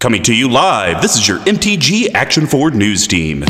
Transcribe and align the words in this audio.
Coming 0.00 0.22
to 0.22 0.34
you 0.34 0.48
live, 0.48 1.02
this 1.02 1.14
is 1.14 1.28
your 1.28 1.38
MTG 1.40 2.14
Action 2.14 2.46
Forward 2.46 2.74
News 2.74 3.06
Team. 3.06 3.42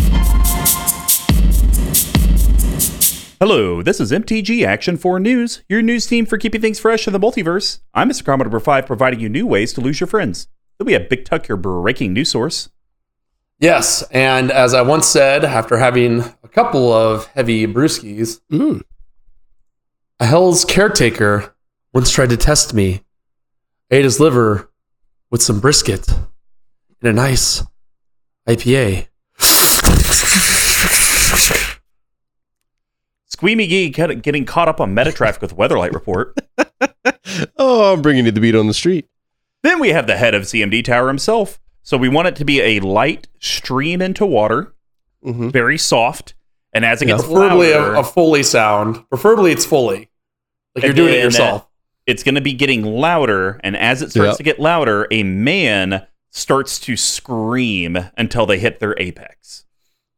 Hello, 3.38 3.82
this 3.82 4.00
is 4.00 4.10
MTG 4.10 4.66
Action 4.66 4.96
4 4.96 5.20
News, 5.20 5.62
your 5.68 5.80
news 5.80 6.06
team 6.06 6.26
for 6.26 6.36
keeping 6.38 6.60
things 6.60 6.80
fresh 6.80 7.06
in 7.06 7.12
the 7.12 7.20
multiverse. 7.20 7.78
I'm 7.94 8.10
Mr. 8.10 8.24
Commodore 8.24 8.46
Number 8.46 8.58
5, 8.58 8.84
providing 8.84 9.20
you 9.20 9.28
new 9.28 9.46
ways 9.46 9.72
to 9.74 9.80
lose 9.80 10.00
your 10.00 10.08
friends. 10.08 10.48
Then 10.78 10.86
we 10.86 10.92
have 10.94 11.08
Big 11.08 11.24
Tuck, 11.24 11.46
your 11.46 11.56
breaking 11.56 12.12
news 12.14 12.30
source. 12.30 12.68
Yes, 13.60 14.02
and 14.10 14.50
as 14.50 14.74
I 14.74 14.82
once 14.82 15.06
said, 15.06 15.44
after 15.44 15.76
having 15.78 16.20
a 16.42 16.48
couple 16.48 16.92
of 16.92 17.26
heavy 17.28 17.64
brewskis, 17.68 18.40
Mm. 18.50 18.82
a 20.18 20.26
Hell's 20.26 20.64
caretaker 20.64 21.54
once 21.94 22.10
tried 22.10 22.30
to 22.30 22.36
test 22.36 22.74
me. 22.74 23.02
Ate 23.92 24.02
his 24.04 24.18
liver 24.18 24.68
with 25.30 25.42
some 25.42 25.60
brisket 25.60 26.08
in 27.02 27.08
a 27.08 27.12
nice 27.12 27.62
IPA. 28.48 29.06
Squee 33.26 33.54
McGee 33.54 33.92
get- 33.94 34.22
getting 34.22 34.44
caught 34.44 34.68
up 34.68 34.80
on 34.80 34.92
meta 34.92 35.12
traffic 35.12 35.40
with 35.42 35.56
Weatherlight 35.56 35.92
Report. 35.92 36.36
Oh, 37.56 37.92
I'm 37.94 38.02
bringing 38.02 38.24
you 38.26 38.32
the 38.32 38.40
beat 38.40 38.54
on 38.56 38.66
the 38.66 38.74
street. 38.74 39.06
then 39.62 39.78
we 39.78 39.90
have 39.90 40.06
the 40.06 40.16
head 40.16 40.34
of 40.34 40.42
CMD 40.42 40.82
Tower 40.84 41.06
himself. 41.08 41.60
So 41.82 41.96
we 41.96 42.08
want 42.08 42.28
it 42.28 42.36
to 42.36 42.44
be 42.44 42.60
a 42.60 42.80
light 42.80 43.28
stream 43.38 44.02
into 44.02 44.26
water, 44.26 44.74
hmm 45.22 45.48
very 45.50 45.78
soft, 45.78 46.34
and 46.72 46.84
as 46.84 47.00
it 47.02 47.08
Yeah. 47.08 47.16
gets 47.16 47.26
Preferably 47.28 47.72
louder, 47.72 47.94
a, 47.94 48.00
a 48.00 48.04
Foley 48.04 48.42
sound. 48.42 49.08
Preferably 49.08 49.52
it's 49.52 49.64
Foley. 49.64 50.10
Like 50.74 50.84
you're 50.84 50.92
doing 50.92 51.14
it 51.14 51.22
yourself. 51.22 51.68
it's 52.06 52.22
going 52.22 52.34
to 52.34 52.40
be 52.40 52.52
getting 52.52 52.82
louder, 52.84 53.60
and 53.62 53.76
as 53.76 54.02
it 54.02 54.10
starts 54.10 54.30
Yep. 54.32 54.36
to 54.38 54.42
get 54.42 54.58
louder, 54.60 55.06
a 55.10 55.22
man 55.22 56.06
starts 56.30 56.78
to 56.80 56.96
scream 56.96 57.98
until 58.16 58.46
they 58.46 58.58
hit 58.58 58.80
their 58.80 58.94
apex. 58.98 59.64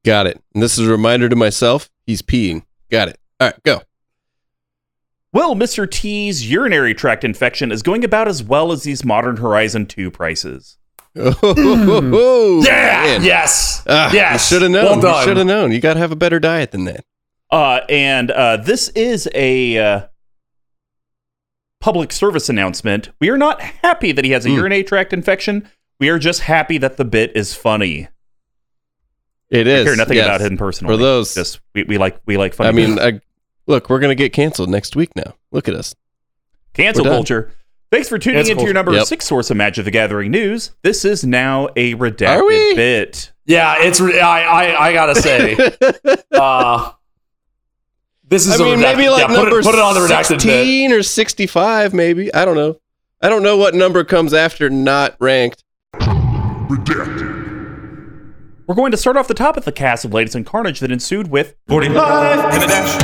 Got 0.04 0.26
it. 0.26 0.42
And 0.54 0.62
this 0.62 0.78
is 0.78 0.86
a 0.86 0.90
reminder 0.90 1.28
to 1.28 1.36
myself. 1.36 1.90
He's 2.06 2.22
peeing. 2.22 2.64
Got 2.90 3.08
it. 3.08 3.18
All 3.40 3.48
right, 3.48 3.62
go. 3.62 3.82
Well, 5.32 5.54
Mr. 5.54 5.90
T's 5.90 6.50
urinary 6.50 6.94
tract 6.94 7.24
infection 7.24 7.72
is 7.72 7.82
going 7.82 8.04
about 8.04 8.28
as 8.28 8.42
well 8.42 8.70
as 8.72 8.82
these 8.82 9.04
Modern 9.04 9.38
Horizon 9.38 9.86
2 9.86 10.10
prices. 10.10 10.76
Oh, 11.16 12.62
yeah. 12.66 13.02
man. 13.04 13.22
Yes. 13.22 13.82
Ah, 13.86 14.10
yes. 14.12 14.50
You 14.50 14.54
should 14.56 14.62
have 14.62 14.70
known. 14.70 15.00
Well 15.00 15.18
you 15.20 15.24
should 15.24 15.36
have 15.38 15.46
known. 15.46 15.72
You 15.72 15.80
got 15.80 15.94
to 15.94 16.00
have 16.00 16.12
a 16.12 16.16
better 16.16 16.38
diet 16.40 16.70
than 16.72 16.84
that. 16.84 17.04
Uh, 17.50 17.80
and 17.88 18.30
uh, 18.30 18.56
this 18.58 18.88
is 18.90 19.28
a 19.34 19.78
uh, 19.78 20.00
public 21.80 22.12
service 22.12 22.48
announcement. 22.48 23.10
We 23.20 23.28
are 23.30 23.36
not 23.38 23.60
happy 23.60 24.12
that 24.12 24.24
he 24.24 24.30
has 24.32 24.46
a 24.46 24.48
Mm. 24.48 24.54
urinary 24.56 24.84
tract 24.84 25.12
infection. 25.12 25.68
We 26.00 26.08
are 26.08 26.18
just 26.18 26.40
happy 26.40 26.78
that 26.78 26.96
the 26.96 27.04
bit 27.04 27.32
is 27.36 27.54
funny. 27.54 28.08
It 29.50 29.66
We 29.66 29.72
is. 29.72 29.84
care 29.84 29.96
nothing 29.96 30.16
yes. 30.16 30.26
about 30.26 30.40
him 30.40 30.56
personally. 30.56 30.94
For 30.94 30.96
those, 30.96 31.34
just 31.34 31.60
we, 31.74 31.84
we 31.84 31.98
like 31.98 32.18
we 32.26 32.36
like 32.36 32.54
funny. 32.54 32.68
I 32.68 32.72
mean. 32.72 32.98
I, 32.98 33.20
look, 33.66 33.88
we're 33.90 34.00
gonna 34.00 34.14
get 34.14 34.32
canceled 34.32 34.70
next 34.70 34.96
week 34.96 35.14
now. 35.14 35.34
Look 35.50 35.68
at 35.68 35.74
us. 35.74 35.94
cancel 36.74 37.04
culture. 37.04 37.52
Thanks 37.90 38.08
for 38.08 38.18
tuning 38.18 38.38
Cancel 38.38 38.52
into 38.52 38.64
your 38.64 38.72
number 38.72 38.94
Yep. 38.94 39.04
six 39.06 39.26
source 39.26 39.50
of 39.50 39.58
Magic 39.58 39.84
the 39.84 39.90
Gathering 39.90 40.30
news. 40.30 40.70
This 40.82 41.04
is 41.04 41.24
now 41.24 41.68
a 41.76 41.94
redacted 41.94 42.74
bit. 42.74 43.32
Yeah, 43.44 43.74
it's. 43.82 44.00
re- 44.00 44.18
I. 44.18 44.44
I. 44.44 44.86
I 44.88 44.92
gotta 44.94 45.14
say. 45.14 45.54
uh, 46.32 46.92
this 48.26 48.46
is. 48.46 48.58
I 48.58 48.64
a 48.64 48.66
mean, 48.66 48.78
redacted- 48.78 48.82
maybe 48.96 49.08
like 49.10 49.28
yeah, 49.28 49.36
put 49.36 49.48
it, 49.52 49.64
put 49.64 49.74
it 49.74 49.80
on 49.80 49.92
the 49.92 50.00
redacted 50.00 50.28
bit. 50.30 50.40
16 50.40 50.92
or 50.92 51.02
65, 51.02 51.92
maybe. 51.92 52.32
I 52.32 52.46
don't 52.46 52.56
know. 52.56 52.80
I 53.20 53.28
don't 53.28 53.42
know 53.42 53.58
what 53.58 53.74
number 53.74 54.02
comes 54.04 54.32
after 54.32 54.70
not 54.70 55.14
ranked. 55.20 55.62
We're 58.66 58.74
going 58.74 58.90
to 58.92 58.96
start 58.96 59.16
off 59.16 59.28
the 59.28 59.34
top 59.34 59.56
of 59.56 59.64
the 59.64 59.72
cast 59.72 60.04
of 60.04 60.14
Ladies 60.14 60.34
and 60.34 60.46
Carnage 60.46 60.80
that 60.80 60.90
ensued 60.90 61.28
with 61.30 61.54
45 61.68 62.54
in 62.54 62.62
a 62.62 62.66
dash. 62.66 63.02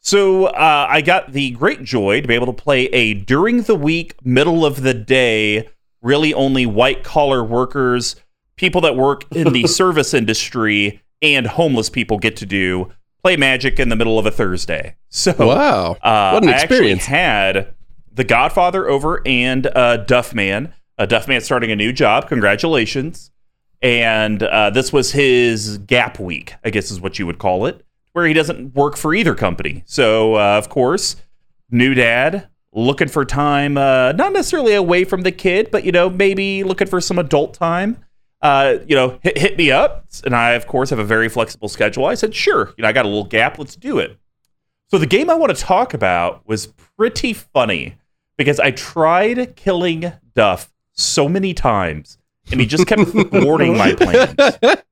So 0.00 0.46
uh, 0.46 0.86
I 0.88 1.00
got 1.02 1.32
the 1.32 1.50
great 1.50 1.82
joy 1.82 2.20
to 2.20 2.28
be 2.28 2.34
able 2.34 2.46
to 2.46 2.52
play 2.52 2.84
a 2.86 3.14
during 3.14 3.62
the 3.62 3.74
week, 3.74 4.14
middle 4.24 4.64
of 4.64 4.82
the 4.82 4.94
day, 4.94 5.68
really 6.00 6.32
only 6.32 6.64
white 6.64 7.02
collar 7.02 7.42
workers, 7.42 8.14
people 8.56 8.80
that 8.82 8.96
work 8.96 9.24
in 9.34 9.52
the 9.52 9.66
service 9.66 10.14
industry, 10.14 11.02
and 11.20 11.46
homeless 11.46 11.90
people 11.90 12.18
get 12.18 12.36
to 12.36 12.46
do 12.46 12.92
play 13.22 13.36
Magic 13.36 13.80
in 13.80 13.88
the 13.88 13.96
middle 13.96 14.18
of 14.20 14.26
a 14.26 14.30
Thursday. 14.30 14.94
So 15.08 15.34
Wow. 15.38 15.96
uh, 16.02 16.30
what 16.30 16.44
an 16.44 16.50
I 16.50 16.52
actually 16.52 16.92
experience. 16.92 17.06
had 17.06 17.74
the 18.12 18.22
Godfather 18.22 18.88
over 18.88 19.20
and 19.26 19.66
uh, 19.66 20.04
Duffman. 20.06 20.72
Uh, 20.98 21.06
Duffman 21.06 21.42
starting 21.42 21.70
a 21.70 21.76
new 21.76 21.92
job. 21.92 22.28
Congratulations. 22.28 23.30
And 23.82 24.42
uh, 24.42 24.70
this 24.70 24.92
was 24.92 25.12
his 25.12 25.78
gap 25.78 26.18
week, 26.18 26.54
I 26.64 26.70
guess 26.70 26.90
is 26.90 27.00
what 27.00 27.18
you 27.18 27.26
would 27.26 27.38
call 27.38 27.66
it, 27.66 27.84
where 28.12 28.26
he 28.26 28.32
doesn't 28.32 28.74
work 28.74 28.96
for 28.96 29.14
either 29.14 29.34
company. 29.34 29.82
So, 29.86 30.36
uh, 30.36 30.56
of 30.56 30.68
course, 30.68 31.16
new 31.70 31.92
dad 31.94 32.48
looking 32.72 33.08
for 33.08 33.24
time, 33.24 33.76
uh, 33.76 34.12
not 34.12 34.32
necessarily 34.32 34.74
away 34.74 35.04
from 35.04 35.22
the 35.22 35.32
kid, 35.32 35.70
but, 35.70 35.84
you 35.84 35.92
know, 35.92 36.08
maybe 36.08 36.62
looking 36.62 36.86
for 36.86 37.00
some 37.00 37.18
adult 37.18 37.54
time. 37.54 37.98
Uh, 38.42 38.78
you 38.86 38.94
know, 38.94 39.18
hit, 39.22 39.38
hit 39.38 39.58
me 39.58 39.70
up. 39.70 40.06
And 40.24 40.34
I, 40.34 40.52
of 40.52 40.66
course, 40.66 40.90
have 40.90 40.98
a 40.98 41.04
very 41.04 41.28
flexible 41.28 41.68
schedule. 41.68 42.06
I 42.06 42.14
said, 42.14 42.34
sure, 42.34 42.72
you 42.76 42.82
know, 42.82 42.88
I 42.88 42.92
got 42.92 43.04
a 43.04 43.08
little 43.08 43.24
gap. 43.24 43.58
Let's 43.58 43.76
do 43.76 43.98
it. 43.98 44.18
So 44.88 44.98
the 44.98 45.06
game 45.06 45.28
I 45.28 45.34
want 45.34 45.56
to 45.56 45.62
talk 45.62 45.94
about 45.94 46.46
was 46.46 46.68
pretty 46.96 47.32
funny 47.32 47.96
because 48.36 48.60
I 48.60 48.70
tried 48.70 49.56
killing 49.56 50.12
Duff 50.34 50.72
so 50.96 51.28
many 51.28 51.52
times 51.54 52.18
and 52.50 52.60
he 52.60 52.66
just 52.66 52.86
kept 52.86 53.02
thwarting 53.30 53.76
my 53.76 53.94
plans. 53.94 54.34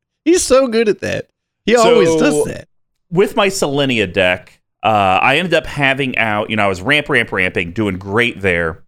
He's 0.25 0.43
so 0.43 0.67
good 0.69 0.89
at 0.89 1.01
that. 1.01 1.29
He 1.67 1.75
So- 1.75 1.93
always 1.95 2.15
does 2.17 2.45
that. 2.47 2.69
With 3.11 3.37
my 3.37 3.47
Selenia 3.49 4.13
deck, 4.13 4.61
uh, 4.83 4.87
I 5.23 5.37
ended 5.39 5.55
up 5.55 5.67
having 5.67 6.19
out, 6.19 6.51
you 6.51 6.57
know, 6.57 6.65
I 6.65 6.69
was 6.69 6.83
ramp, 6.83 7.09
ramp, 7.09 7.31
ramping, 7.33 7.73
doing 7.73 7.97
great 7.97 8.41
there. 8.41 8.83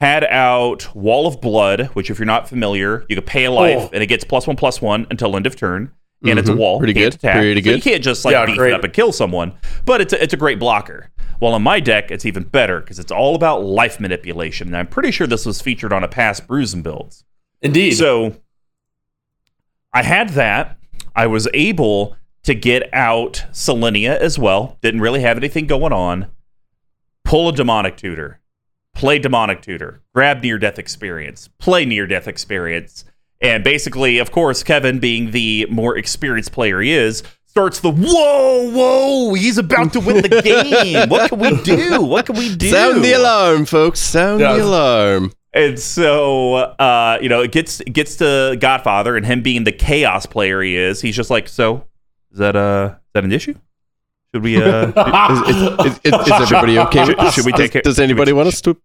Had 0.00 0.24
out 0.24 0.94
Wall 0.94 1.26
of 1.26 1.40
Blood, 1.40 1.86
which, 1.94 2.10
if 2.10 2.18
you're 2.18 2.26
not 2.26 2.48
familiar, 2.48 3.04
you 3.08 3.16
could 3.16 3.26
pay 3.26 3.46
a 3.46 3.50
life 3.50 3.78
Oh. 3.80 3.90
and 3.92 4.02
it 4.02 4.06
gets 4.06 4.24
plus 4.24 4.46
one, 4.46 4.54
plus 4.56 4.80
one 4.80 5.06
until 5.10 5.34
end 5.34 5.46
of 5.46 5.56
turn. 5.56 5.90
And 6.30 6.38
it's 6.38 6.48
a 6.48 6.52
Mhm. 6.52 6.58
wall. 6.58 6.78
Pretty 6.78 6.92
good. 6.92 7.14
Attack. 7.14 7.36
Pretty 7.36 7.62
So 7.62 7.70
you 7.70 7.80
can't 7.82 8.02
just 8.02 8.24
like 8.24 8.32
Yeah, 8.32 8.46
beef 8.46 8.56
great. 8.56 8.72
it 8.72 8.74
up 8.74 8.84
and 8.84 8.92
kill 8.92 9.12
someone, 9.12 9.52
but 9.84 10.00
it's 10.00 10.12
a, 10.12 10.22
it's 10.22 10.34
a 10.34 10.36
great 10.36 10.58
blocker. 10.58 11.10
Well, 11.40 11.52
on 11.52 11.62
my 11.62 11.80
deck, 11.80 12.10
it's 12.10 12.24
even 12.24 12.44
better 12.44 12.80
because 12.80 12.98
it's 12.98 13.12
all 13.12 13.34
about 13.34 13.62
life 13.64 14.00
manipulation. 14.00 14.68
And 14.68 14.76
I'm 14.76 14.86
pretty 14.86 15.10
sure 15.10 15.26
this 15.26 15.44
was 15.44 15.60
featured 15.60 15.92
on 15.92 16.02
a 16.02 16.08
past 16.08 16.46
Bruising 16.46 16.82
builds. 16.82 17.24
Indeed. 17.62 17.92
So 17.92 18.36
I 19.92 20.02
had 20.02 20.30
that. 20.30 20.78
I 21.14 21.26
was 21.26 21.48
able 21.54 22.16
to 22.44 22.54
get 22.54 22.88
out 22.92 23.44
Selenia 23.52 24.16
as 24.16 24.38
well. 24.38 24.78
Didn't 24.82 25.00
really 25.00 25.20
have 25.20 25.36
anything 25.36 25.66
going 25.66 25.92
on. 25.92 26.26
Pull 27.24 27.48
a 27.48 27.52
demonic 27.52 27.96
tutor. 27.96 28.40
Play 28.94 29.18
demonic 29.18 29.60
tutor. 29.62 30.00
Grab 30.14 30.42
near 30.42 30.58
death 30.58 30.78
experience. 30.78 31.48
Play 31.58 31.84
near 31.84 32.06
death 32.06 32.28
experience. 32.28 33.04
And 33.40 33.62
basically, 33.62 34.18
of 34.18 34.30
course, 34.30 34.62
Kevin, 34.62 34.98
being 34.98 35.30
the 35.32 35.66
more 35.70 35.96
experienced 35.96 36.52
player 36.52 36.80
he 36.80 36.92
is, 36.92 37.22
starts 37.46 37.80
the 37.80 37.90
whoa, 37.90 38.70
whoa, 38.70 39.34
he's 39.34 39.58
about 39.58 39.92
to 39.92 40.00
win 40.00 40.22
the 40.22 40.28
game. 40.42 41.08
what 41.08 41.28
can 41.30 41.38
we 41.38 41.62
do? 41.62 42.02
What 42.02 42.26
can 42.26 42.36
we 42.36 42.54
do? 42.56 42.68
Sound 42.70 43.04
the 43.04 43.12
alarm, 43.12 43.66
folks. 43.66 44.00
Sound 44.00 44.40
Yeah. 44.40 44.54
the 44.56 44.64
alarm. 44.64 45.32
And 45.52 45.78
so, 45.78 46.54
uh, 46.54 47.18
you 47.22 47.28
know, 47.30 47.40
it 47.42 47.50
gets 47.52 47.80
it 47.80 47.94
gets 47.94 48.16
to 48.16 48.56
Godfather, 48.60 49.16
and 49.16 49.24
him 49.24 49.42
being 49.42 49.64
the 49.64 49.72
chaos 49.72 50.26
player 50.26 50.60
he 50.60 50.76
is, 50.76 51.00
he's 51.00 51.16
just 51.16 51.30
like, 51.30 51.48
so 51.48 51.86
is 52.32 52.38
that 52.38 52.56
uh 52.56 52.90
is 52.96 53.00
that 53.14 53.24
an 53.24 53.32
issue? 53.32 53.54
Should 54.34 54.42
we 54.42 54.62
uh 54.62 54.88
Is, 55.32 55.94
is, 55.94 56.00
is, 56.04 56.26
is 56.26 56.30
everybody 56.32 56.78
okay 56.80 57.06
with 57.06 57.18
Should- 57.18 57.32
should 57.32 57.46
we 57.46 57.52
take 57.52 57.72
does, 57.72 57.76
it- 57.80 57.84
does 57.84 57.98
anybody 58.00 58.34
want 58.34 58.48
us 58.48 58.60
to 58.62 58.76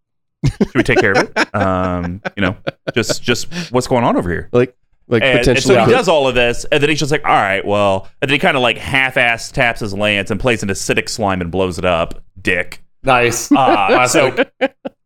should 0.45 0.75
we 0.75 0.83
take 0.83 0.99
care 0.99 1.11
of 1.11 1.17
it? 1.17 1.55
Um, 1.55 2.21
you 2.35 2.41
know, 2.41 2.55
just 2.95 3.21
just 3.21 3.71
what's 3.71 3.87
going 3.87 4.03
on 4.03 4.15
over 4.17 4.29
here? 4.29 4.49
like 4.51 4.75
like 5.07 5.23
And, 5.23 5.31
and 5.31 5.39
potentially? 5.39 5.75
so 5.75 5.85
he 5.85 5.91
does 5.91 6.07
all 6.07 6.27
of 6.27 6.35
this, 6.35 6.65
and 6.71 6.81
then 6.81 6.89
he's 6.89 6.99
just 6.99 7.11
like, 7.11 7.25
all 7.25 7.35
right, 7.35 7.65
well, 7.65 8.07
and 8.21 8.29
then 8.29 8.33
he 8.33 8.39
kind 8.39 8.55
of 8.55 8.63
like 8.63 8.77
half-ass 8.77 9.51
taps 9.51 9.81
his 9.81 9.93
lance 9.93 10.31
and 10.31 10.39
plays 10.39 10.63
an 10.63 10.69
acidic 10.69 11.09
slime 11.09 11.41
and 11.41 11.51
blows 11.51 11.77
it 11.77 11.85
up. 11.85 12.23
Dick. 12.41 12.81
nice. 13.03 13.51
Uh, 13.51 14.07
so 14.07 14.35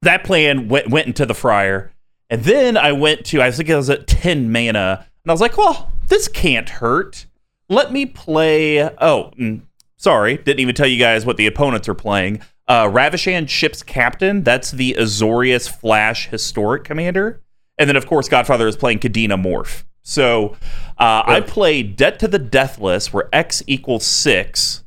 that 0.03 0.23
plan 0.23 0.67
went 0.67 0.89
went 0.89 1.07
into 1.07 1.25
the 1.25 1.33
fryer, 1.33 1.91
and 2.29 2.43
then 2.43 2.77
I 2.77 2.91
went 2.91 3.25
to 3.27 3.41
I 3.41 3.51
think 3.51 3.69
it 3.69 3.75
was 3.75 3.89
at 3.89 4.07
ten 4.07 4.51
mana, 4.51 5.05
and 5.23 5.31
I 5.31 5.33
was 5.33 5.41
like, 5.41 5.57
well, 5.57 5.91
this 6.07 6.27
can't 6.27 6.69
hurt. 6.69 7.25
Let 7.67 7.91
me 7.91 8.05
play. 8.05 8.83
Oh, 8.83 9.31
mm, 9.39 9.61
sorry, 9.97 10.37
didn't 10.37 10.59
even 10.59 10.75
tell 10.75 10.87
you 10.87 10.99
guys 10.99 11.25
what 11.25 11.37
the 11.37 11.47
opponents 11.47 11.89
are 11.89 11.95
playing. 11.95 12.41
Uh, 12.67 12.85
Ravishan 12.85 13.47
ship's 13.47 13.83
captain. 13.83 14.43
That's 14.43 14.71
the 14.71 14.95
Azorius 14.97 15.69
Flash 15.69 16.29
historic 16.29 16.83
commander, 16.83 17.41
and 17.77 17.87
then 17.87 17.95
of 17.95 18.07
course 18.07 18.27
Godfather 18.27 18.67
is 18.67 18.75
playing 18.75 18.99
Kadena 18.99 19.41
Morph. 19.41 19.83
So 20.01 20.55
uh, 20.99 21.23
I 21.25 21.41
played 21.41 21.95
Debt 21.95 22.19
to 22.19 22.27
the 22.27 22.39
Deathless, 22.39 23.11
where 23.11 23.27
X 23.33 23.63
equals 23.65 24.05
six. 24.05 24.83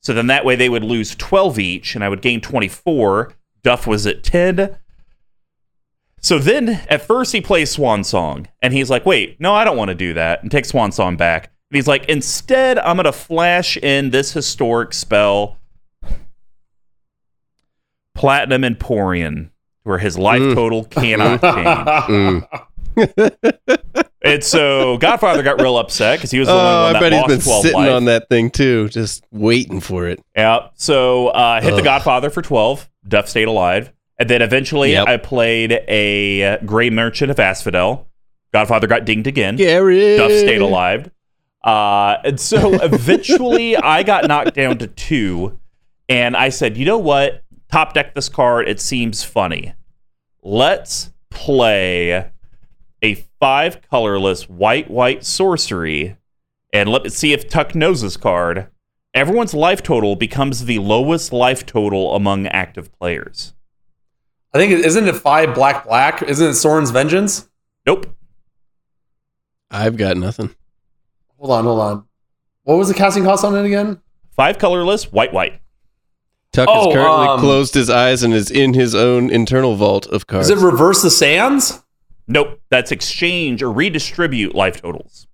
So 0.00 0.12
then 0.12 0.26
that 0.26 0.44
way 0.44 0.56
they 0.56 0.68
would 0.68 0.84
lose 0.84 1.14
12 1.14 1.58
each, 1.58 1.94
and 1.94 2.04
I 2.04 2.08
would 2.08 2.22
gain 2.22 2.40
24. 2.40 3.32
Duff 3.62 3.86
was 3.86 4.06
at 4.06 4.22
10. 4.22 4.76
So 6.20 6.38
then 6.38 6.80
at 6.88 7.02
first 7.02 7.32
he 7.32 7.40
plays 7.40 7.70
Swan 7.70 8.04
Song 8.04 8.48
and 8.62 8.72
he's 8.72 8.88
like, 8.88 9.04
wait, 9.04 9.38
no, 9.40 9.54
I 9.54 9.64
don't 9.64 9.76
want 9.76 9.88
to 9.88 9.94
do 9.94 10.14
that. 10.14 10.42
And 10.42 10.50
takes 10.50 10.68
Swan 10.70 10.90
Song 10.90 11.16
back. 11.16 11.52
And 11.70 11.76
he's 11.76 11.86
like, 11.86 12.08
instead, 12.08 12.78
I'm 12.78 12.96
going 12.96 13.04
to 13.04 13.12
flash 13.12 13.76
in 13.76 14.08
this 14.08 14.32
historic 14.32 14.94
spell 14.94 15.58
Platinum 18.14 18.62
Emperion, 18.62 19.50
where 19.82 19.98
his 19.98 20.16
life 20.18 20.40
Mm. 20.42 20.54
total 20.54 20.84
cannot 20.84 21.40
change. 22.06 22.44
Mm. 22.46 22.48
and 24.22 24.44
so 24.44 24.96
Godfather 24.98 25.42
got 25.42 25.60
real 25.60 25.76
upset 25.78 26.18
because 26.18 26.30
he 26.30 26.38
was 26.38 26.48
the 26.48 26.54
Oh, 26.54 26.56
one 26.56 26.64
I 26.64 26.92
that 26.94 27.00
bet 27.00 27.12
he's 27.12 27.26
been 27.26 27.40
12 27.40 27.62
sitting 27.62 27.80
life. 27.80 27.90
on 27.92 28.04
that 28.06 28.28
thing 28.28 28.50
too, 28.50 28.88
just 28.88 29.24
waiting 29.32 29.80
for 29.80 30.06
it. 30.08 30.20
Yeah. 30.36 30.68
So 30.74 31.28
uh, 31.28 31.60
hit 31.60 31.74
the 31.74 31.82
Godfather 31.82 32.30
for 32.30 32.42
12. 32.42 32.88
Duff 33.08 33.28
stayed 33.28 33.48
alive. 33.48 33.92
And 34.18 34.30
then 34.30 34.42
eventually 34.42 34.92
Yep. 34.92 35.08
I 35.08 35.16
played 35.16 35.72
a 35.88 36.44
uh, 36.44 36.58
Gray 36.64 36.90
Merchant 36.90 37.30
of 37.30 37.40
Asphodel. 37.40 38.06
Godfather 38.52 38.86
got 38.86 39.04
dinged 39.04 39.26
again. 39.26 39.56
Gary. 39.56 40.16
Duff 40.16 40.30
stayed 40.30 40.60
alive. 40.60 41.10
Uh, 41.64 42.18
and 42.24 42.38
so 42.38 42.74
eventually 42.82 43.76
I 43.76 44.04
got 44.04 44.28
knocked 44.28 44.54
down 44.54 44.78
to 44.78 44.86
two. 44.86 45.58
And 46.08 46.36
I 46.36 46.50
said, 46.50 46.76
you 46.76 46.84
know 46.84 46.98
what? 46.98 47.42
Top 47.70 47.92
deck 47.94 48.14
this 48.14 48.28
card. 48.28 48.68
It 48.68 48.80
seems 48.80 49.24
funny. 49.24 49.74
Let's 50.42 51.12
play 51.30 52.30
a 53.02 53.14
five 53.40 53.80
colorless 53.90 54.48
white 54.48 54.90
white 54.90 55.24
sorcery. 55.24 56.16
And 56.72 56.88
let 56.88 57.04
me 57.04 57.10
see 57.10 57.32
if 57.32 57.48
Tuck 57.48 57.74
knows 57.74 58.02
this 58.02 58.16
card. 58.16 58.68
Everyone's 59.12 59.54
life 59.54 59.82
total 59.82 60.16
becomes 60.16 60.64
the 60.64 60.78
lowest 60.80 61.32
life 61.32 61.64
total 61.64 62.14
among 62.16 62.46
active 62.48 62.92
players. 62.98 63.54
I 64.52 64.58
think 64.58 64.72
it- 64.72 64.84
isn't 64.84 65.06
it 65.08 65.16
five 65.16 65.54
black 65.54 65.84
black? 65.86 66.22
Isn't 66.22 66.48
it 66.50 66.54
Sorin's 66.54 66.90
Vengeance? 66.90 67.48
Nope. 67.86 68.06
I've 69.70 69.96
got 69.96 70.16
nothing. 70.16 70.54
Hold 71.38 71.50
on, 71.52 71.64
hold 71.64 71.80
on. 71.80 72.04
What 72.62 72.76
was 72.76 72.88
the 72.88 72.94
casting 72.94 73.24
cost 73.24 73.44
on 73.44 73.54
it 73.56 73.64
again? 73.64 74.00
Five 74.30 74.58
colorless, 74.58 75.12
white 75.12 75.32
white. 75.32 75.60
Tuck 76.54 76.68
Oh, 76.70 76.86
has 76.86 76.94
currently 76.94 77.26
um, 77.26 77.40
closed 77.40 77.74
his 77.74 77.90
eyes 77.90 78.22
and 78.22 78.32
is 78.32 78.50
in 78.50 78.74
his 78.74 78.94
own 78.94 79.28
internal 79.28 79.74
vault 79.74 80.06
of 80.06 80.26
cards. 80.28 80.48
Is 80.48 80.62
it 80.62 80.64
reverse 80.64 81.02
the 81.02 81.10
sands? 81.10 81.82
Nope. 82.28 82.60
That's 82.70 82.92
exchange 82.92 83.60
or 83.62 83.70
redistribute 83.72 84.54
life 84.54 84.80
totals. 84.80 85.26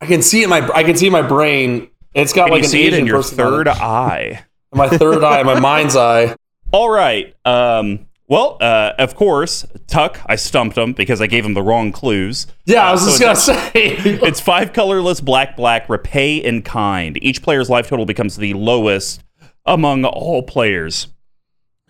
I 0.00 0.06
can 0.06 0.22
see 0.22 0.40
it 0.40 0.44
in 0.44 0.50
my 0.50 0.66
I 0.74 0.82
can 0.82 0.96
see 0.96 1.06
in 1.06 1.12
my 1.12 1.22
brain. 1.22 1.90
It's 2.14 2.32
got 2.32 2.46
Can 2.46 2.52
like 2.52 2.60
you 2.62 2.64
an 2.64 2.70
see 2.70 2.84
it 2.84 2.94
Asian 2.94 3.00
in 3.00 3.06
your 3.06 3.22
third 3.22 3.68
eye? 3.68 4.44
my 4.72 4.88
third 4.88 5.22
eye, 5.22 5.42
my 5.42 5.60
mind's 5.70 5.94
eye. 5.94 6.34
All 6.72 6.88
right. 6.90 7.34
Um, 7.44 8.06
well, 8.28 8.56
uh, 8.60 8.92
of 8.98 9.14
course, 9.16 9.66
Tuck, 9.88 10.20
I 10.26 10.36
stumped 10.36 10.78
him 10.78 10.92
because 10.94 11.20
I 11.20 11.26
gave 11.26 11.44
him 11.44 11.52
the 11.54 11.62
wrong 11.62 11.92
clues. 11.92 12.46
Yeah, 12.64 12.88
I 12.88 12.92
was 12.92 13.02
So 13.02 13.18
just 13.18 13.46
gonna 13.48 13.60
say. 13.70 13.96
It's 14.26 14.40
five 14.40 14.72
colorless, 14.72 15.20
black, 15.20 15.56
black, 15.56 15.88
repay 15.90 16.36
in 16.36 16.62
kind. 16.62 17.18
Each 17.22 17.42
player's 17.42 17.68
life 17.68 17.88
total 17.88 18.06
becomes 18.06 18.36
the 18.36 18.54
lowest 18.54 19.22
among 19.66 20.04
all 20.04 20.42
players. 20.42 21.08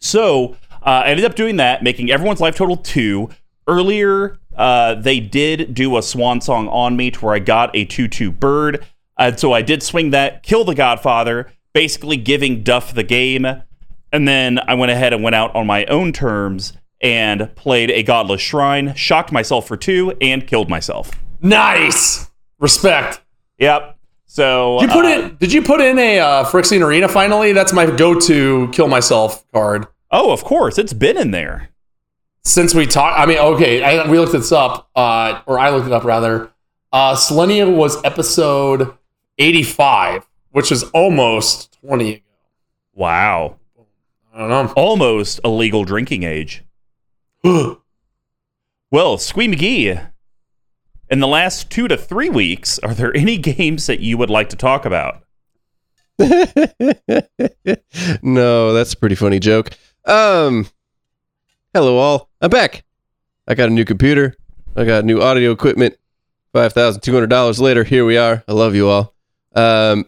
So 0.00 0.56
uh, 0.82 1.02
I 1.04 1.08
ended 1.08 1.24
up 1.24 1.34
doing 1.34 1.56
that, 1.56 1.82
making 1.82 2.10
everyone's 2.10 2.40
life 2.40 2.56
total 2.56 2.76
two. 2.76 3.30
Earlier, 3.66 4.38
uh, 4.56 4.94
they 4.94 5.20
did 5.20 5.74
do 5.74 5.96
a 5.96 6.02
swan 6.02 6.40
song 6.40 6.68
on 6.68 6.96
me 6.96 7.10
to 7.10 7.24
where 7.24 7.34
I 7.34 7.38
got 7.38 7.74
a 7.74 7.84
2 7.84 8.08
2 8.08 8.32
bird. 8.32 8.84
And 9.18 9.38
so 9.38 9.52
I 9.52 9.62
did 9.62 9.82
swing 9.82 10.10
that, 10.10 10.42
kill 10.42 10.64
the 10.64 10.74
Godfather, 10.74 11.52
basically 11.72 12.16
giving 12.16 12.62
Duff 12.62 12.94
the 12.94 13.02
game. 13.02 13.46
And 14.12 14.26
then 14.26 14.58
I 14.66 14.74
went 14.74 14.90
ahead 14.90 15.12
and 15.12 15.22
went 15.22 15.36
out 15.36 15.54
on 15.54 15.66
my 15.66 15.84
own 15.86 16.12
terms 16.12 16.72
and 17.00 17.54
played 17.54 17.90
a 17.90 18.02
Godless 18.02 18.40
Shrine, 18.40 18.94
shocked 18.94 19.30
myself 19.30 19.68
for 19.68 19.76
two, 19.76 20.14
and 20.20 20.46
killed 20.46 20.68
myself. 20.68 21.10
nice. 21.40 22.28
Respect. 22.58 23.22
Yep. 23.58 23.96
So 24.30 24.78
Did 24.78 24.90
you 24.90 24.94
put 24.94 25.04
uh, 25.04 25.08
it? 25.08 25.38
Did 25.40 25.52
you 25.52 25.60
put 25.60 25.80
in 25.80 25.98
a 25.98 26.20
uh, 26.20 26.44
Phyrexian 26.44 26.86
Arena 26.86 27.08
finally? 27.08 27.52
That's 27.52 27.72
my 27.72 27.84
go-to 27.84 28.68
kill 28.68 28.86
myself 28.86 29.44
card. 29.50 29.88
Oh, 30.12 30.30
of 30.30 30.44
course, 30.44 30.78
it's 30.78 30.92
been 30.92 31.18
in 31.18 31.32
there. 31.32 31.70
Since 32.44 32.72
we 32.72 32.86
talked, 32.86 33.18
I 33.18 33.26
mean, 33.26 33.38
okay, 33.38 33.82
I, 33.82 34.08
we 34.08 34.20
looked 34.20 34.30
this 34.30 34.52
up, 34.52 34.88
uh, 34.94 35.42
or 35.46 35.58
I 35.58 35.70
looked 35.70 35.88
it 35.88 35.92
up 35.92 36.04
rather. 36.04 36.52
Uh, 36.92 37.16
Selenia 37.16 37.74
was 37.74 38.00
episode 38.04 38.96
eighty-five, 39.38 40.24
which 40.52 40.70
is 40.70 40.84
almost 40.94 41.76
twenty 41.80 42.14
ago. 42.14 42.24
Wow, 42.94 43.56
I 44.32 44.38
don't 44.38 44.48
know. 44.48 44.72
almost 44.76 45.40
a 45.42 45.48
legal 45.48 45.84
drinking 45.84 46.22
age. 46.22 46.62
Well, 48.92 49.18
Squee 49.18 49.46
McGee, 49.46 50.09
in 51.10 51.20
the 51.20 51.28
last 51.28 51.70
two 51.70 51.88
to 51.88 51.96
three 51.96 52.30
weeks, 52.30 52.78
are 52.78 52.94
there 52.94 53.14
any 53.16 53.36
games 53.38 53.86
that 53.86 54.00
you 54.00 54.16
would 54.16 54.30
like 54.30 54.48
to 54.50 54.56
talk 54.56 54.84
about? 54.84 55.24
no, 58.22 58.72
that's 58.72 58.92
a 58.92 58.96
pretty 58.96 59.14
funny 59.14 59.40
joke. 59.40 59.70
Um, 60.04 60.68
hello 61.74 61.96
all. 61.96 62.30
I'm 62.40 62.50
back. 62.50 62.84
I 63.48 63.54
got 63.54 63.68
a 63.68 63.72
new 63.72 63.84
computer. 63.84 64.36
I 64.76 64.84
got 64.84 65.04
new 65.04 65.20
audio 65.20 65.50
equipment. 65.50 65.96
Five 66.52 66.72
thousand 66.72 67.02
two 67.02 67.12
hundred 67.12 67.30
dollars 67.30 67.60
later, 67.60 67.84
here 67.84 68.04
we 68.04 68.16
are. 68.16 68.44
I 68.46 68.52
love 68.52 68.74
you 68.74 68.88
all. 68.88 69.14
Um, 69.54 70.06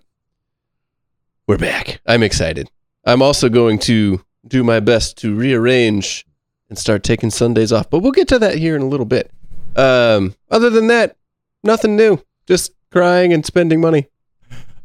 we're 1.46 1.58
back. 1.58 2.00
I'm 2.06 2.22
excited. 2.22 2.70
I'm 3.04 3.22
also 3.22 3.48
going 3.48 3.78
to 3.80 4.24
do 4.46 4.62
my 4.62 4.80
best 4.80 5.16
to 5.18 5.34
rearrange 5.34 6.26
and 6.68 6.78
start 6.78 7.04
taking 7.04 7.30
Sundays 7.30 7.72
off, 7.72 7.90
but 7.90 8.00
we'll 8.00 8.12
get 8.12 8.28
to 8.28 8.38
that 8.40 8.56
here 8.56 8.76
in 8.76 8.82
a 8.82 8.86
little 8.86 9.06
bit. 9.06 9.30
Um, 9.76 10.34
other 10.50 10.70
than 10.70 10.86
that, 10.88 11.16
nothing 11.64 11.96
new. 11.96 12.18
Just 12.46 12.72
crying 12.90 13.32
and 13.32 13.44
spending 13.46 13.80
money. 13.80 14.08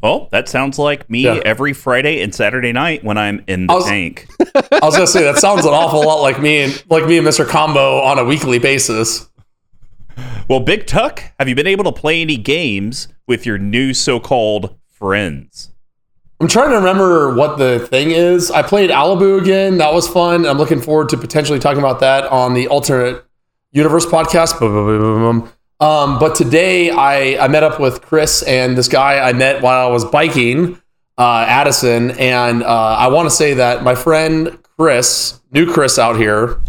Well, 0.01 0.29
that 0.31 0.47
sounds 0.47 0.77
like 0.77 1.09
me 1.09 1.21
Yeah. 1.23 1.39
every 1.43 1.73
Friday 1.73 2.21
and 2.21 2.33
Saturday 2.33 2.71
night 2.71 3.03
when 3.03 3.17
I'm 3.17 3.43
in 3.47 3.67
the 3.67 3.73
I 3.73 3.75
was- 3.75 3.85
tank. 3.85 4.27
I 4.55 4.79
was 4.85 4.93
gonna 4.95 5.07
say 5.07 5.23
that 5.23 5.37
sounds 5.37 5.65
an 5.65 5.73
awful 5.73 6.05
lot 6.05 6.21
like 6.21 6.39
me 6.39 6.59
and 6.59 6.83
like 6.89 7.05
me 7.07 7.17
and 7.17 7.25
Mr. 7.27 7.47
Combo 7.47 7.99
on 8.01 8.19
a 8.19 8.23
weekly 8.23 8.59
basis. 8.59 9.27
Well, 10.47 10.59
Big 10.61 10.85
Tuck, 10.87 11.21
have 11.39 11.47
you 11.49 11.55
been 11.55 11.67
able 11.67 11.83
to 11.85 11.91
play 11.91 12.21
any 12.21 12.37
games 12.37 13.07
with 13.27 13.45
your 13.45 13.57
new 13.57 13.93
so-called 13.93 14.75
friends? 14.87 15.71
I'm 16.39 16.47
trying 16.47 16.69
to 16.69 16.75
remember 16.77 17.33
what 17.35 17.57
the 17.57 17.79
thing 17.79 18.11
is. 18.11 18.49
I 18.51 18.61
played 18.61 18.89
Alibu 18.91 19.41
again. 19.41 19.79
That 19.79 19.93
was 19.93 20.07
fun. 20.07 20.45
I'm 20.45 20.57
looking 20.59 20.79
forward 20.79 21.09
to 21.09 21.17
potentially 21.17 21.59
talking 21.59 21.79
about 21.79 21.99
that 22.01 22.25
on 22.25 22.53
the 22.53 22.67
Alternate 22.67 23.23
Universe 23.71 24.05
podcast. 24.05 24.59
Um, 25.80 26.19
but 26.19 26.35
today 26.35 26.89
I, 26.89 27.44
I 27.44 27.47
met 27.47 27.63
up 27.63 27.80
with 27.80 28.01
Chris 28.01 28.42
and 28.44 28.77
this 28.77 28.87
guy 28.87 29.19
I 29.19 29.33
met 29.33 29.61
while 29.61 29.87
I 29.87 29.92
was 29.92 30.06
biking, 30.06 30.81
uh, 31.18 31.45
Addison. 31.47 32.11
And 32.11 32.63
uh, 32.63 32.95
I 32.99 33.07
want 33.07 33.27
to 33.27 33.35
say 33.35 33.53
that 33.56 33.83
my 33.83 33.94
friend 33.94 34.57
Chris, 34.77 35.39
new 35.51 35.71
Chris 35.71 35.99
out 35.99 36.18
here, 36.18 36.59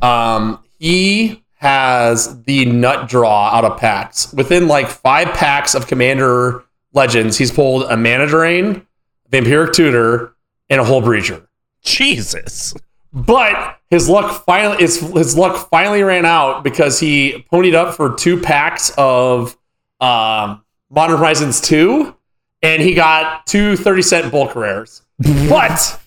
um, 0.00 0.62
he 0.78 1.42
has 1.54 2.42
the 2.44 2.66
nut 2.66 3.08
draw 3.08 3.48
out 3.48 3.64
of 3.64 3.78
packs. 3.78 4.32
Within 4.32 4.68
like 4.68 4.88
five 4.88 5.28
packs 5.28 5.74
of 5.74 5.86
Commander 5.86 6.64
Legends, 6.92 7.36
he's 7.38 7.50
pulled 7.50 7.84
a 7.84 7.96
Mana 7.96 8.26
Drain, 8.26 8.86
Vampiric 9.30 9.72
Tutor, 9.72 10.34
and 10.70 10.80
a 10.80 10.84
Hullbreacher. 10.84 11.46
Jesus. 11.82 12.74
But 13.14 13.78
his 13.90 14.08
luck 14.08 14.44
finally 14.44 14.78
his, 14.78 14.98
his 14.98 15.38
luck 15.38 15.70
finally 15.70 16.02
ran 16.02 16.26
out 16.26 16.64
because 16.64 16.98
he 16.98 17.46
ponied 17.52 17.74
up 17.74 17.94
for 17.94 18.12
two 18.12 18.40
packs 18.40 18.92
of 18.98 19.56
um, 20.00 20.64
Modern 20.90 21.18
Horizons 21.18 21.60
2 21.60 22.14
and 22.62 22.82
he 22.82 22.92
got 22.92 23.46
two 23.46 23.76
30 23.76 24.02
cent 24.02 24.32
bulk 24.32 24.56
rares. 24.56 25.02
but 25.48 26.00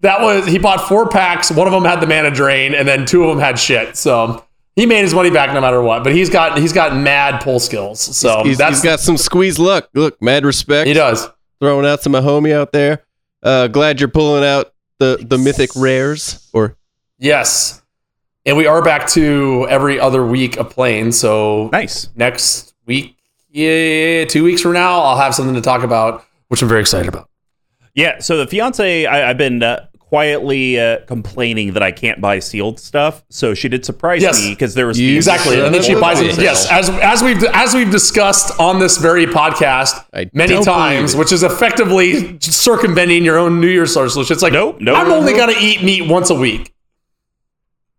that 0.00 0.20
was 0.20 0.46
he 0.46 0.58
bought 0.58 0.88
four 0.88 1.08
packs, 1.08 1.52
one 1.52 1.68
of 1.68 1.72
them 1.72 1.84
had 1.84 2.00
the 2.00 2.06
mana 2.08 2.32
drain 2.32 2.74
and 2.74 2.86
then 2.88 3.06
two 3.06 3.22
of 3.22 3.30
them 3.30 3.38
had 3.38 3.56
shit. 3.56 3.96
So 3.96 4.44
he 4.74 4.86
made 4.86 5.02
his 5.02 5.14
money 5.14 5.30
back 5.30 5.54
no 5.54 5.60
matter 5.60 5.80
what, 5.80 6.02
but 6.02 6.12
he's 6.12 6.30
got 6.30 6.58
he's 6.58 6.72
got 6.72 6.96
mad 6.96 7.40
pull 7.42 7.60
skills. 7.60 8.00
So 8.00 8.42
he's, 8.42 8.58
that's 8.58 8.78
he's 8.78 8.84
got 8.84 8.98
some 8.98 9.16
squeeze 9.16 9.60
luck. 9.60 9.88
Look, 9.94 10.20
mad 10.20 10.44
respect. 10.44 10.88
he 10.88 10.94
does. 10.94 11.28
throwing 11.60 11.86
out 11.86 12.02
some 12.02 12.10
my 12.10 12.20
homie 12.20 12.52
out 12.52 12.72
there. 12.72 13.04
Uh, 13.40 13.68
glad 13.68 14.00
you're 14.00 14.08
pulling 14.08 14.42
out 14.42 14.72
the 14.98 15.24
the 15.26 15.38
mythic 15.38 15.70
rares 15.76 16.48
or 16.52 16.76
Yes. 17.18 17.82
And 18.46 18.56
we 18.56 18.66
are 18.66 18.80
back 18.82 19.08
to 19.08 19.66
every 19.68 19.98
other 20.00 20.24
week 20.24 20.56
of 20.56 20.70
playing. 20.70 21.12
So 21.12 21.68
Nice. 21.72 22.08
next 22.14 22.74
week, 22.86 23.16
yeah, 23.50 24.24
two 24.24 24.44
weeks 24.44 24.60
from 24.62 24.72
now, 24.72 25.00
I'll 25.00 25.18
have 25.18 25.34
something 25.34 25.54
to 25.54 25.60
talk 25.60 25.82
about, 25.82 26.24
which 26.46 26.62
I'm 26.62 26.68
very 26.68 26.80
excited 26.80 27.08
about. 27.08 27.28
Yeah, 27.94 28.20
so 28.20 28.36
the 28.38 28.46
fiance, 28.46 29.04
I, 29.06 29.28
I've 29.30 29.36
been 29.38 29.62
uh, 29.62 29.87
quietly 30.08 30.80
uh, 30.80 30.98
complaining 31.06 31.74
that 31.74 31.82
I 31.82 31.92
can't 31.92 32.20
buy 32.20 32.38
sealed 32.38 32.80
stuff. 32.80 33.24
So 33.28 33.52
she 33.54 33.68
did 33.68 33.84
surprise 33.84 34.22
Yes. 34.22 34.42
me 34.42 34.50
because 34.50 34.74
there 34.74 34.86
was 34.86 34.98
You- 34.98 35.16
Exactly, 35.16 35.60
and 35.60 35.74
then 35.74 35.82
she 35.82 35.88
Son 35.92 35.96
of 35.96 35.98
a 35.98 36.00
buys 36.02 36.20
it. 36.20 36.38
Yes, 36.42 36.70
as 36.70 36.88
as 36.88 37.22
we've 37.22 37.42
as 37.52 37.74
we've 37.74 37.90
discussed 37.90 38.58
on 38.58 38.78
this 38.78 38.96
very 38.96 39.26
podcast 39.26 40.04
I 40.14 40.30
many 40.32 40.62
times, 40.64 41.14
which 41.14 41.30
is 41.32 41.42
effectively 41.42 42.38
circumventing 42.40 43.24
your 43.24 43.36
own 43.38 43.60
New 43.60 43.68
Year's 43.68 43.96
resolution. 43.96 44.32
It's 44.34 44.42
like, 44.42 44.52
Nope, 44.52 44.80
nope. 44.80 44.96
I'm 44.96 45.10
only 45.12 45.32
Nope. 45.34 45.40
gonna 45.48 45.58
eat 45.60 45.82
meat 45.82 46.08
once 46.08 46.30
a 46.30 46.34
week. 46.34 46.72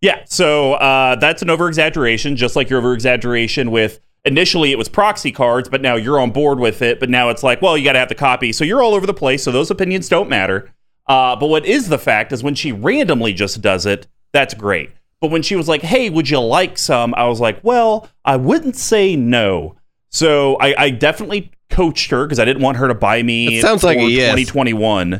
Yeah, 0.02 0.22
so 0.26 0.74
uh, 0.76 1.16
that's 1.16 1.42
an 1.42 1.50
over 1.50 1.68
exaggeration, 1.68 2.38
just 2.38 2.56
like 2.56 2.70
your 2.70 2.80
over 2.80 2.94
exaggeration 2.94 3.70
with 3.70 4.00
initially 4.26 4.72
it 4.72 4.78
was 4.78 4.88
proxy 4.90 5.32
cards, 5.32 5.68
but 5.70 5.82
now 5.82 5.96
you're 5.96 6.20
on 6.20 6.32
board 6.32 6.60
with 6.60 6.82
it. 6.82 7.00
But 7.00 7.10
now 7.10 7.30
it's 7.30 7.44
like, 7.44 7.62
well, 7.62 7.78
you 7.78 7.84
got 7.84 7.94
to 7.94 8.00
have 8.00 8.10
the 8.10 8.16
copy. 8.16 8.54
So 8.54 8.64
you're 8.64 8.82
all 8.82 8.94
over 8.94 9.06
the 9.06 9.14
place. 9.14 9.44
So 9.44 9.52
those 9.52 9.70
opinions 9.70 10.08
don't 10.10 10.30
matter. 10.30 10.72
Uh, 11.10 11.36
but 11.36 11.48
what 11.48 11.66
is 11.66 11.90
the 11.90 11.98
fact 11.98 12.32
is 12.32 12.44
when 12.44 12.54
she 12.56 12.72
randomly 12.72 13.34
just 13.34 13.62
does 13.62 13.88
it, 13.88 14.08
that's 14.32 14.54
great. 14.54 14.92
But 15.20 15.32
when 15.32 15.42
she 15.42 15.56
was 15.56 15.68
like, 15.68 15.82
hey, 15.82 16.10
would 16.10 16.30
you 16.30 16.40
like 16.40 16.78
some? 16.78 17.14
I 17.16 17.26
was 17.26 17.42
like, 17.42 17.60
well, 17.64 18.08
I 18.24 18.38
wouldn't 18.38 18.76
say 18.76 19.16
no. 19.16 19.76
So 20.12 20.56
I, 20.62 20.76
I 20.78 20.90
definitely 20.92 21.52
coached 21.70 22.12
her 22.12 22.26
because 22.26 22.40
I 22.40 22.46
didn't 22.46 22.62
want 22.62 22.78
her 22.78 22.88
to 22.88 22.94
buy 22.94 23.22
me. 23.24 23.58
It 23.58 23.62
sounds 23.62 23.84
like 23.84 23.98
a 23.98 24.10
yes. 24.10 24.30
2021. 24.30 25.14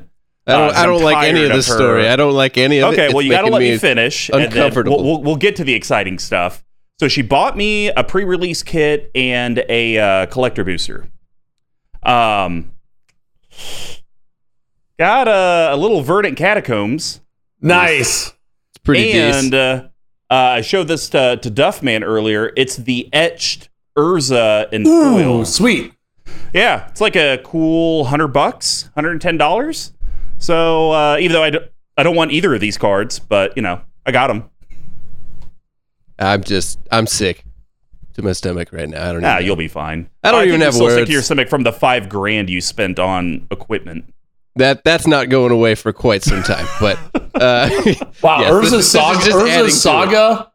I 0.48 0.52
don't. 0.52 0.76
Uh, 0.76 0.80
I 0.80 0.86
don't 0.86 1.04
like 1.04 1.28
any 1.28 1.44
of 1.44 1.50
this 1.50 1.68
of 1.68 1.76
story. 1.76 2.08
I 2.08 2.16
don't 2.16 2.34
like 2.34 2.58
any 2.58 2.80
of 2.80 2.94
it. 2.94 2.94
Okay, 2.94 3.14
well, 3.14 3.22
you 3.22 3.32
got 3.32 3.42
to 3.42 3.52
let 3.52 3.60
me 3.60 3.78
finish. 3.78 4.30
and 4.30 4.42
then 4.42 4.48
uncomfortable. 4.48 4.98
We'll, 4.98 5.06
we'll, 5.06 5.24
we'll 5.24 5.36
get 5.36 5.56
to 5.58 5.64
the 5.64 5.74
exciting 5.74 6.18
stuff. 6.18 6.64
So 7.00 7.08
she 7.08 7.22
bought 7.22 7.56
me 7.56 7.90
a 7.90 8.04
pre-release 8.04 8.62
kit 8.62 9.10
and 9.16 9.64
a 9.70 9.98
uh, 9.98 10.26
collector 10.28 10.64
booster. 10.64 11.10
Um, 12.04 12.72
got 15.00 15.28
a, 15.28 15.74
a 15.74 15.78
little 15.78 16.02
Verdant 16.02 16.38
Catacombs, 16.38 17.22
Nice. 17.62 18.28
It's 18.70 18.78
pretty 18.84 19.12
and 19.14 19.52
decent. 19.52 19.54
uh, 19.56 19.88
uh, 20.30 20.36
I 20.36 20.62
showed 20.62 20.88
this 20.88 21.10
to, 21.10 21.38
to 21.38 21.50
Duffman 21.50 22.04
earlier. 22.04 22.54
It's 22.56 22.76
the 22.76 23.10
etched 23.12 23.70
Urza 23.98 24.72
in 24.72 24.86
foil. 24.86 25.44
Sweet. 25.46 25.94
Yeah, 26.54 26.88
it's 26.90 27.02
like 27.02 27.16
a 27.16 27.40
cool 27.44 28.06
hundred 28.06 28.28
bucks, 28.30 28.90
hundred 28.96 29.12
and 29.14 29.22
ten 29.22 29.38
dollars. 29.38 29.94
So 30.38 30.92
uh, 30.92 31.18
even 31.20 31.34
though 31.34 31.44
I, 31.44 31.50
d- 31.50 31.60
I 31.98 32.04
don't 32.04 32.16
want 32.16 32.32
either 32.32 32.54
of 32.54 32.62
these 32.62 32.78
cards, 32.78 33.18
but 33.20 33.56
you 33.56 33.62
know 33.64 33.82
I 34.06 34.12
got 34.12 34.28
them. 34.28 34.50
I'm 36.20 36.44
just. 36.44 36.80
I'm 36.92 37.08
sick 37.08 37.44
to 38.14 38.22
my 38.22 38.34
stomach 38.34 38.70
right 38.72 38.88
now. 38.90 39.10
I 39.10 39.14
don't. 39.14 39.24
Ah, 39.26 39.36
even 39.36 39.46
you'll 39.48 39.56
be 39.56 39.68
fine. 39.68 40.10
I 40.24 40.32
don't 40.32 40.42
think 40.42 40.48
even 40.50 40.60
you're 40.60 40.66
have 40.68 40.74
still 40.76 40.90
sick 40.90 41.06
to 41.08 41.12
your 41.12 41.22
stomach 41.22 41.50
from 41.50 41.64
the 41.64 41.74
five 41.74 42.08
grand 42.10 42.50
you 42.50 42.62
spent 42.62 43.00
on 43.00 43.48
equipment. 43.52 44.14
That 44.60 44.84
that's 44.84 45.08
not 45.08 45.30
going 45.30 45.52
away 45.52 45.76
for 45.76 45.92
quite 45.92 46.24
some 46.24 46.44
time. 46.44 46.66
But 46.80 46.98
uh, 47.36 47.70
Wow, 48.22 48.42
yes, 48.42 48.52
Urza 48.52 48.62
this 48.62 48.64
is- 48.64 48.72
this 48.72 48.86
is 48.86 48.92
Saga. 48.92 49.26
just 49.26 49.38
Urza. 49.38 49.72
Saga. 49.72 50.52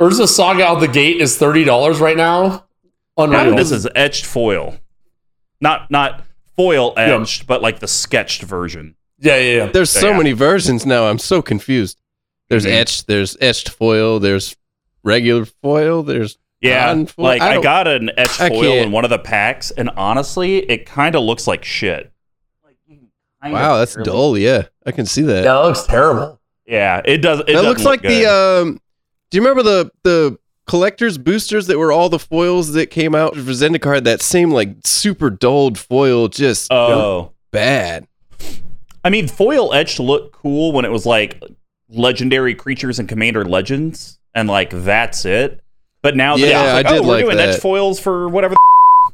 Urza 0.00 0.28
Saga 0.28 0.64
out 0.64 0.80
the 0.80 0.88
gate 0.88 1.20
is 1.20 1.36
thirty 1.36 1.64
dollars 1.64 2.00
right 2.00 2.16
now. 2.16 2.64
Unreal. 3.16 3.56
This 3.56 3.72
is 3.72 3.86
etched 3.96 4.24
foil, 4.26 4.76
not 5.60 5.90
not 5.90 6.24
foil 6.56 6.94
Yeah. 6.96 7.20
etched, 7.20 7.46
but 7.46 7.62
like 7.62 7.80
the 7.80 7.88
sketched 7.88 8.42
version. 8.42 8.94
yeah, 9.18 9.36
yeah, 9.36 9.56
yeah. 9.64 9.66
There's 9.72 9.90
so 9.90 10.10
Yeah. 10.10 10.16
many 10.16 10.32
versions 10.32 10.86
now. 10.86 11.06
I'm 11.08 11.18
so 11.18 11.42
confused. 11.42 12.00
There's 12.48 12.64
Mhm. 12.64 12.70
etched. 12.80 13.06
There's 13.08 13.36
etched 13.40 13.68
foil. 13.70 14.20
There's 14.20 14.56
regular 15.02 15.44
foil. 15.44 16.02
There's 16.04 16.38
Yeah, 16.60 16.86
Non-foil? 16.86 17.24
like 17.24 17.42
I 17.42 17.56
I, 17.56 17.60
got 17.60 17.86
an 17.88 18.10
etched 18.16 18.38
foil 18.38 18.74
in 18.82 18.90
one 18.92 19.04
of 19.04 19.10
the 19.10 19.18
packs, 19.18 19.70
and 19.72 19.90
honestly, 19.96 20.58
it 20.70 20.86
kind 20.86 21.14
of 21.16 21.22
looks 21.22 21.46
like 21.48 21.64
shit. 21.64 22.12
Kind 23.42 23.54
of 23.54 23.60
wow. 23.60 23.76
That's 23.78 23.94
barely- 23.94 24.10
dull. 24.10 24.38
Yeah, 24.38 24.64
I 24.84 24.92
can 24.92 25.06
see 25.06 25.22
that. 25.22 25.44
That 25.44 25.54
looks 25.54 25.82
terrible. 25.84 26.40
Yeah, 26.66 27.00
it 27.04 27.18
does. 27.18 27.40
It 27.40 27.46
that 27.46 27.64
looks 27.64 27.82
look 27.82 27.90
like 27.90 28.02
good. 28.02 28.10
the. 28.10 28.26
Um, 28.26 28.80
do 29.30 29.38
you 29.38 29.42
remember 29.42 29.62
the 29.62 29.90
the 30.02 30.38
collector's 30.66 31.16
boosters 31.16 31.66
that 31.68 31.78
were 31.78 31.92
all 31.92 32.08
the 32.08 32.18
foils 32.18 32.72
that 32.72 32.88
came 32.88 33.14
out 33.14 33.34
for 33.34 33.40
Zendikar? 33.40 34.02
That 34.02 34.20
same 34.20 34.50
like 34.50 34.76
super 34.84 35.30
dulled 35.30 35.78
foil, 35.78 36.28
just 36.28 36.72
oh. 36.72 37.32
bad. 37.50 38.06
I 39.04 39.10
mean, 39.10 39.28
foil 39.28 39.72
etched 39.72 40.00
looked 40.00 40.32
cool 40.32 40.72
when 40.72 40.84
it 40.84 40.90
was 40.90 41.06
like 41.06 41.42
legendary 41.88 42.54
creatures 42.54 42.98
and 42.98 43.08
commander 43.08 43.44
legends, 43.44 44.18
and 44.34 44.48
like 44.48 44.70
that's 44.70 45.24
it. 45.24 45.62
But 46.02 46.16
now 46.16 46.36
that 46.36 46.46
Yeah, 46.46 46.62
it's 46.62 46.72
like, 46.74 46.86
I 46.86 46.92
did 46.92 46.98
oh, 47.00 47.02
we're 47.02 47.14
like 47.14 47.24
doing 47.24 47.36
that. 47.38 47.48
etched 47.50 47.62
foils 47.62 47.98
for 47.98 48.28
whatever 48.28 48.54
the 48.54 48.58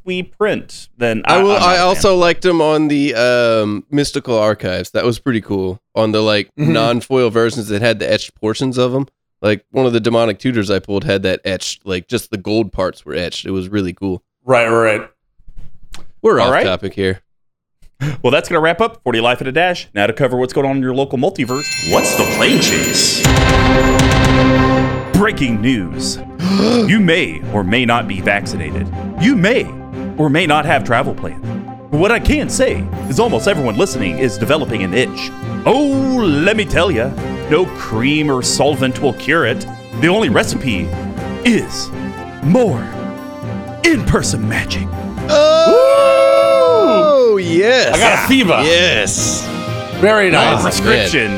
we 0.04 0.22
print, 0.22 0.88
then 0.96 1.22
I 1.24 1.42
will. 1.42 1.52
I'm 1.52 1.60
not 1.60 1.62
a 1.62 1.66
I 1.66 1.74
fan. 1.76 1.84
also 1.86 2.16
liked 2.16 2.42
them 2.42 2.60
on 2.60 2.88
the 2.88 3.14
um, 3.14 3.84
mystical 3.90 4.36
archives. 4.38 4.90
That 4.90 5.04
was 5.04 5.18
pretty 5.18 5.40
cool. 5.40 5.80
On 5.94 6.12
the 6.12 6.20
like 6.22 6.50
Mhm. 6.58 6.68
non-foil 6.72 7.30
versions 7.30 7.68
that 7.68 7.80
had 7.82 7.98
the 7.98 8.10
etched 8.10 8.34
portions 8.34 8.78
of 8.78 8.92
them. 8.92 9.06
Like 9.42 9.64
one 9.70 9.84
of 9.86 9.92
the 9.92 10.00
demonic 10.00 10.38
tutors 10.38 10.70
I 10.70 10.78
pulled 10.78 11.04
had 11.04 11.22
that 11.22 11.40
etched. 11.44 11.86
Like 11.86 12.08
just 12.08 12.30
the 12.30 12.36
gold 12.38 12.72
parts 12.72 13.04
were 13.04 13.14
etched. 13.14 13.44
It 13.46 13.50
was 13.50 13.68
really 13.68 13.92
cool. 13.92 14.22
Right, 14.44 14.68
right, 14.68 14.98
right. 15.00 15.10
We're 16.22 16.40
All 16.40 16.46
off 16.48 16.52
right. 16.52 16.64
topic 16.64 16.94
here. 16.94 17.20
Well, 18.22 18.30
that's 18.30 18.48
gonna 18.48 18.60
wrap 18.60 18.80
up 18.80 19.02
40 19.04 19.20
Life 19.20 19.40
at 19.40 19.46
a 19.46 19.52
Dash. 19.52 19.88
Now 19.94 20.06
to 20.06 20.12
cover 20.12 20.36
what's 20.36 20.52
going 20.52 20.66
on 20.66 20.76
in 20.76 20.82
your 20.82 20.94
local 20.94 21.16
multiverse. 21.18 21.90
What's 21.92 22.14
the 22.16 22.24
plane 22.36 22.60
chase? 22.60 23.22
Breaking 25.14 25.60
news. 25.60 26.18
you 26.88 27.00
may 27.00 27.40
or 27.52 27.62
may 27.64 27.84
not 27.86 28.06
be 28.08 28.20
vaccinated. 28.20 28.86
You 29.20 29.36
may 29.36 29.64
or 30.18 30.28
may 30.30 30.46
not 30.46 30.64
have 30.64 30.84
travel 30.84 31.14
plans. 31.14 31.42
But 31.90 31.98
what 32.00 32.10
I 32.10 32.18
can 32.18 32.48
say 32.48 32.80
is 33.08 33.20
almost 33.20 33.46
everyone 33.48 33.76
listening 33.76 34.18
is 34.18 34.36
developing 34.38 34.82
an 34.82 34.94
itch. 34.94 35.30
Oh, 35.66 36.22
let 36.44 36.56
me 36.56 36.64
tell 36.64 36.90
you, 36.90 37.08
no 37.50 37.66
cream 37.76 38.30
or 38.30 38.42
solvent 38.42 39.00
will 39.00 39.12
cure 39.14 39.46
it. 39.46 39.60
The 40.00 40.08
only 40.08 40.28
recipe 40.28 40.88
is 41.44 41.88
more 42.42 42.82
in 43.84 44.04
person 44.06 44.48
magic. 44.48 44.88
Oh 46.36 47.36
yes. 47.40 47.94
I 47.94 47.98
got 47.98 48.24
a 48.24 48.28
fever. 48.28 48.60
Yes. 48.62 49.46
Very 50.00 50.30
My 50.30 50.52
nice. 50.52 50.62
prescription 50.62 51.32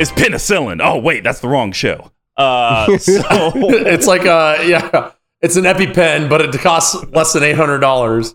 is 0.00 0.10
penicillin. 0.12 0.80
Oh, 0.82 0.98
wait, 0.98 1.24
that's 1.24 1.40
the 1.40 1.48
wrong 1.48 1.72
show. 1.72 2.10
Uh, 2.36 2.86
so. 2.98 3.20
it's 3.24 4.06
like 4.06 4.24
uh 4.24 4.56
yeah, 4.64 5.10
it's 5.42 5.56
an 5.56 5.64
EpiPen, 5.64 6.28
but 6.28 6.40
it 6.42 6.52
costs 6.60 6.94
less 7.08 7.32
than 7.32 7.42
eight 7.42 7.56
hundred 7.56 7.78
dollars. 7.78 8.34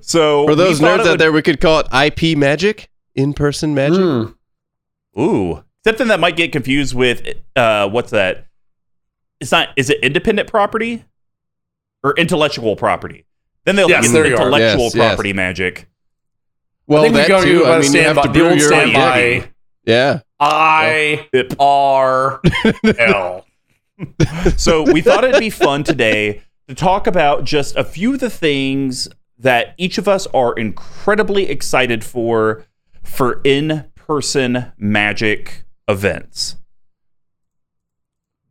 So 0.00 0.46
For 0.46 0.54
those 0.54 0.80
nerds 0.80 1.00
it 1.00 1.06
out 1.06 1.18
there, 1.18 1.32
we 1.32 1.42
could 1.42 1.60
call 1.60 1.80
it 1.80 1.86
IP 1.92 2.36
magic, 2.38 2.88
in-person 3.14 3.74
magic. 3.74 3.98
Hmm. 4.00 5.20
ooh, 5.20 5.64
something 5.84 6.08
that 6.08 6.20
might 6.20 6.36
get 6.36 6.52
confused 6.52 6.94
with 6.94 7.22
uh, 7.56 7.88
what's 7.88 8.10
that? 8.12 8.46
It's 9.40 9.52
not. 9.52 9.68
Is 9.76 9.90
it 9.90 9.98
independent 10.02 10.48
property 10.48 11.04
or 12.02 12.14
intellectual 12.16 12.76
property? 12.76 13.26
Then 13.64 13.76
they'll 13.76 13.88
Yes, 13.90 14.06
get 14.06 14.12
there 14.12 14.24
intellectual 14.26 14.84
Yes, 14.84 14.94
yes. 14.94 15.08
property 15.08 15.32
magic. 15.32 15.88
Well, 16.86 17.00
I 17.00 17.04
think 17.06 17.14
we 17.14 17.20
that 17.22 17.28
go 17.28 17.42
too. 17.44 17.62
by 17.64 17.68
I 17.70 17.74
the 17.76 17.80
mean, 17.82 17.92
you 17.94 18.00
have 18.02 18.16
standby, 18.16 18.22
to 18.22 18.28
the 18.28 18.32
brew 18.32 18.48
old 18.50 18.58
your 18.60 18.74
own 18.74 18.80
standby. 18.90 19.50
Yeah. 19.84 20.20
I 20.40 21.28
Yep. 21.32 21.52
R 21.58 22.40
L. 22.98 23.46
So 24.56 24.90
we 24.92 25.00
thought 25.00 25.24
it'd 25.24 25.40
be 25.40 25.50
fun 25.50 25.84
today 25.84 26.42
to 26.68 26.74
talk 26.74 27.06
about 27.06 27.44
just 27.44 27.76
a 27.76 27.84
few 27.84 28.14
of 28.14 28.20
the 28.20 28.30
things 28.30 29.08
that 29.38 29.74
each 29.78 29.98
of 29.98 30.08
us 30.08 30.26
are 30.28 30.52
incredibly 30.54 31.48
excited 31.48 32.04
for 32.04 32.64
for 33.02 33.40
in-person 33.44 34.72
magic 34.78 35.64
events. 35.88 36.56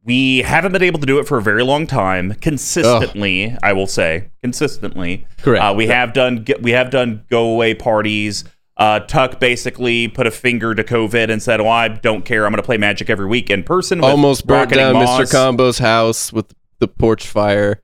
We 0.05 0.39
haven't 0.39 0.73
been 0.73 0.83
able 0.83 0.99
to 0.99 1.05
do 1.05 1.17
it 1.19 1.27
for 1.27 1.37
a 1.37 1.41
very 1.41 1.63
long 1.63 1.87
time, 1.87 2.33
consistently. 2.35 3.57
I 3.63 3.71
will 3.71 3.87
say, 3.87 4.31
consistently. 4.41 5.25
Correct. 5.41 5.63
Uh, 5.63 5.73
we 5.75 5.87
have 5.87 6.13
done 6.13 6.45
we 6.61 6.71
have 6.71 6.89
done 6.89 7.25
go 7.29 7.45
away 7.45 7.73
parties. 7.73 8.43
Uh, 8.75 8.99
Tuck 9.01 9.39
basically 9.39 10.07
put 10.07 10.25
a 10.25 10.31
finger 10.31 10.73
to 10.73 10.83
COVID 10.83 11.29
and 11.29 11.41
said, 11.41 11.61
"Well, 11.61 11.69
I 11.69 11.87
don't 11.89 12.25
care. 12.25 12.45
I'm 12.45 12.51
going 12.51 12.61
to 12.61 12.65
play 12.65 12.77
Magic 12.77 13.09
every 13.09 13.27
week 13.27 13.49
in 13.49 13.63
person." 13.63 13.99
with 13.99 14.09
Almost 14.09 14.47
burnt 14.47 14.71
down 14.71 14.93
Moss." 14.93 15.21
Mr. 15.21 15.31
Combo's 15.31 15.77
house 15.77 16.33
with 16.33 16.53
the 16.79 16.87
porch 16.87 17.27
fire. 17.27 17.79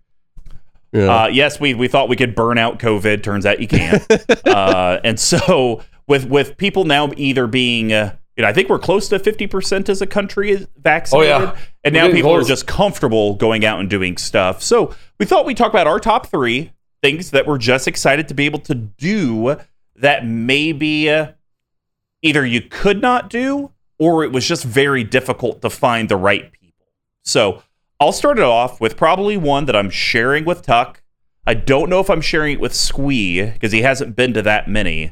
Yeah. 0.91 1.23
Uh, 1.23 1.27
yes, 1.27 1.59
we 1.59 1.75
we 1.75 1.87
thought 1.87 2.09
we 2.09 2.15
could 2.15 2.33
burn 2.33 2.57
out 2.57 2.79
COVID. 2.79 3.21
Turns 3.21 3.45
out 3.45 3.59
you 3.59 3.67
can't. 3.67 4.03
uh, 4.47 4.99
and 5.03 5.19
so 5.19 5.83
with 6.07 6.25
with 6.25 6.57
people 6.57 6.85
now 6.85 7.11
either 7.15 7.45
being, 7.45 7.93
uh, 7.93 8.15
you 8.35 8.41
know, 8.41 8.49
I 8.49 8.53
think 8.53 8.69
we're 8.69 8.79
close 8.79 9.07
to 9.09 9.19
fifty 9.19 9.45
percent 9.45 9.89
as 9.89 10.01
a 10.01 10.07
country 10.07 10.65
vaccinated, 10.77 11.31
Oh, 11.31 11.39
yeah. 11.43 11.55
and 11.83 11.93
We're 11.93 11.99
now 12.01 12.07
getting 12.07 12.15
people 12.15 12.31
are 12.35 12.43
just 12.43 12.65
comfortable 12.65 13.35
going 13.35 13.63
out 13.63 13.79
and 13.79 13.87
doing 13.87 14.17
stuff. 14.17 14.63
So 14.63 14.95
we 15.19 15.27
thought 15.27 15.45
we'd 15.45 15.57
talk 15.57 15.69
about 15.71 15.85
our 15.85 15.99
top 15.99 16.25
three 16.27 16.71
things 17.03 17.29
that 17.31 17.45
we're 17.45 17.59
just 17.59 17.87
excited 17.87 18.27
to 18.29 18.33
be 18.33 18.45
able 18.47 18.59
to 18.59 18.73
do 18.73 19.55
that 19.99 20.25
maybe 20.25 21.09
uh, 21.09 21.31
either 22.21 22.45
you 22.45 22.61
could 22.61 23.01
not 23.01 23.29
do 23.29 23.71
or 23.97 24.23
it 24.23 24.31
was 24.31 24.47
just 24.47 24.63
very 24.63 25.03
difficult 25.03 25.61
to 25.61 25.69
find 25.69 26.09
the 26.09 26.15
right 26.15 26.51
people. 26.53 26.85
So 27.23 27.63
I'll 27.99 28.11
start 28.13 28.37
it 28.39 28.43
off 28.45 28.79
with 28.79 28.95
probably 28.95 29.35
one 29.37 29.65
that 29.65 29.75
I'm 29.75 29.89
sharing 29.89 30.45
with 30.45 30.61
Tuck. 30.61 31.01
I 31.45 31.53
don't 31.53 31.89
know 31.89 31.99
if 31.99 32.09
I'm 32.09 32.21
sharing 32.21 32.53
it 32.53 32.59
with 32.59 32.73
Squee 32.73 33.43
because 33.45 33.71
he 33.71 33.81
hasn't 33.81 34.15
been 34.15 34.33
to 34.35 34.41
that 34.43 34.67
many, 34.67 35.11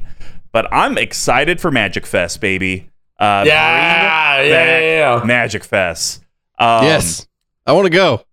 but 0.51 0.71
I'm 0.71 0.97
excited 0.97 1.59
for 1.59 1.71
Magic 1.71 2.05
Fest, 2.05 2.39
baby. 2.39 2.89
Uh, 3.19 3.43
Yeah, 3.45 4.41
yeah, 4.41 4.43
yeah, 4.43 4.79
yeah. 5.17 5.23
Magic 5.25 5.63
Fest. 5.63 6.23
Um, 6.59 6.83
yes. 6.85 7.27
I 7.65 7.73
want 7.73 7.85
to 7.85 7.89
go. 7.89 8.23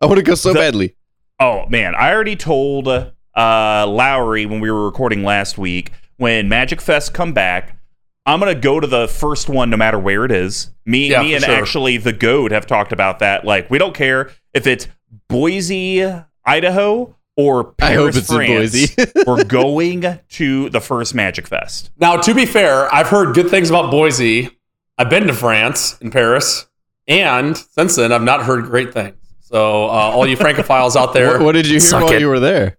I 0.00 0.06
want 0.06 0.18
to 0.18 0.22
go 0.22 0.34
so 0.34 0.52
the- 0.52 0.58
badly. 0.60 0.94
Oh 1.40 1.66
man, 1.68 1.94
I 1.96 2.12
already 2.12 2.36
told 2.36 2.86
uh, 2.86 3.10
Lowry 3.36 4.46
when 4.46 4.60
we 4.60 4.70
were 4.70 4.84
recording 4.84 5.24
last 5.24 5.58
week 5.58 5.90
when 6.16 6.48
Magic 6.48 6.80
Fest 6.80 7.12
come 7.14 7.32
back. 7.32 7.78
I'm 8.26 8.38
gonna 8.40 8.54
go 8.54 8.80
to 8.80 8.86
the 8.86 9.06
first 9.06 9.48
one 9.50 9.68
no 9.68 9.76
matter 9.76 9.98
where 9.98 10.24
it 10.24 10.30
is. 10.32 10.70
Me, 10.86 11.10
Yeah, 11.10 11.22
me, 11.22 11.34
and 11.34 11.44
sure. 11.44 11.54
actually 11.54 11.98
the 11.98 12.12
goat 12.12 12.52
have 12.52 12.66
talked 12.66 12.92
about 12.92 13.18
that. 13.18 13.44
Like, 13.44 13.68
we 13.70 13.76
don't 13.78 13.94
care 13.94 14.30
if 14.54 14.66
it's 14.66 14.88
Boise, 15.28 16.02
Idaho, 16.44 17.14
or 17.36 17.74
I 17.82 17.92
hope 17.94 18.12
Paris, 18.12 18.16
it's 18.16 18.30
in 18.30 18.36
France. 18.36 18.94
Boise. 18.94 19.12
We're 19.26 19.44
going 19.44 20.20
to 20.30 20.70
the 20.70 20.80
first 20.80 21.14
Magic 21.14 21.46
Fest. 21.46 21.90
Now, 21.98 22.16
to 22.16 22.32
be 22.34 22.46
fair, 22.46 22.92
I've 22.94 23.08
heard 23.08 23.34
good 23.34 23.50
things 23.50 23.68
about 23.68 23.90
Boise. 23.90 24.50
I've 24.96 25.10
been 25.10 25.26
to 25.26 25.34
France 25.34 25.98
in 26.00 26.10
Paris, 26.10 26.66
and 27.08 27.56
since 27.56 27.96
then, 27.96 28.12
I've 28.12 28.22
not 28.22 28.44
heard 28.44 28.64
great 28.66 28.94
things. 28.94 29.16
So, 29.40 29.84
uh, 29.86 29.88
all 30.14 30.26
you 30.26 30.36
francophiles 30.36 30.96
out 30.96 31.12
there, 31.12 31.32
What, 31.38 31.42
what 31.42 31.52
did 31.52 31.66
you 31.66 31.80
hear 31.80 31.92
while 32.00 32.10
it. 32.12 32.20
you 32.20 32.28
were 32.28 32.40
there? 32.40 32.78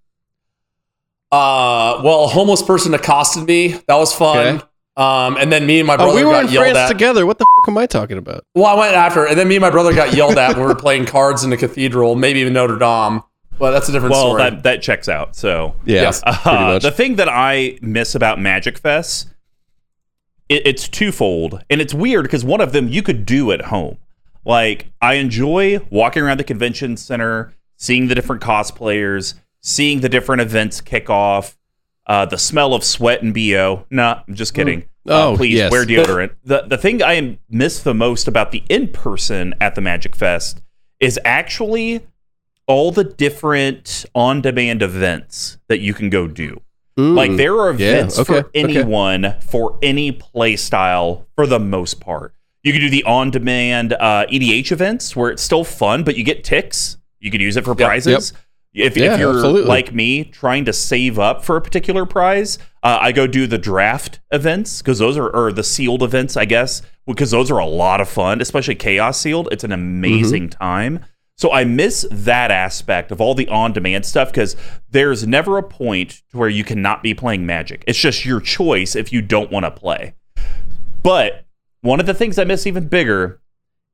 Uh, 1.32 2.02
well, 2.04 2.26
a 2.26 2.28
homeless 2.28 2.62
person 2.62 2.94
accosted 2.94 3.46
me. 3.46 3.70
That 3.88 3.96
was 3.96 4.14
fun. 4.14 4.56
Okay. 4.58 4.66
Um, 4.98 5.36
and 5.38 5.52
then 5.52 5.66
me 5.66 5.80
and 5.80 5.88
my 5.88 5.98
brother 5.98 6.12
Oh, 6.14 6.16
we 6.16 6.24
were 6.24 6.32
got 6.32 6.46
in 6.46 6.52
yelled 6.52 6.64
France 6.68 6.78
at. 6.78 6.88
together. 6.88 7.26
What 7.26 7.38
the 7.38 7.46
fuck 7.58 7.68
am 7.68 7.78
I 7.78 7.86
talking 7.86 8.18
about? 8.18 8.46
Well, 8.56 8.66
I 8.66 8.76
went 8.76 8.96
after, 8.96 9.26
and 9.28 9.38
then 9.38 9.48
me 9.50 9.56
and 9.56 9.62
my 9.62 9.70
brother 9.70 9.94
got 9.94 10.14
yelled 10.14 10.38
at 10.38 10.52
when 10.56 10.62
we 10.62 10.66
were 10.68 10.76
playing 10.76 11.06
cards 11.06 11.44
in 11.44 11.50
the 11.50 11.58
cathedral, 11.58 12.16
maybe 12.16 12.40
even 12.40 12.54
Notre 12.54 12.78
Dame. 12.78 13.22
Well, 13.60 13.74
that's 13.74 13.90
a 13.90 13.92
different 13.92 14.12
Well, 14.14 14.28
story. 14.30 14.42
that 14.44 14.64
that 14.64 14.82
checks 14.82 15.10
out. 15.10 15.36
So 15.36 15.76
Yeah, 15.86 16.04
Yes. 16.04 16.22
Uh, 16.26 16.38
much. 16.46 16.84
the 16.84 16.92
thing 16.92 17.16
that 17.16 17.28
I 17.30 17.78
miss 17.82 18.16
about 18.16 18.40
Magic 18.40 18.78
Fest, 18.78 19.28
it, 20.48 20.62
it's 20.66 20.88
twofold, 20.88 21.62
and 21.70 21.82
it's 21.82 21.94
weird 21.94 22.24
because 22.24 22.46
one 22.46 22.62
of 22.62 22.72
them 22.72 22.88
you 22.88 23.02
could 23.04 23.26
do 23.26 23.52
at 23.52 23.64
home. 23.64 23.98
Like 24.46 24.88
I 25.02 25.16
enjoy 25.16 25.80
walking 25.90 26.24
around 26.24 26.38
the 26.40 26.44
convention 26.46 26.96
center, 26.96 27.54
seeing 27.78 28.08
the 28.08 28.16
different 28.16 28.42
cosplayers, 28.42 29.34
seeing 29.66 30.02
the 30.02 30.10
different 30.10 30.42
events 30.44 30.80
kick 30.80 31.10
off, 31.10 31.58
uh, 32.06 32.24
the 32.26 32.38
smell 32.38 32.76
of 32.76 32.84
sweat 32.84 33.24
and 33.24 33.34
bo. 33.34 33.86
Nah, 33.90 34.22
I'm 34.28 34.36
just 34.36 34.54
kidding. 34.54 34.84
Uh, 35.10 35.30
Oh, 35.32 35.36
please 35.38 35.56
yes. 35.56 35.72
wear 35.72 35.86
deodorant. 35.86 36.32
the 36.44 36.64
The 36.68 36.78
thing 36.78 37.02
I 37.04 37.38
miss 37.50 37.80
the 37.82 37.94
most 37.96 38.28
about 38.28 38.52
the 38.52 38.64
in 38.70 38.88
person 38.90 39.54
at 39.60 39.74
the 39.76 39.82
Magic 39.82 40.16
Fest 40.16 40.62
is 41.00 41.20
actually 41.26 42.06
all 42.68 42.92
the 42.92 43.04
different 43.04 44.06
on 44.16 44.42
demand 44.42 44.82
events 44.84 45.58
that 45.68 45.80
you 45.80 45.94
can 45.96 46.10
go 46.12 46.28
do. 46.28 46.62
Like 46.98 47.32
Mm. 47.32 47.38
there 47.38 47.60
are 47.60 47.74
Yeah, 47.74 47.88
events 47.90 48.20
okay, 48.20 48.26
for 48.34 48.40
okay. 48.48 48.50
anyone 48.60 49.36
for 49.42 49.78
any 49.82 50.12
play 50.12 50.56
style 50.56 51.28
for 51.36 51.46
the 51.48 51.60
most 51.60 52.00
part. 52.00 52.34
You 52.64 52.72
can 52.72 52.82
do 52.82 52.90
the 52.90 53.04
on 53.04 53.32
demand 53.32 53.94
uh, 53.94 54.26
EDH 54.30 54.72
events 54.72 55.16
where 55.16 55.30
it's 55.30 55.44
still 55.44 55.64
fun, 55.64 56.04
but 56.04 56.16
you 56.18 56.24
get 56.24 56.44
ticks. 56.44 56.98
You 57.20 57.30
can 57.32 57.42
use 57.42 57.58
it 57.58 57.64
for 57.66 57.72
Yep, 57.78 57.88
prizes. 57.88 58.34
If, 58.76 58.98
Yeah, 58.98 59.14
if 59.14 59.20
you're 59.20 59.30
absolutely. 59.34 59.70
like 59.70 59.94
me 59.94 60.26
trying 60.26 60.66
to 60.66 60.74
save 60.74 61.18
up 61.18 61.44
for 61.46 61.56
a 61.56 61.62
particular 61.62 62.06
prize, 62.06 62.58
uh, 62.84 62.98
I 63.02 63.12
go 63.14 63.26
do 63.26 63.48
the 63.48 63.58
draft 63.58 64.20
events 64.32 64.82
because 64.82 65.00
those 65.00 65.18
are, 65.18 65.30
or 65.30 65.52
the 65.54 65.64
sealed 65.64 66.04
events, 66.04 66.36
I 66.36 66.46
guess, 66.46 66.82
because 67.08 67.32
those 67.32 67.50
are 67.50 67.58
a 67.60 67.66
lot 67.66 68.02
of 68.02 68.10
fun, 68.10 68.42
especially 68.42 68.76
Chaos 68.76 69.20
Sealed. 69.20 69.48
It's 69.52 69.64
an 69.64 69.72
amazing 69.72 70.50
Mm-hmm. 70.50 70.60
time. 70.60 71.06
So 71.38 71.52
I 71.52 71.64
miss 71.66 72.06
that 72.12 72.50
aspect 72.52 73.12
of 73.12 73.20
all 73.20 73.34
the 73.36 73.48
on-demand 73.50 74.06
stuff 74.06 74.30
because 74.30 74.56
there's 74.90 75.28
never 75.28 75.58
a 75.58 75.64
point 75.64 76.22
to 76.32 76.38
where 76.38 76.48
you 76.50 76.64
cannot 76.64 77.04
be 77.04 77.14
playing 77.14 77.46
Magic. 77.46 77.84
It's 77.88 78.00
just 78.00 78.24
your 78.26 78.40
choice 78.40 78.96
if 78.96 79.12
you 79.12 79.22
don't 79.22 79.52
want 79.52 79.66
to 79.66 79.72
play. 79.72 80.14
But 81.04 81.46
one 81.82 82.00
of 82.00 82.06
the 82.06 82.14
things 82.14 82.40
I 82.40 82.46
miss 82.46 82.66
even 82.66 82.88
bigger 82.88 83.42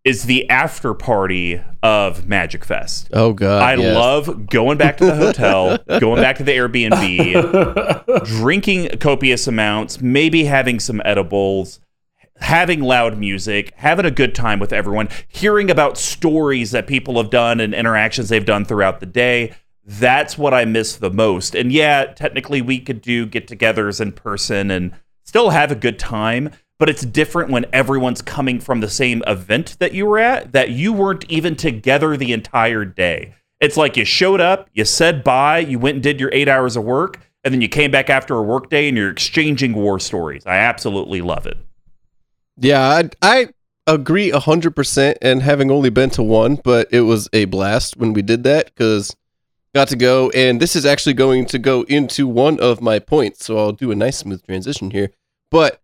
is 0.04 0.24
the 0.24 0.50
after 0.50 0.94
party 0.94 1.62
of 1.84 2.28
Magic 2.28 2.66
Fest. 2.66 3.10
oh 3.14 3.34
god, 3.34 3.62
I 3.62 3.76
yes. 3.76 3.96
love 3.96 4.48
going 4.48 4.78
back 4.78 4.98
to 4.98 5.06
the 5.06 5.16
hotel, 5.16 5.78
going 6.00 6.22
back 6.22 6.38
to 6.38 6.44
the 6.44 6.54
Airbnb, 6.54 8.26
drinking 8.26 8.98
copious 9.00 9.48
amounts, 9.48 10.02
maybe 10.02 10.46
having 10.46 10.80
some 10.80 11.02
edibles, 11.06 11.80
having 12.38 12.82
loud 12.82 13.18
music, 13.18 13.72
having 13.76 14.06
a 14.06 14.12
good 14.12 14.34
time 14.34 14.60
with 14.60 14.74
everyone, 14.74 15.08
hearing 15.28 15.70
about 15.70 15.98
stories 15.98 16.72
that 16.72 16.88
people 16.88 17.18
have 17.22 17.30
done 17.30 17.60
and 17.60 17.74
interactions 17.74 18.30
they've 18.30 18.46
done 18.46 18.66
throughout 18.66 19.00
the 19.00 19.06
day. 19.06 19.54
That's 19.86 20.38
what 20.38 20.54
I 20.54 20.66
miss 20.66 20.96
the 20.96 21.12
most. 21.12 21.56
And 21.56 21.72
yeah, 21.72 22.06
technically 22.06 22.62
we 22.62 22.80
could 22.80 23.02
do 23.02 23.26
get 23.26 23.48
togethers 23.48 24.02
in 24.02 24.12
person 24.12 24.72
and 24.72 24.94
still 25.24 25.52
have 25.52 25.72
a 25.72 25.76
good 25.76 26.00
time, 26.00 26.52
but 26.82 26.90
it's 26.90 27.06
different 27.06 27.52
when 27.52 27.64
everyone's 27.72 28.24
coming 28.24 28.60
from 28.60 28.80
the 28.80 28.90
same 28.90 29.22
event 29.28 29.78
that 29.78 29.94
you 29.94 30.04
were 30.04 30.18
at, 30.18 30.52
that 30.52 30.72
you 30.72 30.92
weren't 30.92 31.24
even 31.30 31.56
together 31.56 32.18
the 32.18 32.34
entire 32.34 32.84
day. 32.86 33.36
It's 33.60 33.78
like 33.78 33.96
you 33.98 34.04
showed 34.04 34.42
up, 34.42 34.68
you 34.74 34.84
said 34.84 35.24
bye, 35.24 35.60
you 35.60 35.78
went 35.78 35.98
and 35.98 36.04
did 36.04 36.20
your 36.20 36.32
eight 36.34 36.48
hours 36.48 36.76
of 36.76 36.84
work, 36.84 37.20
and 37.44 37.54
then 37.54 37.62
you 37.62 37.70
came 37.70 37.92
back 37.92 38.10
after 38.10 38.34
a 38.36 38.42
work 38.42 38.72
day 38.72 38.88
and 38.88 38.98
you're 38.98 39.12
exchanging 39.12 39.74
war 39.74 40.00
stories. 40.00 40.44
I 40.48 40.56
absolutely 40.56 41.22
love 41.22 41.46
it. 41.46 41.60
Yeah, 42.58 42.82
I, 42.82 43.10
I 43.22 43.50
agree 43.86 44.32
hundred 44.32 44.76
percent. 44.76 45.20
And 45.22 45.44
having 45.44 45.70
only 45.70 45.92
been 45.92 46.10
to 46.12 46.24
one, 46.24 46.56
but 46.56 46.88
it 46.92 47.02
was 47.02 47.30
a 47.32 47.46
blast 47.46 47.96
when 47.98 48.14
we 48.14 48.24
did 48.24 48.44
that 48.46 48.66
because 48.66 49.16
got 49.76 49.90
to 49.90 49.96
go. 49.96 50.32
And 50.32 50.60
this 50.60 50.76
is 50.76 50.88
actually 50.88 51.14
going 51.14 51.46
to 51.46 51.60
go 51.60 51.84
into 51.84 52.28
one 52.28 52.60
of 52.60 52.82
my 52.82 52.98
points, 52.98 53.46
so 53.46 53.60
I'll 53.60 53.72
do 53.72 53.92
a 53.92 53.96
nice 53.96 54.18
smooth 54.18 54.44
transition 54.44 54.90
here. 54.90 55.12
But 55.52 55.81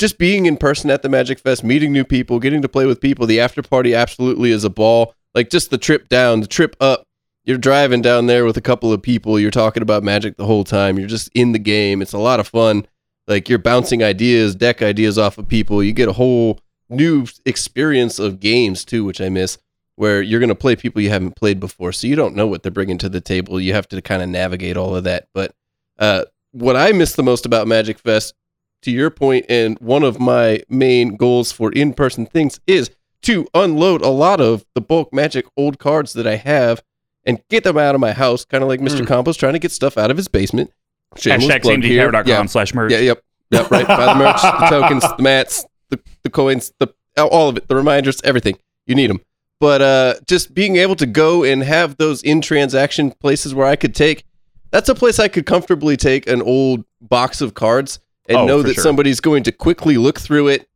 just 0.00 0.18
being 0.18 0.46
in 0.46 0.56
person 0.56 0.90
at 0.90 1.02
the 1.02 1.08
Magic 1.08 1.38
Fest, 1.38 1.62
meeting 1.62 1.92
new 1.92 2.04
people, 2.04 2.40
getting 2.40 2.62
to 2.62 2.68
play 2.68 2.86
with 2.86 3.00
people, 3.00 3.26
the 3.26 3.38
after 3.38 3.62
party 3.62 3.94
absolutely 3.94 4.50
is 4.50 4.64
a 4.64 4.70
ball. 4.70 5.14
Like 5.34 5.50
just 5.50 5.70
the 5.70 5.78
trip 5.78 6.08
down, 6.08 6.40
the 6.40 6.48
trip 6.48 6.74
up. 6.80 7.04
You're 7.44 7.58
driving 7.58 8.02
down 8.02 8.26
there 8.26 8.44
with 8.44 8.56
a 8.56 8.62
couple 8.62 8.92
of 8.92 9.00
people. 9.00 9.38
You're 9.38 9.50
talking 9.50 9.82
about 9.82 10.02
Magic 10.02 10.36
the 10.36 10.46
whole 10.46 10.64
time. 10.64 10.98
You're 10.98 11.08
just 11.08 11.30
in 11.34 11.52
the 11.52 11.58
game. 11.58 12.02
It's 12.02 12.12
a 12.12 12.18
lot 12.18 12.40
of 12.40 12.48
fun 12.48 12.86
like 13.30 13.48
you're 13.48 13.60
bouncing 13.60 14.02
ideas, 14.02 14.56
deck 14.56 14.82
ideas 14.82 15.16
off 15.16 15.38
of 15.38 15.48
people. 15.48 15.82
You 15.82 15.92
get 15.92 16.08
a 16.08 16.12
whole 16.12 16.58
new 16.88 17.26
experience 17.46 18.18
of 18.18 18.40
games 18.40 18.84
too, 18.84 19.04
which 19.04 19.20
I 19.20 19.28
miss, 19.28 19.56
where 19.94 20.20
you're 20.20 20.40
going 20.40 20.48
to 20.48 20.54
play 20.56 20.74
people 20.74 21.00
you 21.00 21.10
haven't 21.10 21.36
played 21.36 21.60
before, 21.60 21.92
so 21.92 22.08
you 22.08 22.16
don't 22.16 22.34
know 22.34 22.48
what 22.48 22.62
they're 22.62 22.72
bringing 22.72 22.98
to 22.98 23.08
the 23.08 23.20
table. 23.20 23.60
You 23.60 23.72
have 23.72 23.88
to 23.90 24.02
kind 24.02 24.20
of 24.20 24.28
navigate 24.28 24.76
all 24.76 24.96
of 24.96 25.04
that. 25.04 25.28
But 25.32 25.54
uh, 25.98 26.24
what 26.50 26.76
I 26.76 26.90
miss 26.90 27.14
the 27.14 27.22
most 27.22 27.46
about 27.46 27.68
Magic 27.68 28.00
Fest, 28.00 28.34
to 28.82 28.90
your 28.90 29.10
point, 29.10 29.46
and 29.48 29.78
one 29.78 30.02
of 30.02 30.18
my 30.18 30.62
main 30.68 31.16
goals 31.16 31.52
for 31.52 31.72
in-person 31.72 32.26
things 32.26 32.60
is 32.66 32.90
to 33.22 33.46
unload 33.54 34.02
a 34.02 34.08
lot 34.08 34.40
of 34.40 34.64
the 34.74 34.80
bulk 34.80 35.12
Magic 35.12 35.46
old 35.56 35.78
cards 35.78 36.12
that 36.14 36.26
I 36.26 36.36
have 36.36 36.82
and 37.24 37.42
get 37.50 37.64
them 37.64 37.76
out 37.76 37.94
of 37.94 38.00
my 38.00 38.12
house, 38.12 38.44
kind 38.44 38.62
of 38.62 38.68
like 38.68 38.80
Mr. 38.80 39.02
Mm. 39.02 39.06
Combo 39.06 39.32
trying 39.32 39.52
to 39.52 39.58
get 39.58 39.72
stuff 39.72 39.98
out 39.98 40.10
of 40.10 40.16
his 40.16 40.28
basement. 40.28 40.72
Shameless 41.16 41.48
Hashtag 41.48 41.84
here. 41.84 42.10
Yeah. 42.26 42.46
slash 42.46 42.72
merch. 42.72 42.92
Yeah, 42.92 42.98
yep, 42.98 43.22
yep. 43.50 43.70
Right. 43.70 43.86
Buy 43.86 44.06
the 44.06 44.18
merch, 44.18 44.40
the 44.40 44.66
tokens, 44.70 45.02
the 45.02 45.22
mats, 45.22 45.66
the, 45.90 46.00
the 46.22 46.30
coins, 46.30 46.72
the 46.78 46.88
all 47.18 47.50
of 47.50 47.56
it, 47.56 47.68
the 47.68 47.76
reminders, 47.76 48.20
everything. 48.22 48.56
You 48.86 48.94
need 48.94 49.10
them. 49.10 49.20
But 49.58 49.82
uh, 49.82 50.14
just 50.26 50.54
being 50.54 50.76
able 50.76 50.96
to 50.96 51.06
go 51.06 51.44
and 51.44 51.62
have 51.62 51.96
those 51.98 52.22
in 52.22 52.40
transaction 52.40 53.10
places 53.10 53.54
where 53.54 53.66
I 53.66 53.76
could 53.76 53.94
take, 53.94 54.24
that's 54.70 54.88
a 54.88 54.94
place 54.94 55.18
I 55.18 55.28
could 55.28 55.44
comfortably 55.44 55.96
take 55.96 56.26
an 56.26 56.40
old 56.40 56.84
box 57.02 57.40
of 57.42 57.54
cards 57.54 57.98
and 58.28 58.38
Oh, 58.38 58.46
know 58.46 58.62
that 58.62 58.74
sure. 58.74 58.82
somebody's 58.82 59.20
going 59.20 59.42
to 59.44 59.52
quickly 59.52 59.96
look 59.96 60.18
through 60.20 60.48
it, 60.48 60.68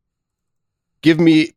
give 1.02 1.20
me 1.20 1.52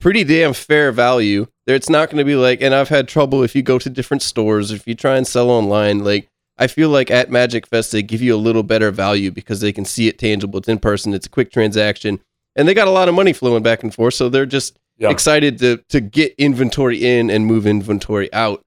pretty 0.00 0.24
damn 0.24 0.52
fair 0.52 0.92
value. 0.92 1.46
There, 1.66 1.76
it's 1.76 1.90
not 1.90 2.08
going 2.08 2.18
to 2.18 2.24
be 2.24 2.34
like, 2.36 2.60
and 2.62 2.74
I've 2.74 2.88
had 2.88 3.08
trouble 3.08 3.42
if 3.42 3.54
you 3.54 3.62
go 3.62 3.78
to 3.78 3.90
different 3.90 4.22
stores, 4.22 4.70
if 4.70 4.86
you 4.86 4.94
try 4.94 5.16
and 5.16 5.26
sell 5.26 5.50
online, 5.50 6.04
like 6.04 6.28
I 6.56 6.66
feel 6.66 6.88
like 6.88 7.10
at 7.10 7.30
Magic 7.30 7.66
Fest 7.66 7.92
they 7.92 8.02
give 8.02 8.22
you 8.22 8.34
a 8.34 8.38
little 8.38 8.62
better 8.62 8.90
value 8.90 9.30
because 9.30 9.60
they 9.60 9.72
can 9.72 9.84
see 9.84 10.08
it 10.08 10.18
tangible. 10.18 10.58
It's 10.58 10.68
in 10.68 10.78
person. 10.78 11.14
It's 11.14 11.26
a 11.26 11.30
quick 11.30 11.52
transaction, 11.52 12.20
and 12.56 12.66
they 12.66 12.74
got 12.74 12.88
a 12.88 12.92
lot 12.92 13.08
of 13.08 13.14
money 13.14 13.32
flowing 13.32 13.62
back 13.62 13.82
and 13.82 13.94
forth, 13.94 14.14
so 14.14 14.28
they're 14.28 14.46
just 14.46 14.76
Yeah. 14.98 15.10
excited 15.10 15.58
to 15.60 15.76
to 15.90 16.00
get 16.00 16.34
inventory 16.38 17.04
in 17.04 17.30
and 17.30 17.46
move 17.46 17.66
inventory 17.66 18.32
out. 18.32 18.64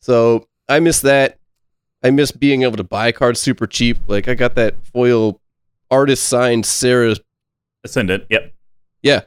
So 0.00 0.46
I 0.68 0.78
miss 0.78 1.00
that. 1.00 1.38
I 2.04 2.10
miss 2.10 2.30
being 2.32 2.62
able 2.62 2.76
to 2.76 2.84
buy 2.84 3.10
cards 3.12 3.40
super 3.40 3.66
cheap. 3.66 3.98
Like 4.06 4.28
I 4.28 4.34
got 4.34 4.54
that 4.56 4.74
foil 4.92 5.40
artist 5.92 6.26
signed 6.26 6.66
Serra, 6.66 7.14
Ascendant. 7.84 8.24
Yep. 8.30 8.52
yeah, 9.02 9.20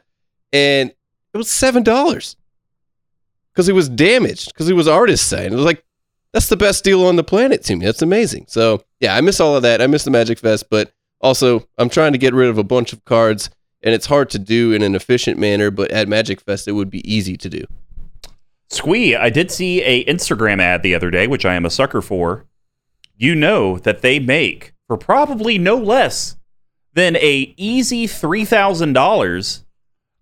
and 0.52 0.90
it 1.32 1.36
was 1.36 1.50
seven 1.50 1.82
dollars 1.82 2.36
because 3.52 3.68
it 3.68 3.74
was 3.74 3.88
damaged 3.88 4.52
because 4.52 4.68
it 4.68 4.74
was 4.74 4.88
artist 4.88 5.28
signed. 5.28 5.52
It 5.52 5.56
was 5.56 5.64
like 5.64 5.84
that's 6.32 6.48
the 6.48 6.56
best 6.56 6.84
deal 6.84 7.06
on 7.06 7.16
the 7.16 7.24
planet 7.24 7.64
to 7.64 7.76
me. 7.76 7.86
That's 7.86 8.02
amazing. 8.02 8.46
So 8.48 8.82
yeah, 9.00 9.14
I 9.14 9.20
miss 9.20 9.40
all 9.40 9.56
of 9.56 9.62
that. 9.62 9.80
I 9.80 9.86
miss 9.86 10.04
the 10.04 10.10
Magic 10.10 10.38
Fest, 10.38 10.66
but 10.70 10.92
also 11.20 11.66
I'm 11.78 11.88
trying 11.88 12.12
to 12.12 12.18
get 12.18 12.34
rid 12.34 12.50
of 12.50 12.58
a 12.58 12.64
bunch 12.64 12.92
of 12.92 13.04
cards, 13.04 13.48
and 13.82 13.94
it's 13.94 14.06
hard 14.06 14.28
to 14.30 14.38
do 14.38 14.72
in 14.72 14.82
an 14.82 14.94
efficient 14.94 15.38
manner. 15.38 15.70
But 15.70 15.90
at 15.90 16.08
Magic 16.08 16.40
Fest, 16.40 16.68
it 16.68 16.72
would 16.72 16.90
be 16.90 17.10
easy 17.10 17.36
to 17.36 17.48
do. 17.48 17.64
Squee, 18.68 19.14
I 19.14 19.30
did 19.30 19.50
see 19.52 19.82
a 19.82 20.04
Instagram 20.06 20.60
ad 20.60 20.82
the 20.82 20.94
other 20.94 21.10
day, 21.10 21.26
which 21.26 21.44
I 21.46 21.54
am 21.54 21.64
a 21.64 21.70
sucker 21.70 22.02
for. 22.02 22.46
You 23.16 23.34
know 23.34 23.78
that 23.78 24.02
they 24.02 24.18
make 24.18 24.74
for 24.88 24.96
probably 24.96 25.56
no 25.56 25.76
less 25.76 26.36
than 26.96 27.14
a 27.16 27.54
easy 27.56 28.08
three 28.08 28.44
thousand 28.44 28.94
dollars. 28.94 29.62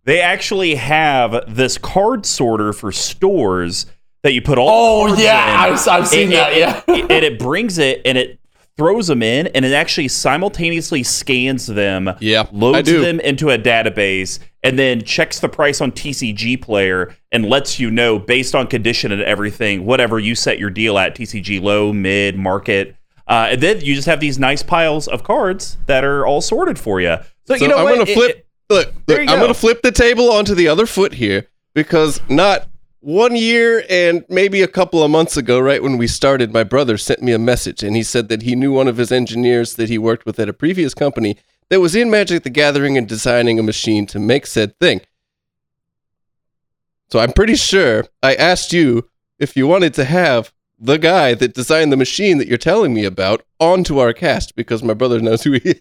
They 0.05 0.21
actually 0.21 0.75
have 0.75 1.45
this 1.49 1.79
card 1.79 2.27
sorter 2.27 2.75
for 2.75 2.93
stores 2.93 3.87
that 4.23 4.35
you 4.35 4.43
put 4.43 4.59
all. 4.59 5.09
Oh 5.09 5.15
yeah, 5.17 5.67
in. 5.69 5.73
I've, 5.73 5.89
I've 5.89 6.09
seen 6.09 6.25
And- 6.25 6.33
that. 6.33 6.57
Yeah. 6.57 6.83
and 6.89 7.11
it 7.25 7.39
brings 7.39 7.79
it 7.79 8.03
and 8.05 8.19
it 8.19 8.39
throws 8.77 9.07
them 9.07 9.23
in, 9.23 9.47
and 9.47 9.65
it 9.65 9.73
actually 9.73 10.09
simultaneously 10.09 11.05
scans 11.05 11.69
them, 11.69 12.11
Yeah, 12.19 12.43
I 12.43 12.49
loads 12.51 12.91
them 12.91 13.21
into 13.21 13.51
a 13.51 13.57
database, 13.57 14.41
and 14.65 14.77
then 14.77 15.03
checks 15.05 15.39
the 15.39 15.49
price 15.49 15.81
on 15.81 15.93
TCG 15.93 16.61
Player 16.61 17.15
and 17.31 17.49
lets 17.49 17.79
you 17.79 17.89
know 17.89 18.19
based 18.19 18.53
on 18.57 18.67
condition 18.67 19.13
and 19.13 19.23
everything, 19.23 19.87
whatever 19.87 20.19
you 20.19 20.35
set 20.35 20.59
your 20.59 20.71
deal 20.71 20.99
at 20.99 21.15
TCG 21.15 21.63
low, 21.63 21.93
mid, 21.93 22.37
market. 22.37 22.97
Uh, 23.27 23.49
and 23.53 23.61
then 23.63 23.81
you 23.81 23.95
just 23.95 24.07
have 24.07 24.21
these 24.21 24.39
nice 24.39 24.63
piles 24.63 25.09
of 25.09 25.25
cards 25.25 25.79
that 25.87 26.05
are 26.05 26.27
all 26.27 26.41
sorted 26.41 26.79
for 26.79 27.01
you. 27.01 27.17
So, 27.47 27.57
So 27.57 27.65
you 27.65 27.69
know 27.69 27.79
I'm 27.79 27.85
what? 27.85 27.95
gonna 27.95 28.07
flip. 28.07 28.31
it- 28.37 28.47
look, 28.71 28.93
look 29.09 29.21
I'm 29.21 29.27
go. 29.27 29.41
gonna 29.41 29.55
flip 29.55 29.83
the 29.83 29.93
table 29.93 30.31
onto 30.31 30.55
the 30.55 30.69
other 30.69 30.87
foot 30.87 31.15
here 31.15 31.47
because 31.75 32.21
not 32.29 32.69
one 33.01 33.37
year 33.37 33.85
and 33.91 34.25
maybe 34.31 34.63
a 34.63 34.69
couple 34.69 35.03
of 35.03 35.11
months 35.11 35.37
ago, 35.37 35.59
right 35.59 35.83
when 35.83 35.99
we 35.99 36.07
started, 36.07 36.53
my 36.55 36.65
brother 36.65 36.97
sent 36.97 37.23
me 37.23 37.33
a 37.33 37.39
message 37.39 37.83
and 37.83 37.95
he 37.97 38.03
said 38.03 38.29
that 38.31 38.43
he 38.43 38.55
knew 38.57 38.73
one 38.73 38.89
of 38.89 38.97
his 38.97 39.13
engineers 39.13 39.75
that 39.75 39.89
he 39.91 39.99
worked 39.99 40.25
with 40.25 40.39
at 40.41 40.49
a 40.49 40.55
previous 40.55 40.95
company 40.95 41.37
that 41.69 41.81
was 41.81 41.95
in 41.95 42.11
Magic 42.11 42.45
the 42.45 42.51
Gathering 42.51 42.97
and 42.97 43.07
designing 43.09 43.59
a 43.59 43.63
machine 43.63 44.07
to 44.07 44.19
make 44.19 44.47
said 44.47 44.79
thing. 44.79 45.01
So 47.11 47.19
I'm 47.19 47.33
pretty 47.33 47.57
sure 47.57 48.07
I 48.23 48.35
asked 48.35 48.73
you 48.73 49.09
if 49.39 49.55
you 49.57 49.67
wanted 49.67 49.93
to 49.95 50.05
have 50.05 50.53
the 50.85 50.99
guy 50.99 51.35
that 51.35 51.55
designed 51.55 51.91
the 51.91 51.97
machine 51.97 52.39
that 52.39 52.47
you're 52.47 52.59
telling 52.59 52.93
me 52.93 53.05
about 53.05 53.43
onto 53.59 53.99
our 53.99 54.13
cast 54.13 54.55
because 54.55 54.83
my 54.83 54.95
brother 54.95 55.19
knows 55.21 55.43
who 55.43 55.53
he 55.53 55.71
is. 55.71 55.81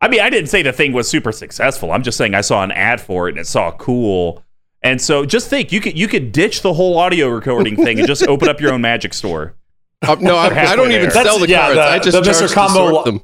I 0.00 0.08
mean, 0.08 0.20
I 0.20 0.28
didn't 0.28 0.50
say 0.50 0.60
the 0.62 0.72
thing 0.72 0.92
was 0.92 1.08
super 1.08 1.32
successful. 1.32 1.90
I'm 1.90 2.02
just 2.02 2.18
saying 2.18 2.34
I 2.34 2.42
saw 2.42 2.62
an 2.62 2.70
ad 2.72 3.00
for 3.00 3.26
it 3.28 3.32
and 3.32 3.38
it 3.38 3.46
saw 3.46 3.70
cool. 3.72 4.44
And 4.82 5.00
so 5.00 5.24
just 5.24 5.48
think 5.48 5.72
you 5.72 5.80
could 5.80 5.96
you 5.98 6.08
could 6.08 6.30
ditch 6.32 6.60
the 6.60 6.74
whole 6.74 6.98
audio 6.98 7.28
recording 7.28 7.74
thing 7.74 7.98
and 7.98 8.06
just 8.06 8.22
open 8.28 8.48
up 8.50 8.60
your 8.60 8.72
own 8.74 8.82
magic 8.82 9.14
store. 9.14 9.54
Uh, 10.02 10.16
no, 10.20 10.36
I, 10.36 10.48
I 10.72 10.76
don't 10.76 10.92
even 10.92 11.08
That's- 11.08 11.24
sell 11.24 11.38
the 11.38 11.48
yeah, 11.48 11.60
cards. 11.62 11.76
the- 11.76 11.82
I 11.82 11.98
just 12.00 12.12
the 12.12 12.20
Mr. 12.30 12.38
charge 12.40 12.50
to 12.50 12.54
Combo 12.54 12.90
sort 12.90 13.04
them. 13.06 13.20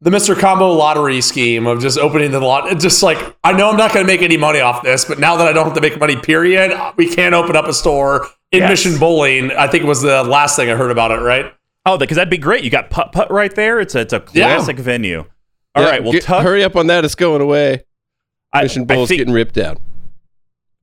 the 0.00 0.10
Mr. 0.10 0.38
Combo 0.38 0.72
lottery 0.72 1.20
scheme 1.20 1.66
of 1.66 1.82
just 1.82 1.98
opening 1.98 2.30
the 2.30 2.40
lot. 2.40 2.78
Just 2.80 3.02
like 3.02 3.18
I 3.44 3.52
know 3.52 3.68
I'm 3.70 3.76
not 3.76 3.92
going 3.92 4.06
to 4.06 4.10
make 4.10 4.22
any 4.22 4.38
money 4.38 4.60
off 4.60 4.82
this, 4.82 5.04
but 5.04 5.18
now 5.18 5.36
that 5.36 5.46
I 5.46 5.52
don't 5.52 5.66
have 5.66 5.74
to 5.74 5.82
make 5.82 6.00
money, 6.00 6.16
period, 6.16 6.72
we 6.96 7.06
can't 7.14 7.34
open 7.34 7.54
up 7.54 7.66
a 7.66 7.74
store 7.74 8.26
in 8.52 8.60
Yes. 8.60 8.70
Mission 8.84 8.98
Bowling. 8.98 9.50
I 9.52 9.66
think 9.66 9.84
it 9.84 9.86
was 9.86 10.02
the 10.02 10.22
last 10.24 10.56
thing 10.56 10.70
I 10.70 10.74
heard 10.76 10.90
about 10.90 11.10
it. 11.10 11.20
Right? 11.20 11.52
Oh, 11.86 11.96
because 11.98 12.16
that'd 12.16 12.30
be 12.30 12.38
great. 12.38 12.64
You 12.64 12.70
got 12.70 12.90
putt 12.90 13.12
putt 13.12 13.30
right 13.30 13.54
there. 13.54 13.80
It's 13.80 13.94
a, 13.94 14.00
it's 14.00 14.12
a 14.12 14.22
Yeah. 14.32 14.56
classic 14.56 14.78
venue. 14.78 15.24
All 15.74 15.82
Yeah, 15.84 15.90
right, 15.90 16.02
well, 16.02 16.12
get- 16.12 16.22
Tuck. 16.24 16.42
hurry 16.42 16.64
up 16.64 16.76
on 16.76 16.86
that. 16.88 17.04
It's 17.04 17.14
going 17.14 17.40
away. 17.40 17.82
I, 18.52 18.62
Mission 18.62 18.82
I 18.82 18.94
Bowl's 18.94 19.08
think- 19.10 19.18
getting 19.20 19.34
ripped 19.34 19.54
down. 19.54 19.76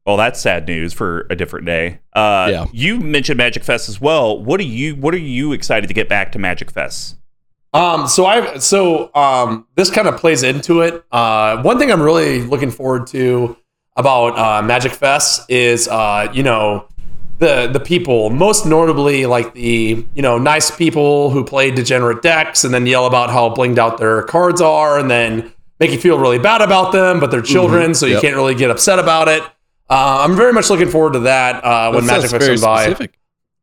Well, 0.05 0.17
that's 0.17 0.39
sad 0.39 0.67
news 0.67 0.93
for 0.93 1.25
a 1.31 1.35
different 1.35 1.65
day. 1.65 1.99
Uh, 2.13 2.47
Yeah. 2.51 2.65
You 2.71 2.99
mentioned 2.99 3.37
Magic 3.37 3.63
Fest 3.63 3.89
as 3.89 3.99
well. 3.99 4.39
What 4.39 4.59
are 4.59 4.63
you 4.63 4.95
What 4.95 5.13
are 5.15 5.19
you 5.19 5.51
excited 5.51 5.87
to 5.87 5.93
get 5.95 6.07
back 6.07 6.31
to 6.33 6.39
Magic 6.39 6.69
Fest? 6.69 7.15
Um, 7.73 8.07
so 8.07 8.25
I 8.25 8.57
so 8.59 9.13
um, 9.15 9.65
this 9.75 9.89
kind 9.89 10.07
of 10.07 10.17
plays 10.17 10.43
into 10.43 10.81
it. 10.81 11.03
Uh, 11.11 11.61
one 11.63 11.77
thing 11.79 11.91
I'm 11.91 12.01
really 12.01 12.41
looking 12.41 12.69
forward 12.71 13.07
to 13.07 13.57
about 13.97 14.37
uh, 14.37 14.61
Magic 14.65 14.91
Fest 14.93 15.49
is 15.49 15.87
uh, 15.87 16.29
you 16.33 16.43
know 16.43 16.85
the 17.39 17.67
the 17.67 17.79
people, 17.79 18.29
most 18.29 18.65
notably 18.65 19.25
like 19.25 19.53
the 19.53 20.05
you 20.13 20.21
know 20.21 20.37
nice 20.37 20.71
people 20.75 21.29
who 21.31 21.43
play 21.43 21.71
degenerate 21.71 22.21
decks 22.21 22.63
and 22.63 22.73
then 22.73 22.85
yell 22.85 23.05
about 23.05 23.29
how 23.29 23.49
blinged 23.53 23.77
out 23.77 23.97
their 23.97 24.23
cards 24.23 24.61
are, 24.61 24.97
and 24.99 25.09
then 25.11 25.51
make 25.79 25.91
you 25.91 25.97
feel 25.99 26.17
really 26.17 26.39
bad 26.39 26.61
about 26.61 26.91
them, 26.93 27.19
but 27.19 27.31
they're 27.31 27.41
children, 27.41 27.93
so 27.93 28.05
you 28.05 28.13
Yep. 28.13 28.21
can't 28.21 28.35
really 28.35 28.55
get 28.55 28.71
upset 28.71 28.97
about 28.99 29.27
it. 29.27 29.43
Uh, 29.89 30.23
I'm 30.25 30.35
very 30.35 30.53
much 30.53 30.69
looking 30.69 30.87
forward 30.89 31.13
to 31.13 31.19
that 31.19 31.63
uh, 31.63 31.91
when 31.91 32.05
That 32.07 32.13
Magic 32.13 32.29
sounds 32.29 32.41
Fest 32.43 32.49
comes 32.49 32.61
by. 32.61 32.83
specific. 32.85 33.19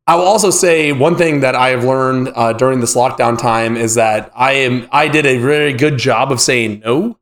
I 0.07 0.17
will 0.17 0.25
also 0.27 0.51
say 0.51 0.93
one 0.93 1.17
thing 1.17 1.41
that 1.41 1.55
I 1.55 1.69
have 1.71 1.85
learned 1.85 2.31
uh, 2.35 2.53
during 2.53 2.81
this 2.81 2.95
lockdown 2.95 3.39
time 3.39 3.77
is 3.77 3.95
that 3.95 4.31
I 4.37 4.53
am 4.53 4.89
I 4.93 5.09
did 5.09 5.27
a 5.27 5.39
very 5.39 5.73
good 5.73 5.97
job 5.97 6.31
of 6.31 6.41
saying 6.41 6.83
no 6.85 7.13
to 7.13 7.17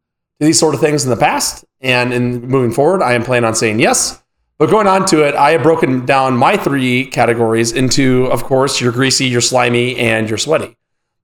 these 0.46 0.58
sort 0.58 0.74
of 0.74 0.80
things 0.80 1.04
in 1.04 1.10
the 1.10 1.16
past, 1.16 1.64
and 1.80 2.12
in 2.12 2.40
moving 2.48 2.72
forward, 2.72 3.02
I 3.02 3.12
am 3.12 3.22
planning 3.22 3.46
on 3.46 3.54
saying 3.54 3.78
yes. 3.80 4.20
But 4.60 4.68
going 4.68 4.86
on 4.86 5.06
to 5.06 5.26
it, 5.26 5.34
I 5.34 5.52
have 5.52 5.62
broken 5.62 6.04
down 6.04 6.36
my 6.36 6.54
three 6.54 7.06
categories 7.06 7.72
into, 7.72 8.26
of 8.26 8.44
course, 8.44 8.78
your 8.78 8.92
greasy, 8.92 9.24
your 9.24 9.40
slimy, 9.40 9.96
and 9.96 10.28
your 10.28 10.36
sweaty. 10.36 10.76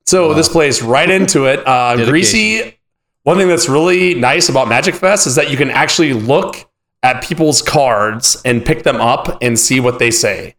So 0.07 0.33
this 0.33 0.49
plays 0.49 0.81
right 0.81 1.11
into 1.11 1.45
it. 1.45 1.61
Uh, 1.69 1.97
greasy. 2.09 2.79
One 3.25 3.37
thing 3.37 3.49
that's 3.49 3.69
really 3.69 4.15
nice 4.15 4.49
about 4.49 4.69
Magic 4.69 4.95
Fest 4.95 5.27
is 5.27 5.35
that 5.35 5.51
you 5.51 5.59
can 5.59 5.69
actually 5.69 6.15
look 6.15 6.67
at 7.03 7.23
people's 7.23 7.61
cards 7.61 8.41
and 8.47 8.65
pick 8.65 8.85
them 8.85 9.03
up 9.03 9.43
and 9.43 9.59
see 9.59 9.81
what 9.81 9.99
they 9.99 10.11
say. 10.11 10.55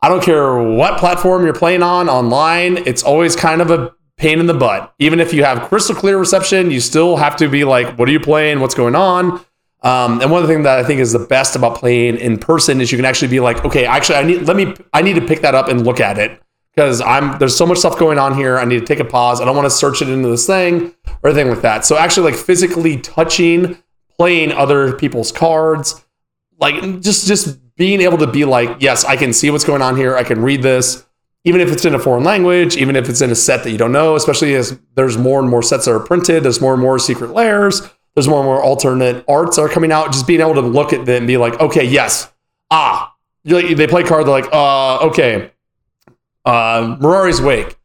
I 0.00 0.08
don't 0.08 0.22
care 0.22 0.56
what 0.56 0.98
platform 0.98 1.44
you're 1.44 1.52
playing 1.52 1.82
on 1.82 2.08
online, 2.08 2.78
it's 2.86 3.02
always 3.02 3.36
kind 3.36 3.60
of 3.60 3.70
a 3.70 3.92
pain 4.16 4.40
in 4.40 4.46
the 4.46 4.54
butt. 4.54 4.94
Even 4.98 5.20
if 5.20 5.34
you 5.34 5.44
have 5.44 5.68
crystal 5.68 5.94
clear 5.94 6.16
reception, 6.16 6.70
you 6.70 6.80
still 6.80 7.16
have 7.16 7.36
to 7.36 7.48
be 7.48 7.64
like, 7.64 7.98
what 7.98 8.08
are 8.08 8.12
you 8.12 8.20
playing? 8.20 8.60
What's 8.60 8.74
going 8.74 8.94
on? 8.94 9.44
Um, 9.82 10.20
and 10.20 10.30
one 10.30 10.42
of 10.42 10.48
the 10.48 10.54
things 10.54 10.64
that 10.64 10.78
I 10.78 10.84
think 10.84 11.00
is 11.00 11.12
the 11.12 11.18
best 11.18 11.56
about 11.56 11.76
playing 11.76 12.16
in 12.16 12.38
person 12.38 12.80
is 12.80 12.92
you 12.92 12.98
can 12.98 13.04
actually 13.04 13.28
be 13.28 13.40
like, 13.40 13.64
okay, 13.64 13.84
actually, 13.84 14.16
I 14.16 14.22
need 14.22 14.42
let 14.42 14.56
me 14.56 14.74
I 14.92 15.02
need 15.02 15.14
to 15.14 15.26
pick 15.26 15.40
that 15.40 15.54
up 15.54 15.68
and 15.68 15.84
look 15.84 16.00
at 16.00 16.18
it 16.18 16.40
because 16.74 17.00
I'm 17.00 17.38
there's 17.38 17.56
so 17.56 17.66
much 17.66 17.78
stuff 17.78 17.98
going 17.98 18.18
on 18.18 18.34
here. 18.36 18.58
I 18.58 18.64
need 18.64 18.78
to 18.78 18.86
take 18.86 19.00
a 19.00 19.04
pause. 19.04 19.40
I 19.40 19.44
don't 19.44 19.56
want 19.56 19.66
to 19.66 19.70
search 19.70 20.00
it 20.00 20.08
into 20.08 20.28
this 20.28 20.46
thing 20.46 20.94
or 21.22 21.30
anything 21.30 21.48
like 21.48 21.62
that. 21.62 21.84
So 21.84 21.96
actually, 21.96 22.30
like 22.30 22.40
physically 22.40 22.98
touching, 22.98 23.82
playing 24.16 24.52
other 24.52 24.92
people's 24.94 25.32
cards, 25.32 26.04
like 26.58 27.00
just 27.00 27.26
just 27.26 27.58
being 27.76 28.00
able 28.00 28.18
to 28.18 28.26
be 28.26 28.44
like, 28.44 28.76
yes, 28.80 29.04
I 29.04 29.16
can 29.16 29.32
see 29.32 29.50
what's 29.50 29.64
going 29.64 29.82
on 29.82 29.96
here. 29.96 30.16
I 30.16 30.22
can 30.22 30.42
read 30.42 30.62
this, 30.62 31.04
even 31.44 31.60
if 31.60 31.72
it's 31.72 31.84
in 31.84 31.94
a 31.94 31.98
foreign 31.98 32.22
language, 32.22 32.76
even 32.76 32.94
if 32.94 33.08
it's 33.08 33.20
in 33.20 33.30
a 33.30 33.34
set 33.34 33.64
that 33.64 33.70
you 33.70 33.78
don't 33.78 33.92
know. 33.92 34.14
Especially 34.14 34.54
as 34.54 34.78
there's 34.94 35.18
more 35.18 35.40
and 35.40 35.48
more 35.48 35.62
sets 35.62 35.86
that 35.86 35.92
are 35.92 36.00
printed, 36.00 36.44
there's 36.44 36.60
more 36.60 36.74
and 36.74 36.82
more 36.82 36.98
secret 37.00 37.32
layers, 37.32 37.82
there's 38.14 38.28
more 38.28 38.38
and 38.38 38.46
more 38.46 38.62
alternate 38.62 39.24
arts 39.28 39.58
are 39.58 39.68
coming 39.68 39.92
out. 39.92 40.12
Just 40.12 40.26
being 40.26 40.40
able 40.40 40.54
to 40.54 40.60
look 40.60 40.92
at 40.92 41.06
them 41.06 41.18
and 41.18 41.26
be 41.26 41.36
like, 41.36 41.58
okay, 41.60 41.84
yes, 41.84 42.32
ah, 42.70 43.14
like, 43.44 43.76
they 43.76 43.86
play 43.86 44.02
card. 44.02 44.26
They're 44.26 44.32
like, 44.32 44.52
uh, 44.52 45.06
okay, 45.08 45.50
uh, 46.44 46.96
Mirari's 47.00 47.40
Wake, 47.40 47.76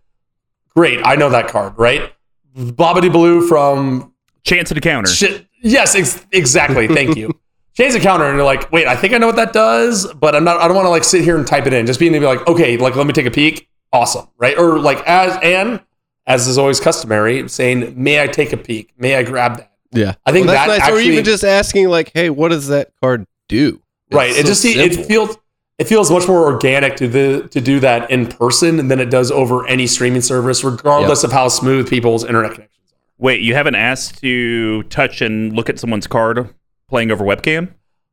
great, 0.75 0.99
I 1.03 1.15
know 1.15 1.29
that 1.29 1.47
card, 1.47 1.77
right? 1.77 2.13
Bobbity 2.55 3.11
Blue 3.11 3.47
from 3.47 4.13
Chance 4.43 4.71
at 4.71 4.77
a 4.77 4.81
counter. 4.81 5.09
Shit. 5.09 5.45
Yes, 5.61 5.95
ex- 5.95 6.25
exactly. 6.31 6.87
Thank 6.87 7.17
you. 7.17 7.37
Change 7.75 7.93
the 7.93 7.99
counter, 7.99 8.25
and 8.25 8.35
you're 8.35 8.45
like, 8.45 8.71
wait, 8.71 8.87
I 8.87 8.95
think 8.95 9.13
I 9.13 9.19
know 9.19 9.27
what 9.27 9.35
that 9.35 9.53
does, 9.53 10.11
but 10.13 10.35
I'm 10.35 10.43
not. 10.43 10.59
I 10.59 10.67
don't 10.67 10.75
want 10.75 10.87
to 10.87 10.89
like 10.89 11.03
sit 11.03 11.23
here 11.23 11.37
and 11.37 11.45
type 11.45 11.67
it 11.67 11.73
in. 11.73 11.85
Just 11.85 11.99
being 11.99 12.15
able 12.15 12.27
to 12.27 12.33
be 12.33 12.39
like, 12.39 12.47
okay, 12.47 12.77
like 12.77 12.95
let 12.95 13.05
me 13.05 13.13
take 13.13 13.27
a 13.27 13.31
peek. 13.31 13.69
Awesome, 13.93 14.27
right? 14.37 14.57
Or 14.57 14.79
like 14.79 15.05
as 15.05 15.37
and 15.43 15.79
as 16.25 16.47
is 16.47 16.57
always 16.57 16.79
customary, 16.79 17.47
saying, 17.49 17.93
may 18.01 18.21
I 18.23 18.27
take 18.27 18.51
a 18.51 18.57
peek? 18.57 18.93
May 18.97 19.15
I 19.15 19.23
grab 19.23 19.57
that? 19.57 19.71
Yeah, 19.91 20.15
I 20.26 20.32
think 20.32 20.45
Well, 20.45 20.56
that's 20.56 20.80
that 20.82 20.91
nice. 20.91 20.97
or 20.97 21.00
even 21.00 21.23
just 21.23 21.43
asking, 21.43 21.89
like, 21.89 22.12
"Hey, 22.13 22.30
what 22.30 22.50
does 22.50 22.67
that 22.67 22.89
card 23.02 23.26
do?" 23.47 23.82
It's 24.10 24.15
right. 24.15 24.30
It 24.32 24.36
so 24.36 24.43
just 24.43 24.65
it 24.65 25.06
feels 25.06 25.38
it 25.78 25.88
feels 25.88 26.10
much 26.10 26.28
more 26.28 26.43
organic 26.43 26.95
to 26.97 27.08
the 27.08 27.47
to 27.52 27.62
do 27.62 27.80
that 27.80 28.10
in 28.10 28.28
person 28.28 28.88
than 28.88 29.00
it 29.00 29.10
does 29.10 29.32
over 29.32 29.67
any 29.67 29.88
streaming 29.88 30.21
service, 30.21 30.63
regardless 30.63 31.23
of 31.23 31.32
how 31.32 31.47
smooth 31.47 31.89
people's 31.89 32.23
internet 32.23 32.54
connections 32.54 32.78
are. 32.80 33.23
Wait, 33.23 33.41
you 33.41 33.54
haven't 33.54 33.76
asked 33.76 34.21
to 34.21 34.84
touch 34.84 35.21
and 35.21 35.54
look 35.54 35.69
at 35.69 35.80
someone's 35.80 36.08
card 36.08 36.54
playing 36.89 37.12
over 37.12 37.23
webcam? 37.23 37.69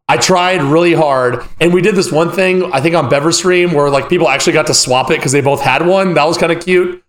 I 0.09 0.17
tried 0.19 0.63
really 0.63 0.93
hard, 0.95 1.43
and 1.61 1.73
we 1.73 1.81
did 1.81 1.95
this 1.95 2.13
one 2.13 2.31
thing 2.31 2.71
I 2.73 2.81
think 2.81 2.95
on 2.95 3.09
Bever 3.09 3.33
Stream 3.33 3.73
where 3.73 3.89
like 3.89 4.09
people 4.09 4.29
actually 4.29 4.53
got 4.53 4.67
to 4.67 4.75
swap 4.75 5.11
it 5.11 5.17
because 5.19 5.33
they 5.33 5.41
both 5.41 5.61
had 5.61 5.87
one. 5.87 6.15
That 6.15 6.27
was 6.27 6.37
kind 6.37 6.53
of 6.53 6.61
cute. 6.63 7.03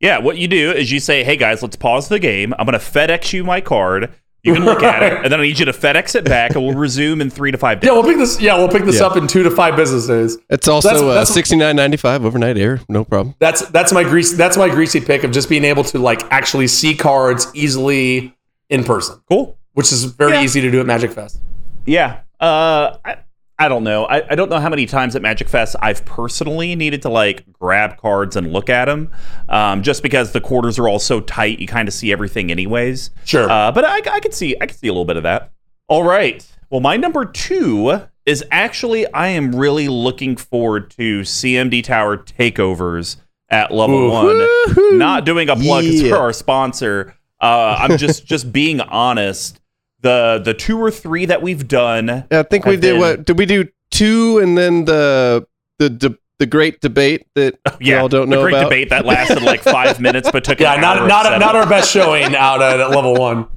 Yeah, 0.00 0.18
what 0.18 0.38
you 0.38 0.48
do 0.48 0.72
is 0.72 0.90
you 0.90 0.98
say, 1.00 1.22
"Hey 1.24 1.36
guys, 1.36 1.62
let's 1.62 1.76
pause 1.76 2.08
the 2.08 2.18
game. 2.18 2.54
I'm 2.58 2.66
going 2.66 2.78
to 2.78 2.84
FedEx 2.84 3.32
you 3.32 3.44
my 3.44 3.60
card. 3.60 4.12
You 4.42 4.54
can 4.54 4.64
look 4.64 4.82
at 4.82 5.02
it, 5.02 5.12
and 5.22 5.30
then 5.30 5.38
I 5.38 5.42
need 5.42 5.58
you 5.58 5.66
to 5.66 5.72
FedEx 5.72 6.14
it 6.14 6.24
back, 6.24 6.52
and 6.54 6.64
we'll 6.64 6.74
resume 6.74 7.20
in 7.20 7.28
three 7.28 7.50
to 7.52 7.58
five 7.58 7.80
days." 7.80 7.88
Yeah, 7.88 7.92
we'll 7.92 8.04
pick 8.04 8.16
this. 8.16 8.40
Yeah, 8.40 8.56
we'll 8.56 8.70
pick 8.70 8.84
this 8.86 9.00
Yeah. 9.00 9.06
up 9.06 9.16
in 9.18 9.26
two 9.26 9.42
to 9.42 9.50
five 9.50 9.76
business 9.76 10.06
days. 10.06 10.38
It's 10.48 10.66
also 10.68 10.88
That's- 10.88 11.02
uh, 11.02 11.08
that's- 11.08 11.34
sixty 11.34 11.56
nine 11.56 11.76
ninety 11.76 11.98
five 11.98 12.24
overnight 12.24 12.56
air, 12.56 12.80
no 12.88 13.04
problem. 13.04 13.34
That's 13.40 13.60
that's 13.68 13.92
my 13.92 14.02
greasy 14.02 14.36
that's 14.36 14.56
my 14.56 14.70
greasy 14.70 15.00
pick 15.02 15.22
of 15.24 15.32
just 15.32 15.50
being 15.50 15.64
able 15.64 15.84
to 15.84 15.98
like 15.98 16.22
actually 16.32 16.66
see 16.68 16.94
cards 16.94 17.48
easily 17.54 18.34
in 18.70 18.84
person, 18.84 19.20
Cool. 19.28 19.58
which 19.74 19.92
is 19.92 20.04
very 20.04 20.32
Yeah. 20.32 20.42
easy 20.44 20.62
to 20.62 20.70
do 20.70 20.80
at 20.80 20.86
Magic 20.86 21.12
Fest. 21.12 21.38
Yeah. 21.84 22.20
Uh, 22.40 22.96
I, 23.04 23.16
I 23.60 23.68
don't 23.68 23.84
know. 23.84 24.06
I, 24.06 24.24
I 24.30 24.34
don't 24.34 24.48
know 24.50 24.58
how 24.58 24.70
many 24.70 24.86
times 24.86 25.14
at 25.14 25.22
Magic 25.22 25.48
Fest 25.48 25.76
I've 25.80 26.04
personally 26.06 26.74
needed 26.74 27.02
to 27.02 27.10
like 27.10 27.44
grab 27.52 27.98
cards 27.98 28.34
and 28.34 28.52
look 28.52 28.70
at 28.70 28.86
them, 28.86 29.10
um, 29.50 29.82
just 29.82 30.02
because 30.02 30.32
the 30.32 30.40
quarters 30.40 30.78
are 30.78 30.88
all 30.88 30.98
so 30.98 31.20
tight. 31.20 31.58
You 31.58 31.66
kind 31.66 31.86
of 31.86 31.92
see 31.94 32.10
everything 32.10 32.50
anyways. 32.50 33.10
Sure. 33.24 33.48
Uh, 33.50 33.70
but 33.70 33.84
I, 33.84 33.96
I 34.14 34.20
could 34.20 34.34
see 34.34 34.56
I 34.60 34.66
could 34.66 34.76
see 34.76 34.88
a 34.88 34.92
little 34.92 35.04
bit 35.04 35.16
of 35.18 35.22
that. 35.24 35.52
All 35.88 36.02
right. 36.02 36.44
Well, 36.70 36.80
my 36.80 36.96
number 36.96 37.24
two 37.26 38.00
is 38.26 38.42
actually 38.50 39.06
I 39.12 39.28
am 39.28 39.54
really 39.54 39.88
looking 39.88 40.36
forward 40.36 40.90
to 40.92 41.20
CMD 41.20 41.84
Tower 41.84 42.16
takeovers 42.16 43.16
at 43.50 43.72
level 43.72 43.96
Ooh. 43.96 44.10
one. 44.10 44.36
Woohoo! 44.36 44.96
Not 44.98 45.26
doing 45.26 45.48
a 45.50 45.56
plug 45.56 45.84
Yeah. 45.84 46.08
for 46.10 46.16
our 46.16 46.32
sponsor. 46.32 47.14
Uh, 47.40 47.76
I'm 47.78 47.98
just 47.98 48.24
just 48.24 48.52
being 48.52 48.80
honest. 48.80 49.59
The 50.02 50.40
the 50.44 50.54
two 50.54 50.78
or 50.78 50.90
three 50.90 51.26
that 51.26 51.42
we've 51.42 51.66
done 51.68 52.06
Yeah, 52.30 52.40
I 52.40 52.42
think 52.44 52.64
we 52.66 52.76
did 52.76 52.92
been- 52.92 53.00
what? 53.00 53.24
Did 53.26 53.38
we 53.38 53.46
do 53.46 53.66
two 53.90 54.38
and 54.38 54.56
then 54.56 54.84
the 54.86 55.46
the, 55.78 55.88
the 55.88 56.18
the 56.38 56.46
great 56.46 56.80
debate 56.80 57.26
that 57.34 57.58
we 57.80 57.92
all 57.94 58.08
don't 58.08 58.30
know 58.30 58.36
the 58.36 58.42
great 58.44 58.54
about. 58.54 58.64
debate 58.70 58.88
that 58.90 59.04
lasted 59.14 59.42
like 59.42 59.62
five 59.62 60.00
minutes, 60.00 60.30
but 60.30 60.42
took 60.44 60.58
Yeah, 60.58 60.74
an 60.76 60.80
not 60.80 60.98
hour 60.98 61.06
not 61.08 61.26
of 61.34 61.38
not 61.40 61.54
our 61.54 61.66
best 61.68 61.90
showing 61.90 62.34
out 62.34 62.62
at 62.62 62.78
level 62.90 63.14
one. 63.14 63.46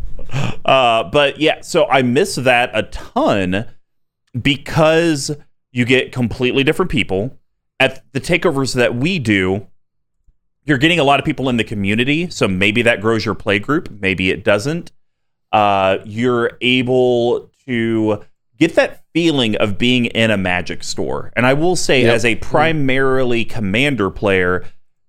Uh, 0.65 1.03
but 1.03 1.39
yeah, 1.39 1.60
so 1.62 1.86
I 1.88 2.01
miss 2.01 2.36
that 2.36 2.71
a 2.73 2.84
ton 2.84 3.65
because 4.41 5.32
you 5.71 5.86
get 5.86 6.12
completely 6.12 6.63
different 6.63 6.89
people 6.91 7.38
at 7.79 8.03
the 8.13 8.21
takeovers 8.21 8.73
that 8.75 8.95
we 8.95 9.19
do. 9.19 9.67
You're 10.65 10.77
getting 10.77 10.99
a 10.99 11.03
lot 11.03 11.19
of 11.19 11.25
people 11.25 11.49
in 11.49 11.58
the 11.58 11.63
community, 11.65 12.29
so 12.29 12.47
maybe 12.47 12.82
that 12.84 13.01
grows 13.01 13.25
your 13.25 13.36
play 13.36 13.60
group, 13.60 13.89
maybe 13.99 14.29
it 14.32 14.43
doesn't. 14.45 14.91
Uh, 15.53 15.99
you're 16.03 16.51
able 16.61 17.49
to 17.65 18.21
get 18.57 18.75
that 18.75 19.03
feeling 19.13 19.55
of 19.57 19.77
being 19.77 20.05
in 20.05 20.31
a 20.31 20.37
magic 20.37 20.83
store. 20.83 21.31
And 21.35 21.45
I 21.45 21.53
will 21.53 21.75
say, 21.75 22.01
Yep. 22.01 22.13
as 22.15 22.25
a 22.25 22.35
primarily 22.35 23.45
commander 23.45 24.09
player, 24.09 24.65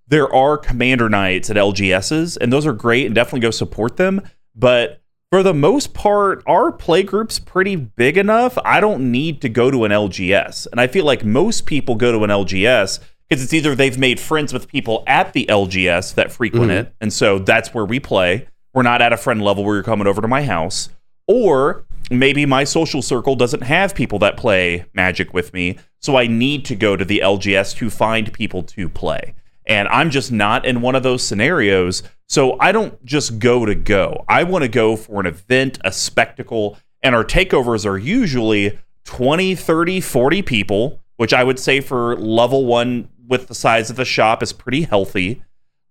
there 0.07 0.31
are 0.33 0.57
commander 0.57 1.09
nights 1.09 1.49
at 1.49 1.57
LGSs, 1.57 2.37
and 2.39 2.53
those 2.53 2.65
are 2.65 2.73
great 2.73 3.07
and 3.07 3.15
definitely 3.15 3.39
go 3.39 3.49
support 3.51 3.97
them. 3.97 4.21
But 4.55 5.01
for 5.31 5.41
the 5.41 5.53
most 5.53 5.93
part, 5.95 6.43
our 6.45 6.71
play 6.71 7.01
group's 7.01 7.39
pretty 7.39 7.75
big 7.75 8.17
enough. 8.17 8.57
I 8.63 8.79
don't 8.79 9.11
need 9.11 9.41
to 9.41 9.49
go 9.49 9.71
to 9.71 9.83
an 9.83 9.91
LGS. 9.91 10.67
And 10.71 10.79
I 10.79 10.85
feel 10.87 11.03
like 11.05 11.25
most 11.25 11.65
people 11.65 11.95
go 11.95 12.11
to 12.11 12.23
an 12.23 12.29
LGS 12.29 12.99
because 13.27 13.43
it's 13.43 13.53
either 13.53 13.73
they've 13.73 13.97
made 13.97 14.19
friends 14.19 14.53
with 14.53 14.67
people 14.67 15.03
at 15.07 15.33
the 15.33 15.47
LGS 15.49 16.13
that 16.13 16.31
frequent 16.31 16.69
it, 16.71 16.93
and 17.01 17.11
so 17.11 17.39
that's 17.39 17.73
where 17.73 17.83
we 17.85 17.99
play. 17.99 18.47
We're 18.75 18.83
not 18.83 19.01
at 19.01 19.13
a 19.13 19.17
friend 19.17 19.41
level 19.41 19.63
where 19.63 19.75
you're 19.75 19.83
coming 19.83 20.05
over 20.05 20.21
to 20.21 20.27
my 20.27 20.43
house. 20.43 20.89
Or 21.27 21.85
maybe 22.11 22.45
my 22.45 22.65
social 22.65 23.01
circle 23.01 23.37
doesn't 23.37 23.63
have 23.63 23.95
people 23.95 24.19
that 24.19 24.35
play 24.35 24.85
Magic 24.93 25.33
with 25.33 25.53
me, 25.53 25.77
so 26.01 26.17
I 26.17 26.27
need 26.27 26.65
to 26.65 26.75
go 26.75 26.97
to 26.97 27.05
the 27.05 27.21
LGS 27.23 27.75
to 27.77 27.89
find 27.89 28.33
people 28.33 28.61
to 28.63 28.89
play. 28.89 29.33
And 29.65 29.87
I'm 29.87 30.11
just 30.11 30.29
not 30.29 30.65
in 30.65 30.81
one 30.81 30.93
of 30.93 31.03
those 31.03 31.23
scenarios, 31.23 32.03
so 32.27 32.59
I 32.59 32.73
don't 32.73 33.03
just 33.05 33.39
go 33.39 33.65
to 33.65 33.73
go. 33.73 34.25
I 34.27 34.43
want 34.43 34.63
to 34.63 34.67
go 34.67 34.97
for 34.97 35.21
an 35.21 35.25
event, 35.25 35.79
a 35.85 35.91
spectacle, 35.91 36.77
and 37.01 37.15
our 37.15 37.23
takeovers 37.23 37.85
are 37.85 37.97
usually 37.97 38.77
20, 39.05 39.55
30, 39.55 40.01
40 40.01 40.41
people, 40.41 40.99
which 41.15 41.33
I 41.33 41.45
would 41.45 41.59
say 41.59 41.79
for 41.79 42.17
level 42.17 42.65
one 42.65 43.07
with 43.25 43.47
the 43.47 43.55
size 43.55 43.89
of 43.89 43.95
the 43.95 44.05
shop 44.05 44.43
is 44.43 44.51
pretty 44.51 44.81
healthy. 44.81 45.41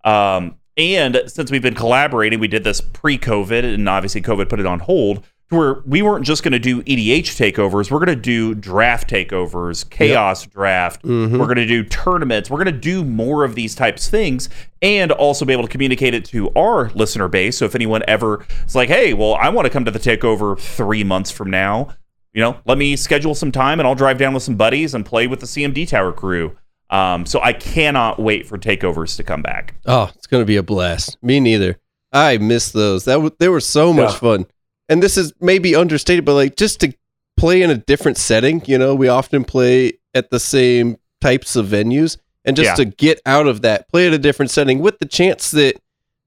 Um, 0.05 0.59
and 0.77 1.23
since 1.27 1.51
we've 1.51 1.63
been 1.63 1.75
collaborating, 1.75 2.41
we 2.41 2.49
did 2.49 2.65
this 2.65 2.81
pre-COVID, 2.81 3.65
and 3.65 3.89
obviously 3.89 4.21
COVID 4.21 4.49
put 4.49 4.61
it 4.61 4.67
on 4.67 4.81
hold. 4.81 5.25
Where 5.51 5.83
we 5.87 6.01
weren't 6.01 6.25
just 6.25 6.43
going 6.43 6.53
to 6.53 6.59
do 6.59 6.83
EDH 6.83 7.53
takeovers, 7.53 7.91
we're 7.91 7.99
going 7.99 8.17
to 8.17 8.17
do 8.17 8.55
draft 8.55 9.09
takeovers, 9.09 9.89
chaos 9.89 10.47
draft. 10.47 11.03
Mm-hmm. 11.03 11.39
We're 11.39 11.45
going 11.45 11.59
to 11.59 11.67
do 11.67 11.85
tournaments. 11.85 12.49
We're 12.49 12.65
going 12.65 12.75
to 12.75 12.81
do 12.81 13.05
more 13.05 13.45
of 13.45 13.55
these 13.55 13.75
types 13.75 14.07
of 14.07 14.11
things, 14.11 14.49
and 14.81 15.13
also 15.13 15.45
be 15.45 15.53
able 15.53 15.65
to 15.65 15.69
communicate 15.69 16.15
it 16.15 16.25
to 16.27 16.51
our 16.57 16.89
listener 16.91 17.29
base. 17.29 17.59
So 17.59 17.67
if 17.67 17.75
anyone 17.75 18.03
ever 18.09 18.47
is 18.67 18.75
like, 18.75 18.89
"Hey, 18.89 19.13
well, 19.13 19.35
I 19.35 19.51
want 19.51 19.67
to 19.67 19.71
come 19.71 19.85
to 19.85 19.91
the 19.91 19.99
takeover 19.99 20.59
three 20.59 21.05
months 21.05 21.31
from 21.31 21.51
now," 21.51 21.95
you 22.33 22.41
know, 22.41 22.57
let 22.65 22.79
me 22.79 22.97
schedule 22.97 23.35
some 23.35 23.53
time, 23.53 23.79
and 23.79 23.87
I'll 23.87 23.95
drive 23.95 24.19
down 24.19 24.33
with 24.33 24.43
some 24.43 24.57
buddies 24.57 24.95
and 24.95 25.05
play 25.07 25.27
with 25.27 25.41
the 25.41 25.47
CMD 25.47 25.87
Tower 25.87 26.13
crew. 26.13 26.57
Um, 26.95 27.27
so 27.27 27.41
I 27.43 27.53
cannot 27.53 28.21
wait 28.21 28.47
for 28.47 28.57
takeovers 28.59 29.17
to 29.17 29.23
come 29.25 29.43
back. 29.43 29.75
Oh, 29.87 30.11
it's 30.15 30.27
gonna 30.27 30.45
be 30.45 30.57
a 30.57 30.63
blast. 30.63 31.17
Me 31.23 31.41
neither. 31.41 31.79
I 32.13 32.39
miss 32.39 32.71
those. 32.71 33.05
That 33.07 33.15
w- 33.15 33.35
they 33.41 33.49
were 33.49 33.61
so 33.61 33.93
much 33.93 34.13
Yeah. 34.13 34.19
fun. 34.19 34.47
And 34.89 35.03
this 35.03 35.17
is 35.17 35.33
maybe 35.41 35.75
understated, 35.75 36.25
but 36.25 36.35
like 36.35 36.57
just 36.57 36.81
to 36.81 36.93
play 37.37 37.63
in 37.63 37.71
a 37.71 37.77
different 37.77 38.17
setting. 38.19 38.63
You 38.67 38.79
know, 38.79 38.95
we 38.95 39.09
often 39.09 39.45
play 39.45 39.95
at 40.15 40.31
the 40.31 40.39
same 40.39 40.97
types 41.21 41.57
of 41.57 41.67
venues, 41.67 42.17
and 42.45 42.55
just 42.55 42.69
Yeah. 42.71 42.75
to 42.77 42.85
get 42.85 43.21
out 43.27 43.49
of 43.49 43.63
that, 43.63 43.89
play 43.91 44.07
at 44.07 44.13
a 44.13 44.19
different 44.19 44.51
setting 44.53 44.79
with 44.79 44.99
the 45.01 45.07
chance 45.07 45.51
that 45.51 45.77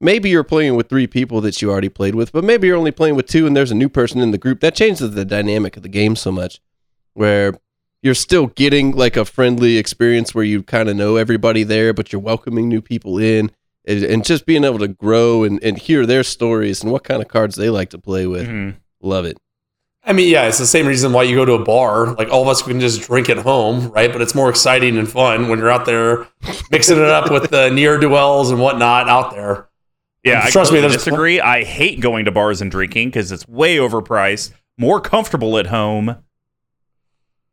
maybe 0.02 0.30
you're 0.30 0.44
playing 0.44 0.76
with 0.76 0.90
three 0.90 1.08
people 1.08 1.40
that 1.42 1.62
you 1.62 1.72
already 1.72 1.88
played 1.90 2.14
with, 2.16 2.32
but 2.34 2.44
maybe 2.44 2.68
you're 2.68 2.76
only 2.76 2.92
playing 2.92 3.16
with 3.16 3.28
two, 3.28 3.48
and 3.48 3.56
there's 3.56 3.72
a 3.72 3.76
new 3.76 3.88
person 3.90 4.20
in 4.20 4.32
the 4.32 4.38
group. 4.38 4.60
That 4.60 4.76
changes 4.76 5.12
the 5.12 5.24
dynamic 5.24 5.78
of 5.78 5.84
the 5.84 5.90
game 5.90 6.16
so 6.18 6.32
much, 6.32 6.60
where 7.14 7.54
you're 8.02 8.14
still 8.14 8.48
getting 8.48 8.92
like 8.92 9.18
a 9.18 9.26
friendly 9.26 9.78
experience 9.78 10.34
where 10.36 10.44
you 10.44 10.64
kind 10.64 10.88
of 10.90 10.96
know 10.96 11.16
everybody 11.16 11.64
there, 11.64 11.94
but 11.94 12.12
you're 12.14 12.22
welcoming 12.22 12.70
new 12.70 12.82
people 12.82 13.18
in 13.18 13.52
and, 13.86 14.04
and 14.04 14.26
just 14.26 14.46
being 14.46 14.64
able 14.64 14.80
to 14.80 14.88
grow 14.88 15.44
and, 15.44 15.62
and 15.64 15.78
hear 15.78 16.06
their 16.06 16.24
stories 16.24 16.84
and 16.84 16.92
what 16.92 17.04
kind 17.04 17.22
of 17.22 17.28
cards 17.28 17.56
they 17.56 17.70
like 17.70 17.90
to 17.92 17.98
play 17.98 18.28
with. 18.28 18.48
Mhm. 18.48 18.76
Love 19.02 19.26
it. 19.26 19.38
I 20.04 20.14
mean, 20.14 20.30
yeah, 20.30 20.48
it's 20.48 20.58
the 20.58 20.66
same 20.68 20.86
reason 20.88 21.12
why 21.12 21.24
you 21.24 21.36
go 21.36 21.44
to 21.44 21.54
a 21.54 21.64
bar. 21.66 22.14
Like 22.14 22.30
all 22.30 22.42
of 22.44 22.48
us 22.48 22.62
can 22.62 22.80
just 22.80 23.02
drink 23.02 23.30
at 23.30 23.38
home, 23.40 23.90
right? 23.90 24.12
But 24.12 24.22
it's 24.22 24.34
more 24.34 24.50
exciting 24.50 24.98
and 24.98 25.10
fun 25.10 25.50
when 25.50 25.60
you're 25.60 25.70
out 25.70 25.86
there 25.86 26.28
mixing 26.72 26.98
it 26.98 27.04
up 27.10 27.30
with 27.32 27.50
the 27.50 27.70
near 27.72 27.98
duels 27.98 28.50
and 28.52 28.62
whatnot 28.62 29.10
out 29.10 29.32
there. 29.32 29.68
Yeah, 30.24 30.42
I 30.44 30.50
Trust 30.50 30.72
me, 30.72 30.78
completely 30.78 30.82
there's- 30.82 31.04
disagree. 31.04 31.40
I 31.42 31.64
hate 31.64 32.00
going 32.00 32.26
to 32.26 32.32
bars 32.32 32.62
and 32.62 32.72
drinking 32.72 33.10
because 33.10 33.32
it's 33.34 33.48
way 33.48 33.78
overpriced, 33.78 34.54
more 34.78 35.02
comfortable 35.02 35.58
at 35.58 35.68
home, 35.68 36.16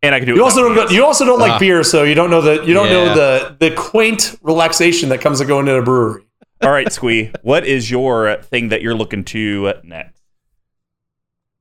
and 0.05 0.15
I 0.15 0.19
can 0.19 0.27
do 0.29 0.35
it. 0.35 0.37
You 0.37 0.45
also 0.45 0.63
don't. 0.63 0.75
kids. 0.77 0.93
You 0.93 1.05
also 1.05 1.25
don't 1.25 1.39
like 1.41 1.53
Ah. 1.53 1.59
beer, 1.59 1.83
so 1.83 2.03
you 2.05 2.15
don't 2.15 2.31
know 2.31 2.41
the 2.41 2.65
you 2.65 2.75
don't 2.75 2.87
Yeah. 2.87 2.93
know 2.93 3.15
the 3.15 3.57
the 3.59 3.71
quaint 3.75 4.37
relaxation 4.43 5.09
that 5.09 5.21
comes 5.21 5.39
to 5.41 5.45
going 5.45 5.67
to 5.67 5.75
a 5.77 5.83
brewery. 5.83 6.23
All 6.63 6.71
right, 6.71 6.91
Squee, 6.93 7.31
what 7.43 7.67
is 7.67 7.91
your 7.91 8.37
thing 8.43 8.69
that 8.69 8.81
you're 8.83 8.95
looking 8.95 9.25
to 9.25 9.75
next? 9.83 10.23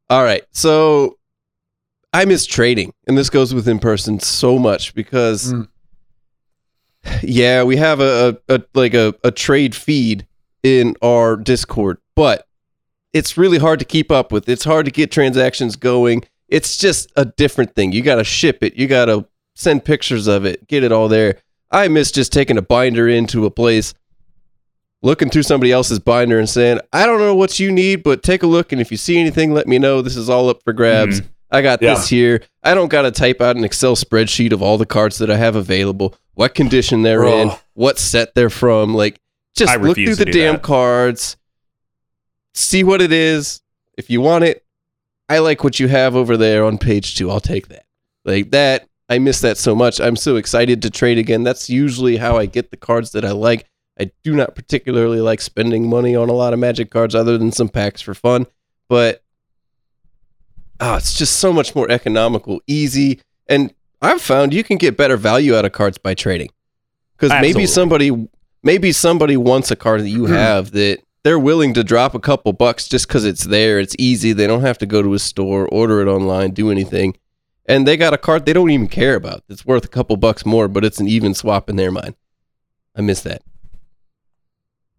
All 0.09 0.23
right. 0.23 0.43
So 0.51 1.17
I 2.13 2.25
miss 2.25 2.45
trading, 2.45 2.93
and 3.07 3.17
this 3.17 3.29
goes 3.29 3.53
with 3.53 3.67
in 3.67 3.79
person 3.79 4.19
so 4.19 4.59
much 4.59 4.93
because, 4.93 5.51
Mm. 5.53 5.67
yeah, 7.23 7.63
we 7.63 7.75
have 7.77 7.99
a, 7.99 8.37
a, 8.47 8.55
a 8.55 8.61
like 8.73 8.93
a, 8.93 9.13
a 9.23 9.31
trade 9.31 9.75
feed 9.75 10.27
in 10.61 10.95
our 11.01 11.35
Discord, 11.35 11.97
but 12.15 12.47
it's 13.13 13.37
really 13.37 13.57
hard 13.57 13.79
to 13.79 13.85
keep 13.85 14.11
up 14.11 14.31
with. 14.31 14.47
It's 14.47 14.63
hard 14.63 14.85
to 14.85 14.91
get 14.91 15.11
transactions 15.11 15.75
going. 15.75 16.23
It's 16.53 16.77
just 16.77 17.11
a 17.15 17.25
different 17.25 17.73
thing. 17.73 17.91
You 17.91 18.03
got 18.03 18.15
to 18.15 18.23
ship 18.23 18.59
it. 18.61 18.75
You 18.75 18.85
got 18.87 19.05
to 19.05 19.25
send 19.55 19.83
pictures 19.83 20.27
of 20.27 20.45
it. 20.45 20.67
Get 20.67 20.83
it 20.83 20.91
all 20.91 21.07
there. 21.07 21.39
I 21.71 21.87
miss 21.87 22.11
just 22.11 22.31
taking 22.31 22.57
a 22.59 22.61
binder 22.61 23.09
into 23.09 23.45
a 23.47 23.49
place, 23.49 23.95
looking 25.01 25.31
through 25.31 25.43
somebody 25.43 25.71
else's 25.71 25.97
binder 25.97 26.37
and 26.37 26.47
saying, 26.47 26.79
I 26.93 27.07
don't 27.07 27.19
know 27.19 27.33
what 27.33 27.59
you 27.59 27.71
need, 27.71 28.03
but 28.03 28.21
take 28.21 28.43
a 28.43 28.47
look. 28.47 28.71
And 28.71 28.79
if 28.79 28.91
you 28.91 28.97
see 28.97 29.17
anything, 29.19 29.51
let 29.53 29.67
me 29.67 29.79
know. 29.79 30.03
This 30.03 30.15
is 30.15 30.29
all 30.29 30.47
up 30.49 30.61
for 30.63 30.73
grabs. 30.73 31.21
Mm-hmm. 31.21 31.29
I 31.49 31.61
got 31.63 31.81
Yeah. 31.81 31.95
this 31.95 32.07
here. 32.09 32.41
I 32.63 32.75
don't 32.75 32.89
got 32.89 33.01
to 33.03 33.11
type 33.11 33.41
out 33.41 33.55
an 33.55 33.63
Excel 33.63 33.95
spreadsheet 33.95 34.51
of 34.53 34.61
all 34.61 34.77
the 34.77 34.85
cards 34.85 35.17
that 35.17 35.31
I 35.31 35.37
have 35.37 35.55
available, 35.55 36.15
what 36.35 36.53
condition 36.53 37.01
they're 37.01 37.25
in, 37.25 37.51
what 37.73 37.97
set 37.97 38.35
they're 38.35 38.49
from. 38.51 38.93
Like, 38.93 39.19
just 39.55 39.71
I 39.71 39.77
look 39.77 39.95
through 39.95 40.15
the 40.15 40.25
damn 40.25 40.53
that. 40.55 40.63
cards, 40.63 41.35
see 42.53 42.83
what 42.83 43.01
it 43.01 43.11
is. 43.11 43.61
If 43.97 44.09
you 44.09 44.21
want 44.21 44.43
it, 44.45 44.62
I 45.33 45.39
like 45.39 45.63
what 45.63 45.79
you 45.79 45.87
have 45.87 46.15
over 46.15 46.37
there 46.37 46.63
on 46.63 46.77
page 46.77 47.15
two. 47.15 47.31
I'll 47.31 47.39
take 47.39 47.69
that. 47.69 47.85
Like 48.23 48.51
that, 48.51 48.87
I 49.09 49.17
miss 49.17 49.41
that 49.41 49.57
so 49.57 49.73
much. 49.73 49.99
I'm 49.99 50.15
so 50.15 50.35
excited 50.35 50.83
to 50.83 50.91
trade 50.91 51.17
again. 51.17 51.43
That's 51.43 51.71
usually 51.71 52.17
how 52.17 52.37
I 52.37 52.45
get 52.45 52.69
the 52.69 52.77
cards 52.77 53.13
that 53.13 53.25
I 53.25 53.31
like. 53.31 53.65
I 53.99 54.11
do 54.23 54.35
not 54.35 54.53
particularly 54.53 55.21
like 55.21 55.41
spending 55.41 55.89
money 55.89 56.15
on 56.15 56.29
a 56.29 56.33
lot 56.33 56.53
of 56.53 56.59
magic 56.59 56.91
cards 56.91 57.15
other 57.15 57.39
than 57.39 57.51
some 57.51 57.67
packs 57.67 57.99
for 57.99 58.13
fun, 58.13 58.45
but 58.87 59.23
oh, 60.79 60.97
it's 60.97 61.17
just 61.17 61.37
so 61.37 61.51
much 61.51 61.73
more 61.73 61.89
economical, 61.89 62.61
easy, 62.67 63.19
and 63.47 63.73
I've 64.03 64.21
found 64.21 64.53
you 64.53 64.63
can 64.63 64.77
get 64.77 64.97
better 64.97 65.17
value 65.17 65.55
out 65.55 65.65
of 65.65 65.71
cards 65.71 65.97
by 65.97 66.13
trading. 66.13 66.49
Because 67.17 67.31
maybe 67.41 67.65
somebody 67.65 68.27
maybe 68.61 68.91
somebody 68.91 69.37
wants 69.37 69.71
a 69.71 69.75
card 69.75 70.01
that 70.01 70.09
you 70.09 70.27
hmm. 70.27 70.33
have 70.33 70.71
that 70.71 70.99
they're 71.23 71.39
willing 71.39 71.73
to 71.73 71.83
drop 71.83 72.13
a 72.13 72.19
couple 72.19 72.51
bucks 72.53 72.87
just 72.87 73.07
because 73.07 73.25
it's 73.25 73.45
there. 73.45 73.79
It's 73.79 73.95
easy. 73.97 74.33
They 74.33 74.47
don't 74.47 74.61
have 74.61 74.77
to 74.79 74.85
go 74.85 75.01
to 75.01 75.13
a 75.13 75.19
store, 75.19 75.67
order 75.69 76.01
it 76.01 76.07
online, 76.07 76.51
do 76.51 76.69
anything. 76.69 77.17
And 77.65 77.87
they 77.87 77.95
got 77.95 78.13
a 78.13 78.17
card 78.17 78.45
they 78.45 78.51
don't 78.53 78.69
even 78.71 78.89
care 78.89 79.15
about. 79.15 79.43
It's 79.47 79.65
worth 79.65 79.85
a 79.85 79.89
couple 79.89 80.17
bucks 80.17 80.45
more, 80.45 80.67
but 80.67 80.83
it's 80.83 80.99
an 80.99 81.07
even 81.07 81.33
swap 81.33 81.69
in 81.69 81.77
their 81.77 81.91
mind. 81.91 82.15
I 82.95 83.01
miss 83.01 83.21
that. 83.21 83.41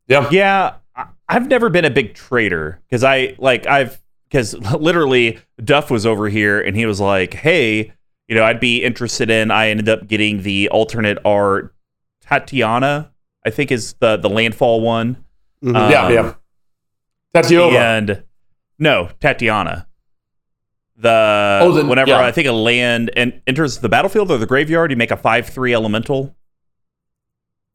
Yeah. 0.08 0.28
Yeah, 0.30 0.74
I- 0.96 1.06
I've 1.28 1.48
never 1.48 1.68
been 1.70 1.84
a 1.84 1.90
big 1.90 2.14
trader 2.14 2.80
because 2.88 3.04
I 3.04 3.34
like 3.38 3.66
I've 3.66 4.00
because 4.28 4.54
literally 4.78 5.38
Duff 5.62 5.90
was 5.90 6.06
over 6.06 6.28
here 6.28 6.60
and 6.60 6.76
he 6.76 6.86
was 6.86 7.00
like, 7.00 7.34
"Hey, 7.34 7.92
you 8.28 8.34
know, 8.34 8.44
I'd 8.44 8.60
be 8.60 8.82
interested 8.82 9.30
in." 9.30 9.50
I 9.50 9.68
ended 9.68 9.88
up 9.88 10.06
getting 10.08 10.42
the 10.42 10.68
alternate 10.70 11.18
art 11.24 11.74
Tatiana, 12.20 13.12
I 13.44 13.50
think 13.50 13.70
is 13.72 13.94
the 14.00 14.16
the 14.16 14.28
landfall 14.30 14.80
one. 14.80 15.24
Mhm. 15.64 15.74
Uh, 15.76 15.90
yeah, 15.90 16.08
yeah. 16.10 16.34
Tatiova. 17.34 17.74
And 17.74 18.22
no, 18.78 19.08
Tatiana. 19.20 19.86
The, 20.96 21.58
Oh, 21.62 21.72
the- 21.72 21.84
whenever 21.84 22.10
yeah. 22.10 22.20
I 22.24 22.30
think 22.30 22.46
a 22.46 22.52
land 22.52 23.10
and 23.16 23.40
enters 23.46 23.78
the 23.78 23.88
battlefield 23.88 24.30
or 24.30 24.38
the 24.38 24.46
graveyard, 24.46 24.90
you 24.90 24.96
make 24.96 25.10
a 25.10 25.16
five 25.16 25.48
three 25.48 25.74
elemental. 25.74 26.36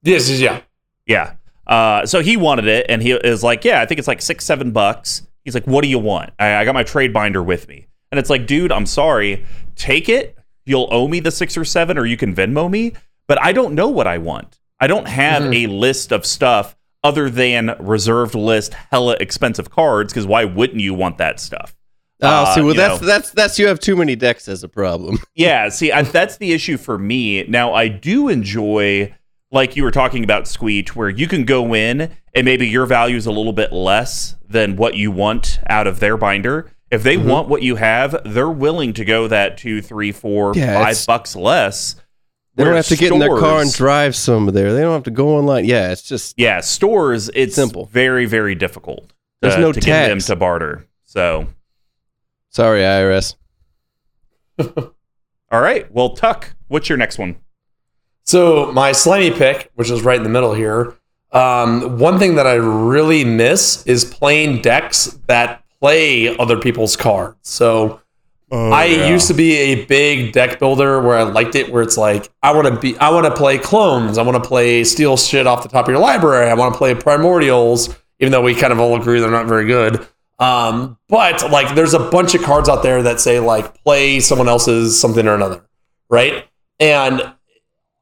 Yes, 0.04 0.30
yes, 0.30 0.40
yeah. 0.40 0.62
Yeah. 1.06 1.34
Uh, 1.68 2.06
so 2.06 2.22
he 2.22 2.38
wanted 2.38 2.68
it, 2.68 2.86
and 2.90 3.02
he 3.02 3.12
is 3.12 3.44
like, 3.44 3.66
"Yeah, 3.66 3.82
I 3.82 3.86
think 3.86 4.00
it's 4.00 4.08
like 4.08 4.22
six, 4.22 4.46
seven 4.46 4.72
bucks." 4.72 5.28
He's 5.44 5.54
like, 5.54 5.68
"What 5.68 5.82
do 5.84 5.90
you 5.90 6.00
want?" 6.00 6.32
I, 6.40 6.56
I 6.56 6.66
got 6.66 6.74
my 6.74 6.84
trade 6.84 7.12
binder 7.14 7.44
with 7.44 7.68
me, 7.68 7.88
and 8.12 8.18
it's 8.20 8.30
like, 8.30 8.48
"Dude, 8.48 8.72
I'm 8.72 8.86
sorry, 8.86 9.46
take 9.76 10.08
it. 10.10 10.38
You'll 10.66 10.88
owe 10.92 11.08
me 11.08 11.20
the 11.20 11.32
six 11.32 11.58
or 11.58 11.66
seven, 11.66 11.98
or 11.98 12.06
you 12.06 12.18
can 12.18 12.34
Venmo 12.36 12.70
me." 12.70 12.94
but 13.28 13.40
I 13.44 13.52
don't 13.52 13.76
know 13.76 13.90
what 13.90 14.08
I 14.08 14.18
want. 14.18 14.60
I 14.80 14.88
don't 14.88 15.08
have 15.08 15.44
Mhm. 15.44 15.54
a 15.54 15.68
list 15.68 16.12
of 16.12 16.26
stuff 16.26 16.76
other 17.04 17.30
than 17.30 17.76
reserved 17.80 18.36
list 18.36 18.74
hella 18.74 19.16
expensive 19.20 19.70
cards 19.70 20.12
because 20.14 20.26
why 20.28 20.44
wouldn't 20.46 20.82
you 20.82 20.94
want 20.94 21.18
that 21.18 21.40
stuff? 21.40 21.76
Oh, 22.22 22.28
Uh, 22.28 22.56
see, 22.56 22.62
well, 22.62 22.74
that's 22.76 23.00
know. 23.02 23.08
that's 23.08 23.32
that's 23.32 23.58
you 23.58 23.68
have 23.68 23.80
too 23.80 23.96
many 23.96 24.16
decks 24.16 24.48
as 24.50 24.64
a 24.64 24.68
problem. 24.68 25.18
Yeah, 25.36 25.70
see, 25.70 25.92
I, 25.92 26.02
that's 26.02 26.36
the 26.38 26.52
issue 26.52 26.76
for 26.78 26.98
me. 26.98 27.44
Now, 27.44 27.74
I 27.74 27.88
do 27.88 28.28
enjoy, 28.28 29.16
like 29.52 29.78
you 29.78 29.84
were 29.84 29.92
talking 29.92 30.26
about, 30.26 30.44
Squeech, 30.44 30.90
where 30.90 31.08
you 31.10 31.28
can 31.30 31.46
go 31.46 31.74
in 31.74 32.12
and 32.36 32.44
maybe 32.44 32.68
your 32.68 32.86
value 32.86 33.16
is 33.16 33.26
a 33.26 33.32
little 33.32 33.54
bit 33.54 33.72
less 33.72 34.36
than 34.50 34.76
what 34.76 34.96
you 34.96 35.12
want 35.12 35.60
out 35.68 35.88
of 35.88 36.02
their 36.02 36.18
binder. 36.18 36.70
If 36.92 37.04
they 37.04 37.16
Mm-hmm. 37.16 37.30
want 37.30 37.48
what 37.48 37.62
you 37.62 37.76
have, 37.78 38.20
they're 38.26 38.50
willing 38.50 38.92
to 38.94 39.06
go 39.06 39.28
that 39.30 39.58
two, 39.58 39.82
three, 39.82 40.12
four, 40.12 40.52
Yeah, 40.56 40.84
five 40.84 40.98
bucks 41.08 41.36
less. 41.38 41.96
They 42.60 42.66
don't 42.66 42.76
have 42.76 42.88
to 42.88 42.98
get 42.98 43.14
in 43.14 43.20
their 43.20 43.38
car 43.38 43.62
and 43.62 43.74
drive 43.74 44.16
some 44.16 44.46
there. 44.48 44.74
They 44.74 44.82
don't 44.82 44.92
have 44.94 45.04
to 45.04 45.12
go 45.12 45.30
online. 45.38 45.64
Yeah, 45.66 45.92
it's 45.92 46.02
just 46.02 46.38
Yeah, 46.38 46.60
stores, 46.60 47.30
it's 47.34 47.56
Simple. 47.56 47.86
very, 47.86 48.26
very 48.26 48.54
difficult. 48.54 49.14
There's 49.42 49.56
to, 49.56 49.62
no 49.62 49.72
to 49.72 49.80
get 49.80 50.10
them 50.10 50.18
tax. 50.18 50.26
to 50.28 50.36
barter. 50.36 50.86
So, 51.06 51.48
sorry, 52.50 52.82
IRS. 52.82 53.36
all 54.60 55.62
right. 55.62 55.92
Well, 55.92 56.10
Tuck, 56.12 56.54
what's 56.68 56.90
your 56.90 56.98
next 56.98 57.18
one? 57.18 57.38
So 58.24 58.72
my 58.74 58.92
slimy 58.92 59.32
pick, 59.32 59.72
which 59.76 59.90
is 59.90 60.02
right 60.02 60.18
in 60.18 60.24
the 60.24 60.30
middle 60.30 60.54
here, 60.54 60.96
um, 61.32 61.98
one 61.98 62.20
thing 62.20 62.36
that 62.36 62.46
I 62.46 62.56
really 62.56 63.24
miss 63.24 63.86
is 63.88 64.04
playing 64.06 64.62
decks 64.62 65.18
that 65.28 65.64
play 65.80 66.36
other 66.38 66.60
people's 66.60 66.96
cards. 66.96 67.38
So 67.44 68.02
I 68.52 68.86
used 68.86 69.28
to 69.28 69.34
be 69.34 69.56
a 69.56 69.86
big 69.86 70.32
deck 70.32 70.60
builder 70.60 71.02
where 71.02 71.18
I 71.18 71.24
liked 71.24 71.56
it, 71.56 71.72
where 71.72 71.82
it's 71.82 71.98
like 71.98 72.30
I 72.42 72.54
want 72.54 72.68
to 72.68 72.80
be, 72.80 72.98
I 72.98 73.10
want 73.10 73.26
to 73.26 73.36
play 73.36 73.58
clones, 73.58 74.18
I 74.18 74.24
want 74.24 74.42
to 74.42 74.48
play 74.48 74.84
steal 74.84 75.18
shit 75.18 75.46
off 75.46 75.64
the 75.64 75.70
top 75.70 75.86
of 75.86 75.92
your 75.92 76.00
library, 76.00 76.50
I 76.50 76.54
want 76.56 76.74
to 76.74 76.78
play 76.78 76.94
primordials, 76.94 77.96
even 78.20 78.32
though 78.32 78.42
we 78.42 78.56
kind 78.56 78.74
of 78.74 78.80
all 78.80 79.00
agree 79.00 79.20
they're 79.20 79.30
not 79.30 79.46
very 79.46 79.66
good. 79.66 80.08
Um, 80.40 80.98
but 81.10 81.52
like, 81.52 81.76
there's 81.76 81.94
a 81.94 82.00
bunch 82.00 82.34
of 82.34 82.42
cards 82.42 82.70
out 82.70 82.82
there 82.82 83.04
that 83.04 83.20
say 83.20 83.40
like 83.40 83.84
play 83.84 84.20
someone 84.20 84.48
else's 84.48 85.00
something 85.00 85.28
or 85.28 85.36
another, 85.36 85.62
right? 86.10 86.46
And 86.80 87.34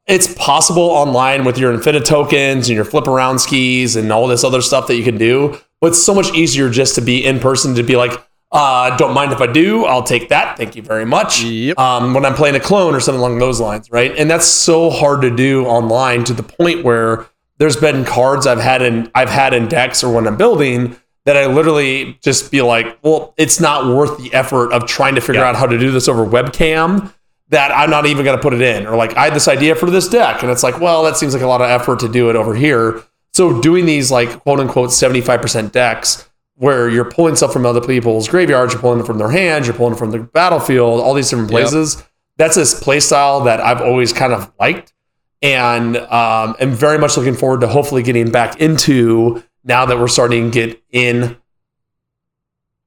it's 0.06 0.34
possible 0.36 0.84
online 0.84 1.44
with 1.44 1.58
your 1.58 1.74
infinite 1.74 2.06
tokens 2.06 2.70
and 2.70 2.76
your 2.76 2.86
flip 2.86 3.08
around 3.08 3.40
skis 3.40 3.96
and 3.96 4.12
all 4.12 4.28
this 4.28 4.44
other 4.44 4.62
stuff 4.62 4.88
that 4.88 4.96
you 4.96 5.04
can 5.04 5.18
do. 5.18 5.60
But 5.82 5.88
it's 5.88 6.04
so 6.04 6.16
much 6.16 6.34
easier 6.34 6.70
just 6.70 6.96
to 6.96 7.02
be 7.02 7.24
in 7.26 7.40
person 7.40 7.76
to 7.76 7.84
be 7.84 7.96
like, 7.96 8.12
uh, 8.58 8.98
don't 8.98 9.13
mind 9.13 9.32
if 9.32 9.39
I 9.41 9.48
do. 9.48 9.86
I'll 9.86 10.04
take 10.04 10.30
that. 10.30 10.58
Thank 10.58 10.76
you 10.76 10.82
very 10.82 11.06
much. 11.06 11.43
Yep. 11.43 11.78
Um, 11.78 12.13
when 12.13 12.26
I'm 12.26 12.34
playing 12.34 12.56
a 12.56 12.60
clone 12.60 12.96
or 12.96 13.00
something 13.00 13.20
along 13.20 13.39
those 13.39 13.60
lines, 13.62 13.91
right? 13.91 14.15
And 14.17 14.30
that's 14.30 14.46
so 14.48 14.89
hard 14.89 15.22
to 15.22 15.30
do 15.36 15.65
online 15.65 16.24
to 16.26 16.34
the 16.34 16.43
point 16.43 16.84
where 16.84 17.28
there's 17.60 17.78
been 17.78 18.04
cards 18.06 18.46
I've 18.48 18.60
had 18.60 18.82
in 18.82 19.12
I've 19.15 19.30
had 19.30 19.54
in 19.54 19.67
decks 19.67 20.04
or 20.04 20.13
when 20.13 20.28
I'm 20.28 20.38
building 20.38 20.96
that 21.26 21.36
I 21.38 21.46
literally 21.46 22.17
just 22.24 22.52
be 22.52 22.62
like, 22.62 22.98
well, 23.04 23.34
it's 23.38 23.60
not 23.60 23.86
worth 23.96 24.17
the 24.17 24.34
effort 24.34 24.72
of 24.72 24.88
trying 24.88 25.15
to 25.15 25.22
figure 25.22 25.41
Yeah. 25.41 25.50
out 25.50 25.56
how 25.56 25.65
to 25.67 25.78
do 25.78 25.91
this 25.91 26.08
over 26.08 26.26
webcam 26.26 27.13
that 27.50 27.72
I'm 27.72 27.89
not 27.89 28.06
even 28.06 28.24
going 28.26 28.38
to 28.38 28.41
put 28.41 28.54
it 28.54 28.62
in. 28.62 28.88
Or 28.88 28.96
like, 28.96 29.15
I 29.17 29.26
had 29.26 29.34
this 29.34 29.48
idea 29.48 29.76
for 29.76 29.89
this 29.91 30.08
deck, 30.08 30.41
and 30.41 30.52
it's 30.52 30.63
like, 30.63 30.80
well, 30.80 31.04
that 31.04 31.15
seems 31.17 31.34
like 31.34 31.43
a 31.43 31.48
lot 31.48 31.62
of 31.62 31.70
effort 31.70 32.00
to 32.02 32.10
do 32.10 32.30
it 32.30 32.36
over 32.36 32.56
here. 32.56 33.02
So 33.34 33.62
doing 33.62 33.86
these 33.86 34.10
like 34.12 34.39
quote 34.43 34.60
unquote 34.60 34.89
75% 34.89 35.72
decks 35.72 36.28
where 36.58 36.89
you're 36.89 37.10
pulling 37.10 37.36
stuff 37.36 37.54
from 37.54 37.65
other 37.65 37.82
people's 37.82 38.28
graveyards, 38.28 38.74
you're 38.74 38.82
pulling 38.82 39.00
it 39.00 39.06
from 39.06 39.17
their 39.20 39.30
hands, 39.30 39.67
you're 39.67 39.76
pulling 39.76 39.93
it 39.93 39.98
from 39.98 40.12
the 40.12 40.20
battlefield, 40.20 41.00
all 41.00 41.13
these 41.13 41.30
different 41.30 41.52
Yep. 41.52 41.62
places. 41.62 42.04
That's 42.38 42.56
this 42.56 42.80
play 42.80 43.00
style 43.00 43.41
that 43.46 43.60
I've 43.60 43.82
always 43.82 44.12
kind 44.13 44.34
of 44.34 44.52
liked 44.60 44.93
and 45.41 45.98
um, 45.98 46.56
am 46.60 46.72
very 46.72 46.98
much 46.98 47.15
looking 47.17 47.36
forward 47.36 47.62
to 47.62 47.67
hopefully 47.67 48.02
getting 48.04 48.32
back 48.32 48.60
into 48.60 49.43
now 49.63 49.86
that 49.86 50.00
we're 50.00 50.08
starting 50.08 50.52
to 50.52 50.67
get 50.67 50.84
in 50.91 51.38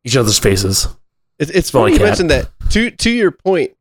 each 0.04 0.16
other's 0.16 0.38
faces. 0.38 0.88
It, 1.38 1.50
it's 1.54 1.70
funny 1.70 1.94
you 1.94 2.00
mentioned 2.00 2.30
that. 2.30 2.48
To 2.70 2.90
to 2.90 3.10
your 3.10 3.30
point, 3.30 3.72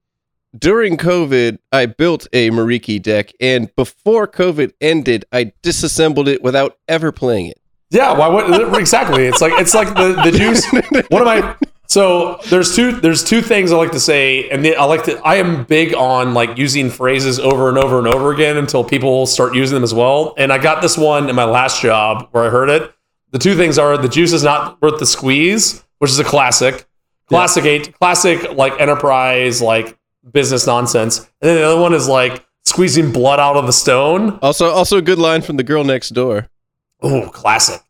during 0.57 0.97
COVID, 0.97 1.59
I 1.71 1.85
built 1.87 2.27
a 2.33 2.49
Mariki 2.51 3.01
deck, 3.01 3.31
and 3.39 3.73
before 3.75 4.27
COVID 4.27 4.73
ended, 4.81 5.25
I 5.31 5.51
disassembled 5.61 6.27
it 6.27 6.41
without 6.41 6.77
ever 6.87 7.11
playing 7.11 7.47
it. 7.47 7.59
Yeah, 7.91 8.13
why 8.13 8.27
would 8.27 8.75
exactly? 8.75 9.25
It's 9.25 9.41
like 9.41 9.53
it's 9.59 9.73
like 9.73 9.93
the 9.95 10.13
the 10.23 10.31
juice. 10.31 10.65
One 11.09 11.21
of 11.21 11.25
my 11.25 11.55
so 11.87 12.39
there's 12.49 12.75
two 12.75 12.91
there's 12.91 13.23
two 13.23 13.41
things 13.41 13.71
I 13.71 13.77
like 13.77 13.93
to 13.93 13.99
say, 13.99 14.47
and 14.49 14.65
I 14.65 14.85
like 14.85 15.05
to 15.05 15.19
I 15.25 15.35
am 15.35 15.63
big 15.63 15.95
on 15.95 16.35
like 16.35 16.55
using 16.55 16.91
phrases 16.91 17.39
over 17.39 17.67
and 17.67 17.79
over 17.79 17.97
and 17.97 18.07
over 18.07 18.31
again 18.31 18.57
until 18.57 18.83
people 18.83 19.25
start 19.25 19.55
using 19.55 19.73
them 19.73 19.83
as 19.83 19.93
well. 19.93 20.35
And 20.37 20.53
I 20.53 20.59
got 20.59 20.83
this 20.83 20.97
one 20.99 21.29
in 21.29 21.35
my 21.35 21.45
last 21.45 21.81
job 21.81 22.27
where 22.31 22.43
I 22.45 22.49
heard 22.49 22.69
it. 22.69 22.93
The 23.31 23.39
two 23.39 23.55
things 23.55 23.79
are 23.79 23.97
the 23.97 24.07
juice 24.07 24.33
is 24.33 24.43
not 24.43 24.79
worth 24.83 24.99
the 24.99 25.07
squeeze, 25.07 25.83
which 25.97 26.11
is 26.11 26.19
a 26.19 26.23
classic, 26.23 26.87
classic 27.27 27.65
eight, 27.65 27.97
classic 27.97 28.53
like 28.53 28.79
enterprise 28.79 29.59
like 29.63 29.97
business 30.31 30.67
nonsense. 30.67 31.17
And 31.17 31.49
then 31.49 31.55
the 31.55 31.63
other 31.63 31.81
one 31.81 31.95
is 31.95 32.07
like 32.07 32.45
squeezing 32.65 33.11
blood 33.11 33.39
out 33.39 33.55
of 33.55 33.65
the 33.65 33.73
stone. 33.73 34.37
Also, 34.43 34.69
also 34.69 34.97
a 34.97 35.01
good 35.01 35.17
line 35.17 35.41
from 35.41 35.57
the 35.57 35.63
girl 35.63 35.83
next 35.83 36.09
door. 36.09 36.49
Oh, 37.01 37.29
classic. 37.29 37.81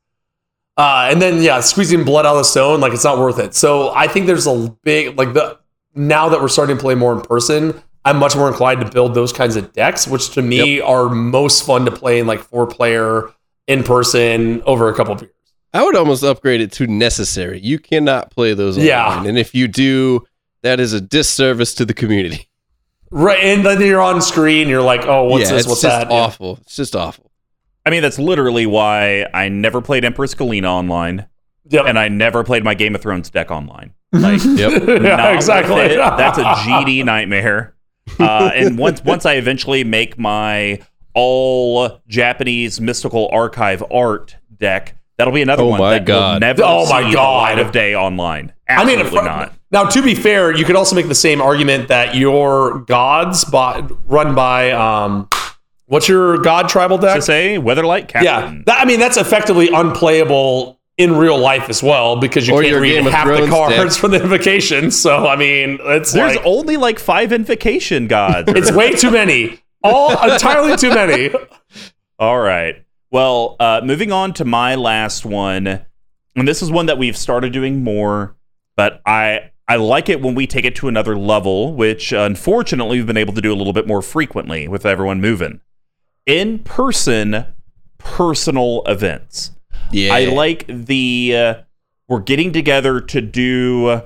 Uh, 0.78 1.10
and 1.12 1.22
then 1.22 1.42
yeah, 1.42 1.60
squeezing 1.60 2.04
blood 2.06 2.26
out 2.26 2.34
of 2.34 2.38
the 2.38 2.44
stone, 2.46 2.80
like 2.80 2.94
it's 2.94 3.04
not 3.04 3.18
worth 3.18 3.38
it. 3.40 3.54
So 3.54 3.90
I 3.94 4.08
think 4.08 4.28
there's 4.28 4.48
a 4.48 4.76
big 4.84 5.18
like 5.18 5.34
the 5.34 5.60
now 5.94 6.30
that 6.30 6.40
we're 6.40 6.48
starting 6.48 6.78
to 6.78 6.82
play 6.82 6.96
more 6.96 7.14
in 7.14 7.22
person, 7.22 7.82
I'm 8.06 8.18
much 8.18 8.36
more 8.36 8.48
inclined 8.48 8.80
to 8.82 8.90
build 8.90 9.14
those 9.14 9.34
kinds 9.34 9.56
of 9.58 9.74
decks, 9.74 10.08
which 10.08 10.30
to 10.36 10.42
me 10.42 10.80
are 10.80 11.10
most 11.10 11.66
fun 11.66 11.84
to 11.86 11.92
play 11.92 12.20
in 12.20 12.28
like 12.28 12.40
four 12.40 12.66
player 12.66 13.30
in 13.68 13.84
person 13.84 14.62
over 14.62 14.88
a 14.88 14.96
couple 14.96 15.14
of 15.14 15.20
beers. 15.20 15.34
I 15.74 15.84
would 15.84 15.96
almost 15.96 16.24
upgrade 16.24 16.62
it 16.62 16.72
to 16.74 16.88
necessary. 16.88 17.60
You 17.60 17.78
cannot 17.78 18.32
play 18.32 18.54
those 18.54 18.78
Yeah. 18.78 19.06
online, 19.06 19.28
and 19.28 19.38
if 19.38 19.54
you 19.54 19.68
do, 19.68 20.26
that 20.64 20.80
is 20.80 20.94
a 20.94 21.02
disservice 21.02 21.74
to 21.76 21.86
the 21.86 21.94
community. 21.94 22.48
Right, 23.12 23.44
and 23.44 23.66
then 23.66 23.82
you're 23.82 24.02
on 24.02 24.22
screen, 24.22 24.68
you're 24.70 24.82
like, 24.82 25.06
oh, 25.06 25.26
what's 25.26 25.50
yeah, 25.50 25.58
this? 25.58 25.68
What's 25.68 25.82
that? 25.82 26.10
Yeah. 26.10 26.18
awful. 26.18 26.58
It's 26.62 26.76
just 26.76 26.96
awful. 26.96 27.29
I 27.86 27.90
mean, 27.90 28.02
that's 28.02 28.20
literally 28.20 28.66
why 28.66 29.26
I 29.34 29.50
never 29.50 29.82
played 29.82 30.04
Empress 30.06 30.36
Galina 30.36 30.66
online, 30.68 31.28
Yep. 31.70 31.86
and 31.88 31.98
I 32.00 32.08
never 32.08 32.44
played 32.44 32.64
my 32.64 32.74
Game 32.74 32.96
of 32.96 33.02
Thrones 33.02 33.30
deck 33.30 33.52
online. 33.52 33.94
Like, 34.12 34.44
Yep. 34.44 35.04
yeah, 35.04 35.34
exactly. 35.34 35.76
That's 35.96 36.38
a 36.40 36.44
GD 36.44 37.06
nightmare. 37.06 37.76
Uh, 38.20 38.50
and 38.56 38.76
once 38.78 39.04
once 39.04 39.24
I 39.26 39.34
eventually 39.34 39.84
make 39.84 40.18
my 40.18 40.80
all 41.14 42.02
Japanese 42.08 42.82
mystical 42.82 43.30
archive 43.32 43.84
art 43.92 44.36
deck, 44.58 44.96
that'll 45.18 45.34
be 45.34 45.42
another 45.44 45.62
Oh 45.64 45.68
one 45.68 45.80
my 45.80 45.92
that 45.92 46.02
will 46.02 46.06
God. 46.08 46.42
never 46.42 46.64
Oh 46.66 46.90
my 46.90 47.04
see 47.08 47.14
God. 47.14 47.50
the 47.50 47.60
light 47.60 47.60
of 47.60 47.72
day 47.72 47.96
online. 47.96 48.52
I 48.68 48.84
mean, 48.86 49.00
Absolutely 49.00 49.20
fr- 49.20 49.26
not. 49.26 49.54
Now, 49.72 49.84
to 49.86 50.02
be 50.02 50.16
fair, 50.16 50.52
you 50.56 50.66
could 50.66 50.76
also 50.76 50.96
make 50.96 51.08
the 51.08 51.14
same 51.16 51.40
argument 51.42 51.90
that 51.90 52.16
your 52.16 52.80
gods 52.80 53.44
by, 53.46 53.82
run 54.06 54.34
by 54.34 54.72
um, 54.72 55.28
what's 55.90 56.08
your 56.08 56.38
god 56.38 56.70
tribal 56.70 56.98
deck? 56.98 57.16
To 57.18 57.22
say 57.22 57.58
Weatherlight 57.58 58.08
Captain. 58.08 58.24
Yeah, 58.24 58.62
that, 58.66 58.80
I 58.82 58.86
mean 58.86 59.00
that's 59.00 59.18
effectively 59.18 59.70
unplayable 59.74 60.80
in 60.98 61.16
real 61.16 61.38
life 61.38 61.70
as 61.70 61.82
well 61.82 62.18
because 62.18 62.48
you 62.48 62.54
Or 62.54 62.62
can't 62.62 62.72
your 62.72 62.82
read 62.82 62.96
Game 62.96 63.08
of 63.08 63.14
half 63.14 63.28
the 63.28 63.36
Thrones 63.38 63.50
cards 63.50 63.94
deck. 63.96 64.02
from 64.02 64.12
the 64.12 64.22
invocation. 64.22 64.92
So 64.92 65.28
I 65.28 65.36
mean, 65.36 65.80
it's 65.82 66.12
There's 66.14 66.36
like, 66.36 66.46
only 66.46 66.78
like 66.78 67.00
five 67.00 67.32
invocation 67.32 68.08
gods. 68.08 68.52
it's 68.56 68.72
way 68.72 68.92
too 68.94 69.12
many, 69.12 69.60
all 69.84 70.12
entirely 70.32 70.76
too 70.78 70.90
many. 70.90 71.32
All 72.20 72.40
right. 72.40 72.84
Well, 73.12 73.56
uh, 73.62 73.80
moving 73.82 74.12
on 74.12 74.34
to 74.34 74.46
my 74.46 74.76
last 74.76 75.26
one, 75.26 75.86
and 76.36 76.48
this 76.48 76.62
is 76.62 76.70
one 76.70 76.88
that 76.88 76.98
we've 76.98 77.16
started 77.16 77.54
doing 77.54 77.82
more, 77.82 78.36
but 78.76 79.02
I 79.06 79.52
I 79.70 79.78
like 79.78 80.10
it 80.10 80.22
when 80.22 80.36
we 80.36 80.46
take 80.48 80.66
it 80.66 80.76
to 80.78 80.90
another 80.90 81.18
level, 81.18 81.74
which 81.76 82.12
unfortunately 82.12 82.98
we've 82.98 83.08
been 83.08 83.16
able 83.16 83.34
to 83.34 83.42
do 83.42 83.54
a 83.54 83.56
little 83.56 83.72
bit 83.72 83.88
more 83.88 84.02
frequently 84.02 84.68
with 84.68 84.86
everyone 84.86 85.22
moving. 85.22 85.62
In 86.30 86.60
person, 86.60 87.46
personal 87.98 88.84
events. 88.86 89.52
Yeah, 89.92 90.14
I 90.14 90.26
like 90.26 90.66
the 90.68 91.34
uh, 91.36 91.54
we're 92.08 92.20
getting 92.20 92.54
together 92.54 93.02
to 93.02 93.20
do 93.22 94.04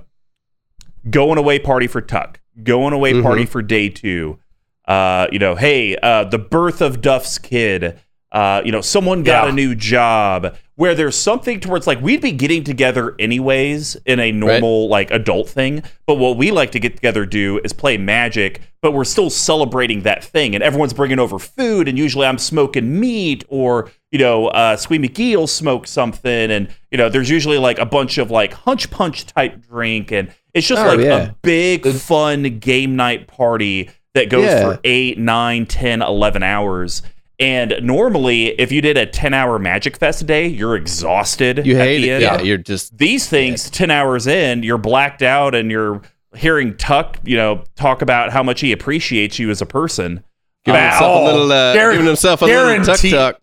going 1.09 1.37
away 1.37 1.59
party 1.59 1.87
for 1.87 1.99
Tuck, 1.99 2.39
going 2.63 2.93
away 2.93 3.11
Mhm. 3.13 3.23
party 3.23 3.45
for 3.45 3.61
day 3.61 3.89
two. 3.89 4.39
Uh, 4.87 5.27
you 5.33 5.39
know, 5.39 5.55
hey, 5.55 5.97
uh, 5.97 6.23
the 6.23 6.39
birth 6.39 6.81
of 6.81 7.01
Duff's 7.01 7.37
kid. 7.37 7.99
Uh, 8.33 8.61
you 8.65 8.71
know, 8.71 8.81
someone 8.81 9.21
got 9.23 9.45
Yeah. 9.45 9.49
a 9.51 9.53
new 9.53 9.75
job. 9.75 10.55
Where 10.75 10.95
there's 10.95 11.15
something 11.15 11.59
towards 11.59 11.85
like 11.85 12.01
we'd 12.01 12.19
be 12.21 12.31
getting 12.31 12.63
together 12.63 13.13
anyways 13.19 13.95
in 14.07 14.19
a 14.19 14.31
normal 14.31 14.89
like 14.89 15.11
adult 15.11 15.47
thing, 15.47 15.83
but 16.07 16.15
what 16.15 16.35
we 16.35 16.49
like 16.49 16.71
to 16.71 16.79
get 16.79 16.95
together 16.95 17.27
do 17.27 17.61
is 17.63 17.73
play 17.73 17.95
Magic, 17.95 18.59
but 18.81 18.91
we're 18.91 19.03
still 19.03 19.29
celebrating 19.29 20.01
that 20.01 20.23
thing, 20.23 20.55
and 20.55 20.63
everyone's 20.63 20.93
bringing 20.93 21.19
over 21.19 21.37
food, 21.37 21.87
and 21.87 21.95
usually 21.95 22.25
I'm 22.25 22.39
smoking 22.39 22.99
meat 22.99 23.45
or 23.49 23.91
you 24.11 24.17
know, 24.17 24.47
uh, 24.47 24.75
Squee 24.75 24.97
McGee 24.97 25.35
will 25.35 25.45
smoke 25.45 25.85
something, 25.85 26.49
and 26.51 26.67
you 26.89 26.97
know, 26.97 27.07
there's 27.07 27.29
usually 27.29 27.59
like 27.59 27.77
a 27.77 27.85
bunch 27.85 28.17
of 28.17 28.31
like 28.31 28.53
hunch 28.53 28.89
punch 28.89 29.27
type 29.27 29.61
drink, 29.69 30.11
and 30.11 30.31
it's 30.55 30.65
just 30.67 30.81
Oh, 30.83 30.87
like 30.87 30.99
yeah. 31.05 31.17
a 31.29 31.35
big 31.43 31.85
fun 31.87 32.57
game 32.59 32.95
night 32.95 33.27
party 33.27 33.91
that 34.15 34.29
goes 34.29 34.45
Yeah. 34.45 34.63
for 34.73 34.79
8, 34.83 35.19
9, 35.19 35.67
10, 35.67 36.01
11 36.01 36.41
hours. 36.41 37.03
And 37.43 37.75
normally, 37.81 38.47
if 38.59 38.71
you 38.71 38.81
did 38.81 38.95
a 38.97 39.05
10 39.05 39.33
hour 39.33 39.59
Magic 39.59 39.97
Fest 39.97 40.21
a 40.21 40.23
day, 40.23 40.47
you're 40.47 40.75
exhausted. 40.75 41.65
You 41.65 41.75
at 41.75 41.81
hate 41.81 41.97
the 42.01 42.09
it. 42.09 42.11
end. 42.13 42.21
Yeah, 42.23 42.41
you're 42.41 42.57
just 42.57 42.97
These 42.97 43.27
things, 43.27 43.69
10 43.69 43.91
hours 43.91 44.27
in, 44.27 44.63
you're 44.63 44.77
blacked 44.77 45.21
out 45.21 45.53
and 45.53 45.69
you're 45.69 46.01
hearing 46.35 46.77
Tuck, 46.77 47.19
you 47.23 47.35
know, 47.35 47.63
talk 47.75 48.01
about 48.01 48.31
how 48.31 48.41
much 48.43 48.61
he 48.61 48.71
appreciates 48.71 49.39
you 49.39 49.49
as 49.49 49.61
a 49.61 49.65
person. 49.65 50.23
giving 50.65 50.79
Wow. 50.79 50.89
himself 50.91 51.21
a 51.21 51.25
little, 51.25 51.51
uh, 51.51 51.75
Guaran- 51.75 51.91
giving 51.91 52.07
himself 52.07 52.41
a 52.41 52.45
little 52.45 52.61
tuck 52.63 52.85
guaranteed- 52.85 53.11
tuck. 53.11 53.41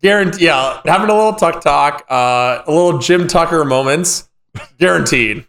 Guaranteed. 0.00 0.40
Yeah, 0.42 0.80
having 0.86 1.10
a 1.10 1.14
little 1.14 1.32
tuck 1.34 1.60
talk, 1.60 2.04
uh, 2.08 2.62
a 2.64 2.70
little 2.72 2.98
Jim 3.00 3.26
Tucker 3.26 3.64
moments, 3.64 4.28
guaranteed. 4.78 5.44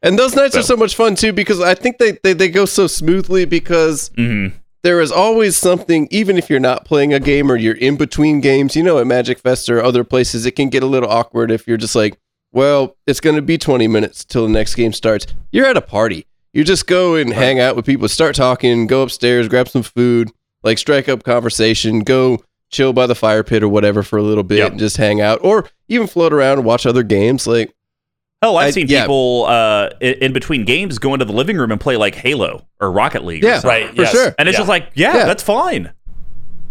And 0.00 0.16
those 0.16 0.36
nights 0.36 0.56
are 0.56 0.62
so 0.62 0.76
much 0.76 0.94
fun 0.94 1.16
too 1.16 1.32
because 1.32 1.60
I 1.60 1.74
think 1.74 1.98
they, 1.98 2.18
they, 2.22 2.32
they 2.34 2.48
go 2.48 2.66
so 2.66 2.86
smoothly 2.86 3.44
because 3.46 4.12
hmm 4.14 4.48
there 4.82 5.00
is 5.00 5.10
always 5.12 5.56
something, 5.56 6.06
even 6.10 6.36
if 6.38 6.48
you're 6.48 6.60
not 6.60 6.84
playing 6.84 7.12
a 7.12 7.20
game 7.20 7.50
or 7.50 7.56
you're 7.56 7.74
in 7.76 7.96
between 7.96 8.40
games, 8.40 8.76
you 8.76 8.82
know, 8.82 8.98
at 8.98 9.06
Magic 9.06 9.38
Fest 9.38 9.68
or 9.68 9.82
other 9.82 10.04
places, 10.04 10.46
it 10.46 10.52
can 10.52 10.68
get 10.68 10.82
a 10.82 10.86
little 10.86 11.10
awkward 11.10 11.50
if 11.50 11.66
you're 11.66 11.76
just 11.76 11.96
like, 11.96 12.18
well, 12.52 12.96
it's 13.06 13.20
going 13.20 13.36
to 13.36 13.42
be 13.42 13.58
20 13.58 13.88
minutes 13.88 14.24
till 14.24 14.44
the 14.46 14.52
next 14.52 14.74
game 14.74 14.92
starts. 14.92 15.26
You're 15.52 15.66
at 15.66 15.76
a 15.76 15.82
party. 15.82 16.26
You 16.52 16.64
just 16.64 16.86
go 16.86 17.14
and 17.14 17.32
hang 17.32 17.60
out 17.60 17.76
with 17.76 17.84
people, 17.86 18.08
start 18.08 18.34
talking, 18.34 18.86
go 18.86 19.02
upstairs, 19.02 19.48
grab 19.48 19.68
some 19.68 19.82
food, 19.82 20.30
like 20.62 20.78
strike 20.78 21.08
up 21.08 21.22
conversation, 21.24 22.00
go 22.00 22.42
chill 22.70 22.92
by 22.92 23.06
the 23.06 23.14
fire 23.14 23.42
pit 23.44 23.62
or 23.62 23.68
whatever 23.68 24.02
for 24.02 24.18
a 24.18 24.22
little 24.22 24.42
bit 24.44 24.58
Yep. 24.58 24.70
and 24.72 24.78
just 24.80 24.96
hang 24.96 25.20
out 25.20 25.40
or 25.42 25.68
even 25.88 26.06
float 26.06 26.32
around 26.32 26.58
and 26.58 26.66
watch 26.66 26.86
other 26.86 27.02
games. 27.02 27.46
Like, 27.46 27.74
Hell, 28.42 28.56
I've 28.56 28.68
I- 28.68 28.70
seen 28.70 28.86
yeah. 28.88 29.02
people 29.02 29.46
uh, 29.46 29.90
in, 30.00 30.14
in 30.14 30.32
between 30.32 30.64
games 30.64 30.98
go 30.98 31.12
into 31.14 31.24
the 31.24 31.32
living 31.32 31.56
room 31.56 31.70
and 31.72 31.80
play 31.80 31.96
like 31.96 32.14
Halo 32.14 32.66
or 32.80 32.92
Rocket 32.92 33.24
League. 33.24 33.42
Yeah. 33.42 33.58
something. 33.58 33.68
Right. 33.86 33.94
For 33.96 34.02
yes. 34.02 34.10
sure. 34.12 34.34
And 34.38 34.48
it's 34.48 34.54
Yeah. 34.54 34.60
just 34.60 34.68
like, 34.68 34.90
yeah, 34.94 35.16
Yeah. 35.16 35.24
that's 35.26 35.42
fine. 35.42 35.92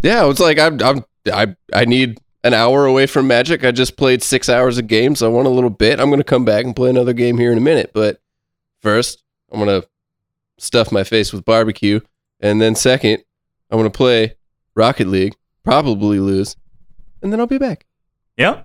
Yeah, 0.02 0.30
it's 0.30 0.40
like 0.40 0.60
I'm, 0.60 0.80
I'm 0.82 1.04
I 1.34 1.56
I 1.74 1.86
need 1.86 2.20
an 2.44 2.54
hour 2.54 2.86
away 2.86 3.06
from 3.08 3.28
Magic. 3.28 3.66
I 3.66 3.72
just 3.72 3.98
played 3.98 4.22
six 4.24 4.48
hours 4.48 4.78
of 4.78 4.88
games. 4.88 5.22
I 5.24 5.28
want 5.28 5.48
a 5.48 5.52
little 5.52 5.70
bit. 5.72 6.00
I'm 6.00 6.10
gonna 6.10 6.24
come 6.24 6.46
back 6.46 6.64
and 6.66 6.76
play 6.76 6.90
another 6.90 7.14
game 7.14 7.38
here 7.38 7.52
in 7.52 7.58
a 7.58 7.62
minute. 7.62 7.92
But 7.94 8.22
first, 8.82 9.24
I'm 9.52 9.60
gonna 9.60 9.84
stuff 10.60 10.92
my 10.92 11.04
face 11.04 11.34
with 11.34 11.44
barbecue, 11.46 12.00
and 12.40 12.62
then 12.62 12.76
second, 12.76 13.24
I'm 13.72 13.78
gonna 13.80 13.90
play 13.90 14.36
Rocket 14.76 15.08
League, 15.08 15.36
probably 15.64 16.20
lose, 16.20 16.56
and 17.24 17.34
then 17.34 17.40
I'll 17.40 17.48
be 17.48 17.58
back. 17.58 17.86
Yeah. 18.38 18.62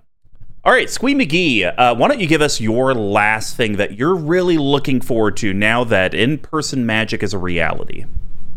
All 0.65 0.71
right, 0.71 0.89
Squee 0.89 1.13
McGee, 1.13 1.73
uh, 1.77 1.93
why 1.93 2.07
don't 2.07 2.21
you 2.21 2.27
give 2.27 2.41
us 2.41 2.61
your 2.61 2.93
last 2.93 3.57
thing 3.57 3.75
that 3.75 3.97
you're 3.97 4.15
really 4.15 4.57
looking 4.57 5.01
forward 5.01 5.35
to 5.37 5.53
now 5.53 5.83
that 5.83 6.13
in 6.13 6.37
person 6.37 6.85
magic 6.85 7.21
is 7.21 7.33
a 7.33 7.37
reality? 7.37 8.05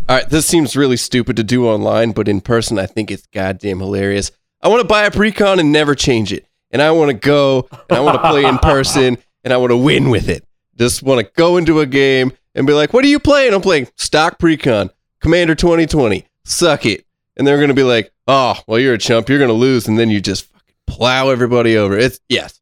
All 0.08 0.14
right, 0.14 0.30
this 0.30 0.46
seems 0.46 0.76
really 0.76 0.96
stupid 0.96 1.34
to 1.34 1.42
do 1.42 1.66
online, 1.66 2.12
but 2.12 2.28
in 2.28 2.40
person, 2.40 2.78
I 2.78 2.86
think 2.86 3.10
it's 3.10 3.26
goddamn 3.26 3.80
hilarious. 3.80 4.30
I 4.62 4.68
want 4.68 4.82
to 4.82 4.86
buy 4.86 5.02
a 5.02 5.10
precon 5.10 5.58
and 5.58 5.72
never 5.72 5.96
change 5.96 6.32
it, 6.32 6.46
and 6.70 6.80
I 6.80 6.92
want 6.92 7.10
to 7.10 7.14
go 7.14 7.66
and 7.88 7.98
I 7.98 8.00
want 8.00 8.22
to 8.22 8.30
play 8.30 8.44
in 8.44 8.58
person 8.58 9.18
and 9.42 9.52
I 9.52 9.56
want 9.56 9.72
to 9.72 9.76
win 9.76 10.08
with 10.08 10.28
it. 10.28 10.44
Just 10.78 11.02
want 11.02 11.26
to 11.26 11.32
go 11.34 11.56
into 11.56 11.80
a 11.80 11.86
game 11.86 12.32
and 12.54 12.68
be 12.68 12.72
like, 12.72 12.92
"What 12.92 13.04
are 13.04 13.08
you 13.08 13.18
playing?" 13.18 13.52
I'm 13.52 13.60
playing 13.60 13.88
stock 13.96 14.38
precon, 14.38 14.90
Commander 15.18 15.56
2020. 15.56 16.24
Suck 16.44 16.86
it, 16.86 17.04
and 17.36 17.44
they're 17.44 17.58
gonna 17.58 17.74
be 17.74 17.82
like, 17.82 18.12
"Oh, 18.28 18.54
well, 18.68 18.78
you're 18.78 18.94
a 18.94 18.98
chump. 18.98 19.28
You're 19.28 19.40
gonna 19.40 19.54
lose," 19.54 19.88
and 19.88 19.98
then 19.98 20.08
you 20.08 20.20
just 20.20 20.46
plow 20.86 21.28
everybody 21.30 21.76
over. 21.76 21.96
It's 21.98 22.20
yes, 22.28 22.60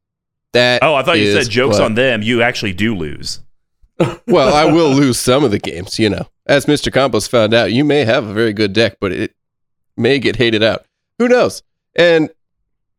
that. 0.53 0.83
Oh, 0.83 0.95
I 0.95 1.03
thought 1.03 1.18
you 1.18 1.33
said 1.33 1.51
jokes 1.51 1.79
what- 1.79 1.85
on 1.85 1.95
them. 1.95 2.22
You 2.22 2.43
actually 2.43 2.72
do 2.72 2.95
lose. 2.95 3.41
well, 4.27 4.55
I 4.55 4.64
will 4.64 4.91
lose 4.95 5.18
some 5.18 5.45
of 5.45 5.51
the 5.51 5.59
games, 5.59 5.99
you 5.99 6.11
know. 6.11 6.27
As 6.47 6.66
Mr. 6.66 6.93
Campos 6.93 7.27
found 7.27 7.55
out, 7.55 7.72
you 7.72 7.85
may 7.85 8.05
have 8.05 8.27
a 8.27 8.33
very 8.33 8.53
good 8.53 8.72
deck, 8.72 8.99
but 9.01 9.12
it 9.12 9.35
may 9.97 10.18
get 10.18 10.37
hated 10.37 10.62
out. 10.62 10.85
Who 11.18 11.29
knows? 11.29 11.62
And 11.97 12.31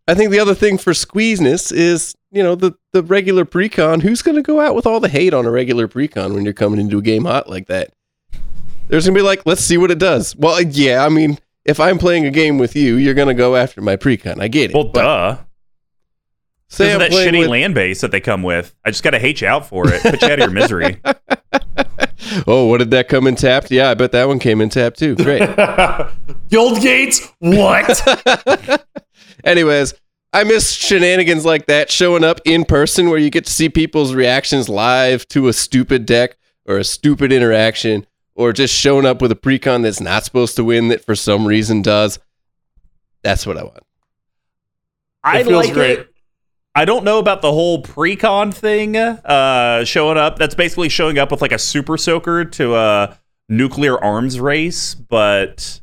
I 0.07 0.13
think 0.15 0.31
the 0.31 0.39
other 0.39 0.55
thing 0.55 0.77
for 0.77 0.93
squeezeness 0.93 1.71
is, 1.71 2.15
you 2.31 2.41
know, 2.41 2.55
the, 2.55 2.73
the 2.91 3.03
regular 3.03 3.45
precon. 3.45 4.01
Who's 4.01 4.21
going 4.21 4.35
to 4.35 4.41
go 4.41 4.59
out 4.61 4.73
with 4.73 4.85
all 4.85 4.99
the 4.99 5.09
hate 5.09 5.33
on 5.33 5.45
a 5.45 5.51
regular 5.51 5.87
precon 5.87 6.33
when 6.33 6.43
you're 6.43 6.53
coming 6.53 6.79
into 6.79 6.97
a 6.97 7.01
game 7.01 7.25
hot 7.25 7.49
like 7.49 7.67
that? 7.67 7.91
There's 8.87 9.05
going 9.05 9.15
to 9.15 9.19
be 9.19 9.25
like, 9.25 9.45
let's 9.45 9.61
see 9.61 9.77
what 9.77 9.91
it 9.91 9.99
does. 9.99 10.35
Well, 10.35 10.61
yeah, 10.61 11.03
I 11.03 11.09
mean, 11.09 11.39
if 11.65 11.79
I'm 11.79 11.97
playing 11.97 12.25
a 12.25 12.31
game 12.31 12.57
with 12.57 12.75
you, 12.75 12.95
you're 12.95 13.13
going 13.13 13.27
to 13.27 13.33
go 13.33 13.55
after 13.55 13.81
my 13.81 13.95
precon. 13.95 14.39
I 14.39 14.47
get 14.47 14.71
it. 14.71 14.75
Well, 14.75 14.89
duh. 14.89 15.37
say 16.69 16.97
that 16.97 17.11
shitty 17.11 17.39
with- 17.39 17.49
land 17.49 17.75
base 17.75 18.01
that 18.01 18.11
they 18.11 18.21
come 18.21 18.43
with. 18.43 18.75
I 18.85 18.91
just 18.91 19.03
got 19.03 19.11
to 19.11 19.19
hate 19.19 19.41
you 19.41 19.47
out 19.47 19.67
for 19.67 19.91
it. 19.91 20.01
Put 20.01 20.21
you 20.21 20.27
out 20.27 20.33
of 20.33 20.39
your 20.39 20.51
misery. 20.51 21.01
oh, 22.47 22.65
what 22.65 22.79
did 22.79 22.91
that 22.91 23.07
come 23.07 23.27
in 23.27 23.35
tapped? 23.35 23.71
Yeah, 23.71 23.89
I 23.89 23.93
bet 23.93 24.11
that 24.11 24.27
one 24.27 24.39
came 24.39 24.61
in 24.61 24.69
tapped 24.69 24.99
too. 24.99 25.15
Great. 25.15 25.41
Guild 26.49 26.81
gates? 26.81 27.31
What? 27.39 28.85
Anyways, 29.43 29.93
I 30.33 30.43
miss 30.43 30.71
shenanigans 30.71 31.45
like 31.45 31.67
that 31.67 31.91
showing 31.91 32.23
up 32.23 32.41
in 32.45 32.65
person 32.65 33.09
where 33.09 33.19
you 33.19 33.29
get 33.29 33.45
to 33.45 33.51
see 33.51 33.69
people's 33.69 34.13
reactions 34.13 34.69
live 34.69 35.27
to 35.29 35.47
a 35.47 35.53
stupid 35.53 36.05
deck 36.05 36.37
or 36.65 36.77
a 36.77 36.83
stupid 36.83 37.31
interaction 37.31 38.05
or 38.35 38.53
just 38.53 38.73
showing 38.73 39.05
up 39.05 39.21
with 39.21 39.31
a 39.31 39.35
precon 39.35 39.83
that's 39.83 40.01
not 40.01 40.23
supposed 40.23 40.55
to 40.57 40.63
win 40.63 40.89
that 40.89 41.03
for 41.03 41.15
some 41.15 41.47
reason 41.47 41.81
does. 41.81 42.19
That's 43.23 43.47
what 43.47 43.57
I 43.57 43.63
want. 43.63 43.79
I 45.23 45.43
feels 45.43 45.65
like 45.65 45.73
great. 45.73 45.99
it. 45.99 46.11
I 46.75 46.85
don't 46.85 47.05
know 47.05 47.19
about 47.19 47.41
the 47.41 47.51
whole 47.51 47.81
pre-con 47.81 48.51
thing 48.51 48.97
uh, 48.97 49.85
showing 49.85 50.17
up. 50.17 50.37
That's 50.37 50.55
basically 50.55 50.89
showing 50.89 51.17
up 51.17 51.31
with 51.31 51.41
like 51.41 51.53
a 51.53 51.57
super 51.57 51.97
soaker 51.97 52.43
to 52.45 52.75
a 52.75 53.17
nuclear 53.47 53.97
arms 54.03 54.39
race, 54.39 54.93
but 54.93 55.81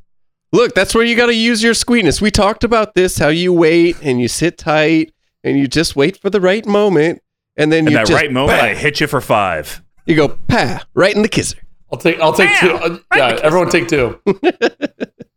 Look, 0.52 0.74
that's 0.74 0.94
where 0.94 1.02
you 1.02 1.16
got 1.16 1.26
to 1.26 1.34
use 1.34 1.62
your 1.62 1.72
squeakness. 1.72 2.20
We 2.20 2.30
talked 2.30 2.62
about 2.62 2.94
this 2.94 3.18
how 3.18 3.28
you 3.28 3.54
wait 3.54 3.96
and 4.02 4.20
you 4.20 4.28
sit 4.28 4.58
tight 4.58 5.12
and 5.42 5.58
you 5.58 5.66
just 5.66 5.96
wait 5.96 6.18
for 6.18 6.28
the 6.28 6.42
right 6.42 6.64
moment 6.66 7.22
and 7.56 7.72
then 7.72 7.86
in 7.86 7.92
you 7.92 7.96
that 7.96 8.06
just 8.06 8.20
right 8.20 8.30
moment, 8.30 8.60
bah, 8.60 8.66
I 8.66 8.74
hit 8.74 9.00
you 9.00 9.06
for 9.06 9.22
five. 9.22 9.82
you 10.04 10.14
go 10.14 10.36
pa 10.48 10.84
right 10.94 11.14
in 11.14 11.22
the 11.22 11.28
kisser. 11.28 11.58
I'll 11.92 11.98
take. 11.98 12.20
I'll 12.20 12.32
take 12.32 12.50
two. 12.58 12.72
Uh, 12.72 12.98
yeah, 13.14 13.38
everyone 13.42 13.68
take 13.68 13.86
two. 13.86 14.18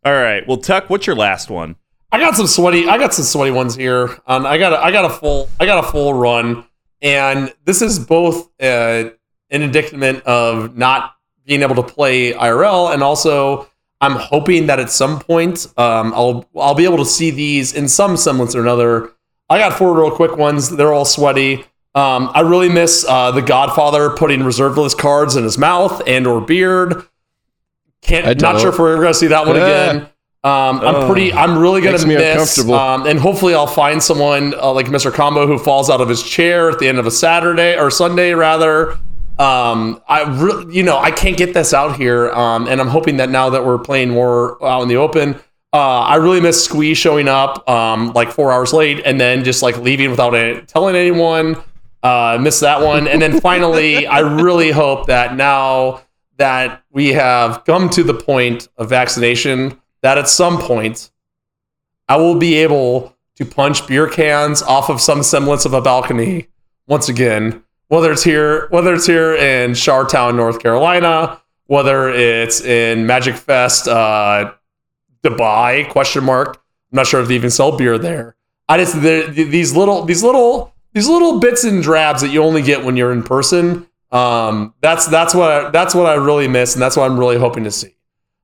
All 0.06 0.14
right. 0.14 0.48
Well, 0.48 0.58
Tuck, 0.58 0.90
what's 0.90 1.06
your 1.06 1.16
last 1.16 1.50
one? 1.50 1.76
I 2.12 2.20
got 2.20 2.36
some 2.36 2.48
sweaty. 2.48 2.88
I 2.88 2.98
got 2.98 3.14
some 3.14 3.26
sweaty 3.26 3.52
ones 3.52 3.76
here. 3.76 4.18
Um, 4.26 4.46
I 4.46 4.58
got. 4.58 4.72
A, 4.72 4.80
I 4.80 4.92
got 4.92 5.06
a 5.06 5.10
full. 5.10 5.50
I 5.60 5.66
got 5.66 5.84
a 5.84 5.92
full 5.92 6.14
run, 6.14 6.64
and 7.02 7.54
this 7.66 7.82
is 7.82 8.00
both 8.00 8.50
uh, 8.62 9.10
an 9.50 9.62
indictment 9.62 10.24
of 10.24 10.78
not 10.78 11.16
being 11.46 11.62
able 11.62 11.76
to 11.76 11.84
play 11.84 12.32
IRL, 12.32 12.94
and 12.94 13.04
also 13.04 13.70
I'm 14.00 14.14
hoping 14.14 14.68
that 14.68 14.80
at 14.80 14.90
some 14.90 15.20
point 15.20 15.68
um, 15.78 16.14
I'll 16.14 16.48
I'll 16.56 16.76
be 16.76 16.86
able 16.86 16.98
to 16.98 17.06
see 17.06 17.32
these 17.32 17.74
in 17.74 17.90
some 17.90 18.16
semblance 18.16 18.56
or 18.56 18.62
another. 18.62 19.12
I 19.50 19.60
got 19.60 19.74
four 19.78 19.94
real 19.94 20.10
quick 20.12 20.38
ones. 20.38 20.70
They're 20.70 20.94
all 20.94 21.06
sweaty. 21.06 21.66
Um, 21.96 22.30
I 22.34 22.42
really 22.42 22.68
miss 22.70 23.06
uh, 23.08 23.32
the 23.32 23.42
Godfather 23.42 24.10
putting 24.12 24.44
reserved 24.44 24.78
list 24.78 24.98
cards 25.00 25.36
in 25.38 25.44
his 25.44 25.58
mouth 25.58 26.02
and 26.06 26.28
or 26.28 26.42
beard. 26.42 27.04
Can't 28.02 28.40
not 28.42 28.60
sure 28.60 28.70
if 28.70 28.78
we're 28.78 28.94
ever 28.94 29.02
gonna 29.02 29.14
see 29.14 29.28
that 29.28 29.48
one 29.48 29.56
Ah. 29.58 29.64
again. 29.64 29.96
Um, 30.44 30.80
I'm 30.82 30.96
Oh. 30.96 31.08
pretty. 31.08 31.34
I'm 31.34 31.58
really 31.58 31.82
gonna 31.82 32.06
miss. 32.06 32.60
Um, 32.70 33.08
and 33.08 33.18
hopefully, 33.20 33.56
I'll 33.56 33.66
find 33.66 34.04
someone 34.04 34.54
uh, 34.62 34.72
like 34.74 34.88
Mr. 34.88 35.12
Combo 35.12 35.48
who 35.48 35.58
falls 35.58 35.90
out 35.90 36.02
of 36.02 36.10
his 36.10 36.22
chair 36.22 36.70
at 36.70 36.78
the 36.80 36.88
end 36.88 37.00
of 37.00 37.08
a 37.08 37.12
Saturday 37.12 37.80
or 37.80 37.90
Sunday, 37.90 38.34
rather. 38.34 38.92
Um, 39.40 40.00
I 40.08 40.22
really, 40.38 40.76
you 40.76 40.84
know, 40.84 40.98
I 41.00 41.12
can't 41.12 41.36
get 41.36 41.54
this 41.54 41.74
out 41.74 41.96
here. 41.98 42.30
Um, 42.32 42.68
and 42.68 42.80
I'm 42.80 42.88
hoping 42.90 43.18
that 43.18 43.30
now 43.30 43.50
that 43.50 43.66
we're 43.66 43.80
playing 43.80 44.10
more 44.12 44.64
out 44.64 44.82
in 44.84 44.88
the 44.88 44.98
open, 44.98 45.36
uh, 45.74 45.78
I 46.02 46.16
really 46.18 46.40
miss 46.42 46.64
Squeeze 46.64 46.98
showing 46.98 47.28
up 47.28 47.68
um, 47.70 48.14
like 48.14 48.32
four 48.32 48.52
hours 48.52 48.72
late 48.72 49.02
and 49.04 49.20
then 49.20 49.44
just 49.44 49.64
like 49.64 49.78
leaving 49.80 50.12
without 50.12 50.36
any, 50.36 50.62
telling 50.62 50.96
anyone. 50.96 51.58
Uh, 52.06 52.38
miss 52.40 52.60
that 52.60 52.82
one. 52.82 53.08
And 53.08 53.20
then 53.20 53.42
finally, 53.42 54.06
I 54.06 54.20
really 54.20 54.70
hope 54.70 55.08
that 55.08 55.36
now 55.36 56.02
that 56.38 56.84
we 56.92 57.14
have 57.14 57.66
come 57.66 57.90
to 57.90 58.04
the 58.04 58.14
point 58.14 58.68
of 58.78 58.90
vaccination, 58.90 59.82
that 60.02 60.20
at 60.20 60.30
some 60.30 60.60
point 60.60 61.10
I 62.08 62.18
will 62.18 62.36
be 62.36 62.56
able 62.56 63.16
to 63.38 63.46
punch 63.46 63.88
beer 63.88 64.08
cans 64.08 64.62
off 64.62 64.92
of 64.92 65.02
some 65.02 65.24
semblance 65.24 65.66
of 65.66 65.74
a 65.74 65.82
balcony 65.82 66.48
once 66.88 67.10
again. 67.10 67.64
Whether 67.88 68.12
it's 68.12 68.24
here, 68.24 68.68
whether 68.70 68.94
it's 68.94 69.08
here 69.08 69.34
in 69.34 69.72
Chartown, 69.72 70.36
North 70.36 70.60
Carolina, 70.60 71.42
whether 71.66 72.10
it's 72.10 72.62
in 72.62 73.08
Magic 73.08 73.36
Fest, 73.36 73.88
uh, 73.88 74.54
Dubai? 75.24 75.90
Question 75.90 76.24
mark. 76.24 76.58
I'm 76.92 76.98
not 76.98 77.08
sure 77.08 77.22
if 77.22 77.30
they 77.30 77.36
even 77.36 77.50
sell 77.50 77.76
beer 77.76 77.98
there. 77.98 78.36
I 78.70 78.78
just 78.78 79.02
the- 79.02 79.26
these 79.32 79.76
little 79.76 80.06
these 80.06 80.22
little 80.22 80.75
these 80.96 81.10
little 81.10 81.40
bits 81.40 81.66
and 81.66 81.84
drabs 81.84 82.22
that 82.22 82.30
you 82.30 82.42
only 82.42 82.62
get 82.62 82.84
when 82.84 82.96
you're 82.96 83.12
in 83.12 83.22
person. 83.22 83.86
Um, 84.12 84.74
that's 84.80 85.06
that's 85.08 85.36
what 85.36 85.52
I, 85.52 85.70
that's 85.70 85.94
what 85.94 86.06
I 86.06 86.14
really 86.14 86.48
miss, 86.48 86.74
and 86.74 86.82
that's 86.82 86.96
what 86.96 87.12
I'm 87.12 87.20
really 87.20 87.38
hoping 87.38 87.66
to 87.66 87.72
see. 87.72 87.96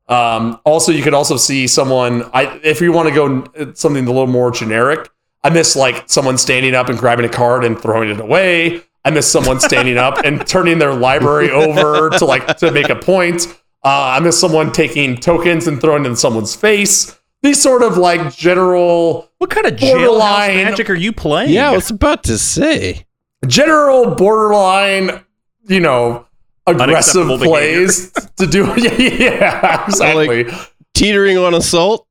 Um, 0.09 0.59
also, 0.65 0.91
you 0.91 1.01
could 1.01 1.13
also 1.13 1.37
see 1.37 1.65
someone. 1.65 2.29
I 2.33 2.59
if 2.61 2.81
you 2.81 2.91
want 2.91 3.07
to 3.07 3.15
go 3.15 3.73
something 3.73 4.05
a 4.05 4.11
little 4.11 4.27
more 4.27 4.51
generic. 4.51 5.09
I 5.43 5.49
miss 5.49 5.75
like 5.75 6.03
someone 6.07 6.37
standing 6.37 6.75
up 6.75 6.89
and 6.89 6.99
grabbing 6.99 7.25
a 7.25 7.29
card 7.29 7.63
and 7.63 7.79
throwing 7.81 8.09
it 8.09 8.19
away. 8.19 8.83
I 9.03 9.09
miss 9.09 9.31
someone 9.31 9.59
standing 9.59 9.97
up 9.97 10.19
and 10.23 10.45
turning 10.47 10.77
their 10.77 10.93
library 10.93 11.49
over 11.49 12.09
to 12.09 12.25
like 12.25 12.57
to 12.57 12.69
make 12.71 12.89
a 12.89 12.95
point. 12.95 13.47
Uh, 13.83 14.17
I 14.17 14.19
miss 14.19 14.39
someone 14.39 14.73
taking 14.73 15.15
tokens 15.15 15.67
and 15.67 15.79
throwing 15.79 16.05
in 16.05 16.17
someone's 16.17 16.53
face. 16.53 17.17
These 17.43 17.61
sort 17.61 17.81
of 17.81 17.97
like 17.97 18.33
general, 18.35 19.29
What 19.39 19.49
kind 19.49 19.65
of 19.65 19.73
jailhouse 19.73 19.91
Borderline- 20.07 20.63
magic 20.65 20.89
are 20.89 20.95
you 20.95 21.11
playing? 21.11 21.49
Yeah, 21.51 21.71
I 21.71 21.75
was 21.75 21.89
about 21.89 22.23
to 22.25 22.37
say. 22.37 23.05
general 23.47 24.13
borderline, 24.15 25.23
you 25.67 25.79
know, 25.79 26.27
aggressive 26.67 27.27
plays 27.39 28.11
to 28.37 28.45
do. 28.45 28.65
Yeah, 28.77 28.93
yeah, 28.93 29.85
exactly. 29.85 30.45
Teetering 30.93 31.37
on 31.39 31.53
assault. 31.55 32.05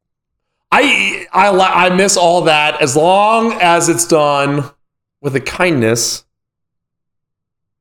I 0.73 1.27
I 1.33 1.49
I 1.51 1.95
miss 1.95 2.17
all 2.17 2.43
that 2.43 2.81
as 2.83 2.97
long 2.97 3.53
as 3.61 3.89
it's 3.89 4.07
done 4.07 4.69
with 5.21 5.37
a 5.37 5.41
kindness 5.41 6.25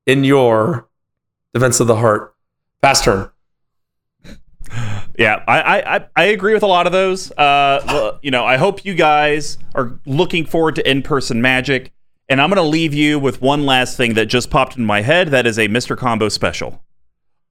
in 0.05 0.23
your 0.23 0.87
defense 1.53 1.79
of 1.79 1.87
the 1.87 1.95
heart. 1.95 2.35
Fast 2.81 3.03
turn. 3.05 3.29
Yeah, 5.19 5.43
I, 5.47 5.61
I, 5.61 5.95
I- 5.97 6.05
I 6.15 6.23
agree 6.25 6.53
with 6.53 6.63
a 6.63 6.67
lot 6.67 6.87
of 6.87 6.91
those. 6.93 7.31
Uh, 7.33 8.17
you 8.23 8.31
know, 8.31 8.45
I 8.45 8.57
hope 8.57 8.85
you 8.85 8.95
guys 8.95 9.57
are 9.75 9.99
looking 10.05 10.45
forward 10.45 10.75
to 10.75 10.89
in-person 10.89 11.41
magic, 11.41 11.91
and 12.29 12.41
I'm 12.41 12.49
going 12.49 12.55
to 12.63 12.63
leave 12.69 12.93
you 12.93 13.19
with 13.19 13.41
one 13.41 13.65
last 13.65 13.97
thing 13.97 14.13
that 14.15 14.25
just 14.27 14.49
popped 14.49 14.77
in 14.77 14.85
my 14.85 15.01
head. 15.01 15.27
That 15.29 15.45
is 15.45 15.59
a 15.59 15.67
Mr. 15.67 15.97
Combo 15.97 16.29
special. 16.29 16.81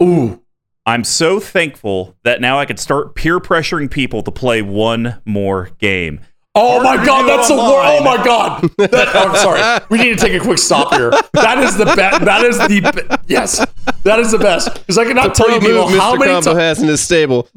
Ooh. 0.03 0.43
I'm 0.87 1.05
so 1.05 1.39
thankful 1.39 2.17
that 2.23 2.41
now 2.41 2.59
I 2.59 2.65
can 2.65 2.79
start 2.79 3.15
peer 3.15 3.39
pressuring 3.39 3.91
people 3.91 4.23
to 4.23 4.31
play 4.31 4.63
one 4.63 5.21
more 5.27 5.71
game. 5.79 6.21
Oh 6.61 6.83
my 6.83 6.97
god, 7.05 7.29
that's 7.29 7.49
the 7.49 7.55
wor- 7.55 7.63
online. 7.81 8.01
Oh 8.01 8.05
my 8.05 8.25
god. 8.25 8.71
That, 8.79 9.09
oh, 9.15 9.29
I'm 9.29 9.37
sorry. 9.37 9.87
We 9.91 9.99
need 9.99 10.19
to 10.19 10.25
take 10.25 10.33
a 10.41 10.45
quick 10.45 10.59
stop 10.59 10.93
here. 10.95 11.11
That 11.33 11.59
is 11.59 11.77
the 11.77 11.85
best. 11.87 12.25
That 12.25 12.45
is 12.45 12.59
the 12.59 12.69
be- 12.81 13.17
yes. 13.33 13.65
That 14.05 14.19
is 14.19 14.31
the 14.33 14.39
best 14.39 14.73
because 14.75 14.99
I 14.99 15.05
cannot 15.05 15.35
tell 15.35 15.51
you 15.51 15.61
people 15.61 15.87
how 15.89 16.15
Mr. 16.15 16.19
many 16.21 16.33
Combo 16.33 16.51
times 16.53 16.59
has 16.61 16.83
in 16.83 16.89
his 16.89 17.01
stable. 17.01 17.49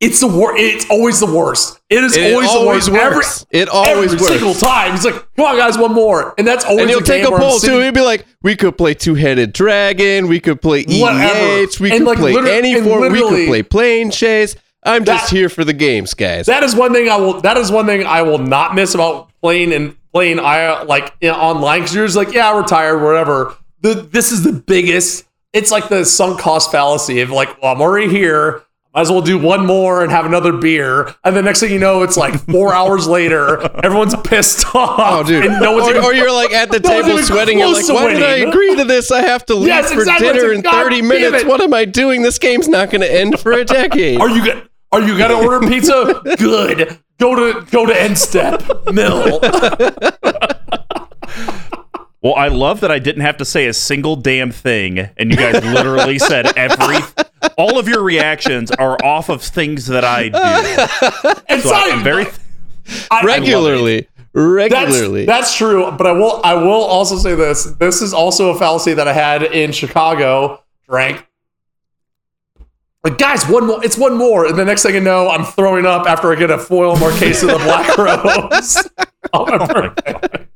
it's 0.00 0.20
the 0.20 0.26
worst. 0.26 0.60
It's 0.62 0.90
always 0.90 1.20
the 1.20 1.26
worst. 1.26 1.80
It 1.88 2.04
is 2.04 2.16
It 2.16 2.32
always, 2.34 2.48
always 2.50 2.86
the 2.86 2.92
worst. 2.92 3.46
Every-. 3.52 3.62
It 3.62 3.68
always 3.68 4.12
every 4.12 4.18
works. 4.18 4.26
single 4.34 4.54
time. 4.54 4.92
He's 4.92 5.04
like, 5.04 5.14
"Come 5.36 5.46
on, 5.46 5.56
guys, 5.56 5.78
one 5.78 5.92
more," 5.94 6.34
and 6.38 6.46
that's 6.46 6.64
always. 6.64 6.82
And 6.82 6.90
he'll 6.90 7.00
take 7.00 7.24
a 7.26 7.30
poll 7.30 7.58
too. 7.58 7.80
He'd 7.80 7.94
be 7.94 8.00
like, 8.02 8.26
"We 8.42 8.56
could 8.56 8.76
play 8.76 8.94
two-headed 8.94 9.52
dragon. 9.52 10.28
We 10.28 10.38
could 10.40 10.60
play 10.60 10.84
Whatever. 10.84 11.66
We 11.80 11.90
And, 11.92 12.04
could 12.06 12.18
like, 12.18 12.18
play 12.18 12.56
any 12.58 12.80
form. 12.80 13.10
We 13.12 13.20
could 13.20 13.48
play 13.48 13.62
plane 13.62 14.10
chase. 14.10 14.54
I'm 14.86 15.04
just 15.04 15.30
That- 15.30 15.36
here 15.36 15.48
for 15.48 15.64
the 15.64 15.72
games, 15.72 16.14
guys." 16.14 16.46
That 16.46 16.62
is 16.62 16.74
one 16.74 16.92
thing 16.92 17.08
I 17.08 17.16
will. 17.16 17.40
That 17.40 17.56
is 17.56 17.70
one 17.70 17.86
thing 17.86 18.06
I 18.06 18.22
will 18.22 18.38
not 18.38 18.74
miss 18.74 18.94
about 18.94 19.28
playing 19.42 19.72
and 19.72 19.96
playing. 20.12 20.38
I 20.40 20.82
like 20.82 21.12
you 21.20 21.28
know, 21.30 21.36
online 21.36 21.80
because 21.80 21.94
you're 21.94 22.06
just 22.06 22.16
like, 22.16 22.32
yeah, 22.32 22.54
we're 22.54 22.62
tired, 22.64 23.02
whatever. 23.02 23.54
The, 23.82 23.94
this 23.94 24.32
is 24.32 24.42
the 24.42 24.52
biggest. 24.52 25.24
It's 25.52 25.70
like 25.70 25.88
the 25.88 26.04
sunk 26.04 26.40
cost 26.40 26.70
fallacy 26.70 27.20
of 27.20 27.30
like, 27.30 27.60
well, 27.62 27.72
I'm 27.72 27.80
already 27.80 28.08
here. 28.08 28.62
Might 28.94 29.02
as 29.02 29.10
well 29.10 29.20
do 29.20 29.36
one 29.36 29.66
more 29.66 30.02
and 30.02 30.10
have 30.10 30.24
another 30.24 30.54
beer. 30.54 31.14
And 31.22 31.36
the 31.36 31.42
next 31.42 31.60
thing 31.60 31.70
you 31.70 31.78
know, 31.78 32.02
it's 32.02 32.16
like 32.16 32.34
four 32.50 32.72
hours 32.80 33.06
later. 33.06 33.60
Everyone's 33.84 34.14
pissed 34.24 34.64
oh, 34.74 34.78
off. 34.80 34.98
Oh, 34.98 35.22
dude. 35.22 35.44
And 35.44 35.60
no 35.60 35.72
one's 35.72 35.88
or, 35.88 35.90
even- 35.90 36.04
or 36.04 36.14
you're 36.14 36.32
like 36.32 36.52
at 36.54 36.70
the 36.70 36.80
no 36.84 37.02
table 37.02 37.18
sweating. 37.18 37.58
You're 37.58 37.72
like, 37.74 37.86
why 37.88 38.14
did 38.14 38.22
I 38.22 38.36
agree 38.48 38.74
to 38.76 38.84
this? 38.84 39.10
I 39.10 39.20
have 39.20 39.44
to 39.46 39.54
leave 39.54 39.66
Yes, 39.68 39.92
for 39.92 39.98
exactly. 40.00 40.32
dinner 40.32 40.50
in 40.52 40.62
God 40.62 40.82
30 40.84 41.02
minutes. 41.02 41.44
What 41.44 41.60
am 41.60 41.74
I 41.74 41.84
doing? 41.84 42.22
This 42.22 42.38
game's 42.38 42.68
not 42.68 42.90
going 42.90 43.02
to 43.02 43.12
end 43.14 43.38
for 43.38 43.52
a 43.52 43.64
decade. 43.66 44.18
Are 44.18 44.30
you 44.30 44.44
go- 44.46 44.62
Are 44.92 45.00
you 45.02 45.18
gonna 45.18 45.34
order 45.34 45.66
pizza? 45.66 46.22
Good. 46.38 46.98
Go 47.18 47.34
to 47.34 47.64
go 47.70 47.86
to 47.86 47.98
End 48.00 48.16
Step 48.18 48.62
Mill. 48.92 49.40
Well, 52.22 52.34
I 52.34 52.48
love 52.48 52.80
that 52.80 52.90
I 52.90 52.98
didn't 52.98 53.22
have 53.22 53.36
to 53.36 53.44
say 53.44 53.66
a 53.68 53.72
single 53.72 54.16
damn 54.16 54.50
thing, 54.50 54.98
and 54.98 55.30
you 55.30 55.36
guys 55.36 55.62
literally 55.62 56.18
said 56.18 56.46
every. 56.58 56.96
All 57.56 57.78
of 57.78 57.86
your 57.86 58.02
reactions 58.02 58.72
are 58.72 58.96
off 59.04 59.28
of 59.28 59.42
things 59.42 59.86
that 59.86 60.02
I 60.04 60.30
do. 60.30 61.42
It's 61.48 61.62
So 61.62 61.72
I'm 61.72 62.02
very. 62.02 62.26
I- 62.26 63.20
I 63.20 63.22
regularly, 63.24 64.08
regularly. 64.32 65.24
That's, 65.24 65.50
that's 65.52 65.56
true, 65.56 65.92
but 65.92 66.06
I 66.08 66.12
will 66.12 66.40
I 66.42 66.54
will 66.54 66.82
also 66.82 67.16
say 67.16 67.36
this. 67.36 67.64
This 67.78 68.02
is 68.02 68.12
also 68.12 68.50
a 68.50 68.58
fallacy 68.58 68.94
that 68.94 69.06
I 69.06 69.12
had 69.12 69.44
in 69.44 69.70
Chicago. 69.70 70.64
Drank. 70.88 71.24
Like 73.06 73.18
guys, 73.18 73.48
one 73.48 73.66
more. 73.68 73.84
It's 73.84 73.96
one 73.96 74.16
more, 74.16 74.46
and 74.46 74.58
the 74.58 74.64
next 74.64 74.82
thing 74.82 74.94
you 74.94 75.00
know, 75.00 75.28
I'm 75.28 75.44
throwing 75.44 75.86
up 75.86 76.08
after 76.08 76.32
I 76.32 76.34
get 76.34 76.50
a 76.50 76.58
foil 76.58 76.96
Marchesa 76.96 77.46
of 77.46 77.52
the 77.52 77.64
Black 77.64 77.96
Rose. 77.98 78.88
on 79.32 79.58
my 79.58 79.66
birthday. 79.66 80.46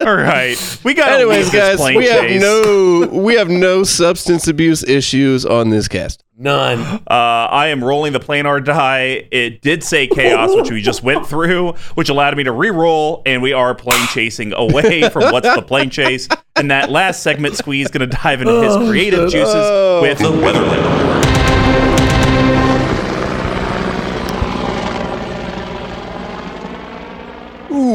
All 0.00 0.16
right, 0.16 0.80
we 0.82 0.94
got. 0.94 1.12
Anyways, 1.12 1.50
guys, 1.50 1.76
plane 1.76 1.96
we 1.96 2.06
have 2.06 2.28
no 2.40 3.08
we 3.12 3.34
have 3.34 3.48
no 3.48 3.84
substance 3.84 4.48
abuse 4.48 4.82
issues 4.82 5.46
on 5.46 5.70
this 5.70 5.86
cast. 5.86 6.24
None. 6.36 6.80
Uh, 6.80 7.02
I 7.08 7.68
am 7.68 7.84
rolling 7.84 8.12
the 8.12 8.18
planar 8.18 8.64
die. 8.64 9.28
It 9.30 9.62
did 9.62 9.84
say 9.84 10.08
chaos, 10.08 10.50
which 10.56 10.72
we 10.72 10.82
just 10.82 11.04
went 11.04 11.24
through, 11.24 11.74
which 11.94 12.08
allowed 12.08 12.36
me 12.36 12.42
to 12.42 12.50
re-roll, 12.50 13.22
and 13.26 13.40
we 13.42 13.52
are 13.52 13.76
plane 13.76 14.08
chasing 14.08 14.52
away 14.54 15.08
from 15.10 15.30
what's 15.32 15.54
the 15.54 15.62
plane 15.62 15.88
chase. 15.90 16.26
And 16.56 16.68
that 16.72 16.90
last 16.90 17.22
segment, 17.22 17.54
Squeeze 17.56 17.86
going 17.88 18.10
to 18.10 18.16
dive 18.16 18.40
into 18.40 18.60
his 18.60 18.76
creative 18.90 19.30
juices 19.30 19.54
Oh. 19.54 20.02
with 20.02 20.18
The 20.18 20.24
Weatherlight. 20.32 21.21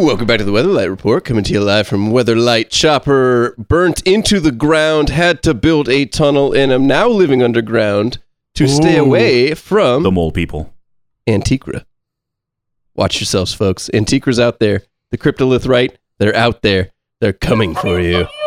Welcome 0.06 0.26
back 0.28 0.38
to 0.40 0.44
the 0.44 0.52
Weatherlight 0.52 0.90
Report, 0.90 1.26
coming 1.26 1.44
to 1.44 1.54
you 1.54 1.62
live 1.62 1.88
from 1.88 2.10
Weatherlight 2.12 2.70
Chopper. 2.70 3.56
Burnt 3.58 4.02
into 4.04 4.40
the 4.40 4.52
ground, 4.52 5.10
had 5.10 5.42
to 5.44 5.54
build 5.54 5.90
a 5.90 6.06
tunnel, 6.06 6.54
and 6.54 6.72
I'm 6.72 6.88
now 6.88 7.08
living 7.08 7.42
underground 7.44 8.20
to 8.56 8.68
stay 8.68 8.98
away 8.98 9.54
from 9.54 10.04
the 10.04 10.12
mole 10.12 10.32
people. 10.32 10.74
Antiqua. 11.28 11.86
Watch 12.96 13.20
yourselves, 13.20 13.54
folks. 13.54 13.90
Antiqua's 13.94 14.40
out 14.40 14.60
there. 14.60 14.84
The 15.12 15.18
Cryptolith 15.18 15.68
right, 15.68 15.98
they're 16.18 16.36
out 16.36 16.62
there. 16.62 16.92
They're 17.20 17.34
coming 17.34 17.76
for 17.76 18.00
you. 18.00 18.28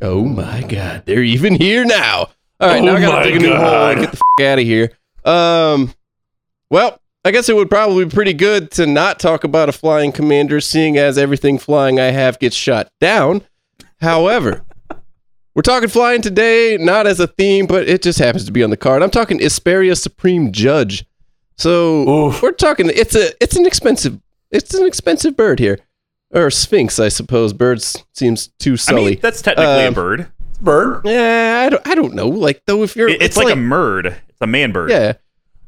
Oh 0.00 0.24
my 0.24 0.62
god, 0.62 1.02
they're 1.06 1.24
even 1.24 1.56
here 1.56 1.84
now. 1.84 2.28
All 2.60 2.68
right, 2.68 2.80
now 2.80 2.92
I 2.94 2.98
Oh 2.98 3.00
gotta 3.00 3.16
my 3.16 3.22
dig 3.24 3.34
a 3.34 3.38
new 3.40 3.48
hole 3.48 3.64
and 3.66 3.96
God. 3.96 3.98
get 3.98 4.10
the 4.12 4.20
f- 4.38 4.46
out 4.52 4.58
of 4.60 4.64
here. 4.64 4.92
Um, 5.24 5.92
well, 6.70 7.00
I 7.24 7.30
guess 7.30 7.48
it 7.48 7.56
would 7.56 7.68
probably 7.68 8.04
be 8.04 8.10
pretty 8.14 8.32
good 8.32 8.70
to 8.72 8.86
not 8.86 9.18
talk 9.18 9.44
about 9.44 9.68
a 9.68 9.72
flying 9.72 10.12
commander, 10.12 10.60
seeing 10.60 10.96
as 10.96 11.18
everything 11.18 11.58
flying 11.58 11.98
I 12.00 12.06
have 12.10 12.38
gets 12.38 12.56
shot 12.56 12.88
down. 13.00 13.42
However, 14.00 14.64
we're 15.54 15.62
talking 15.62 15.88
flying 15.88 16.22
today, 16.22 16.76
not 16.78 17.06
as 17.06 17.18
a 17.20 17.26
theme, 17.26 17.66
but 17.66 17.88
it 17.88 18.02
just 18.02 18.18
happens 18.18 18.44
to 18.46 18.52
be 18.52 18.62
on 18.62 18.70
the 18.70 18.76
card. 18.76 19.02
I'm 19.02 19.10
talking 19.10 19.40
Isperia 19.40 19.98
Supreme 19.98 20.52
Judge. 20.52 21.04
So 21.56 22.08
Oof. 22.08 22.40
we're 22.42 22.52
talking. 22.52 22.88
It's 22.94 23.16
a. 23.16 23.32
It's 23.42 23.56
an 23.56 23.66
expensive. 23.66 24.20
It's 24.52 24.72
an 24.74 24.86
expensive 24.86 25.36
bird 25.36 25.58
here, 25.58 25.80
or 26.30 26.50
Sphinx, 26.52 27.00
I 27.00 27.08
suppose. 27.08 27.52
Birds 27.52 28.04
seems 28.14 28.48
too 28.60 28.74
I 28.74 28.76
sully. 28.76 29.10
mean, 29.12 29.18
that's 29.20 29.42
technically 29.42 29.84
a 29.84 29.88
Um, 29.88 29.94
bird. 29.94 30.28
Bird. 30.60 31.00
yeah, 31.04 31.64
I 31.66 31.68
don't. 31.70 31.86
I 31.88 31.94
don't 31.96 32.14
know. 32.14 32.28
Like 32.28 32.62
though, 32.66 32.84
if 32.84 32.94
you're, 32.94 33.08
It- 33.08 33.20
it's, 33.22 33.36
like, 33.36 33.48
a 33.52 33.56
murd. 33.58 34.06
It's 34.28 34.40
a 34.40 34.46
man 34.46 34.70
bird. 34.70 34.90
yeah. 34.90 35.14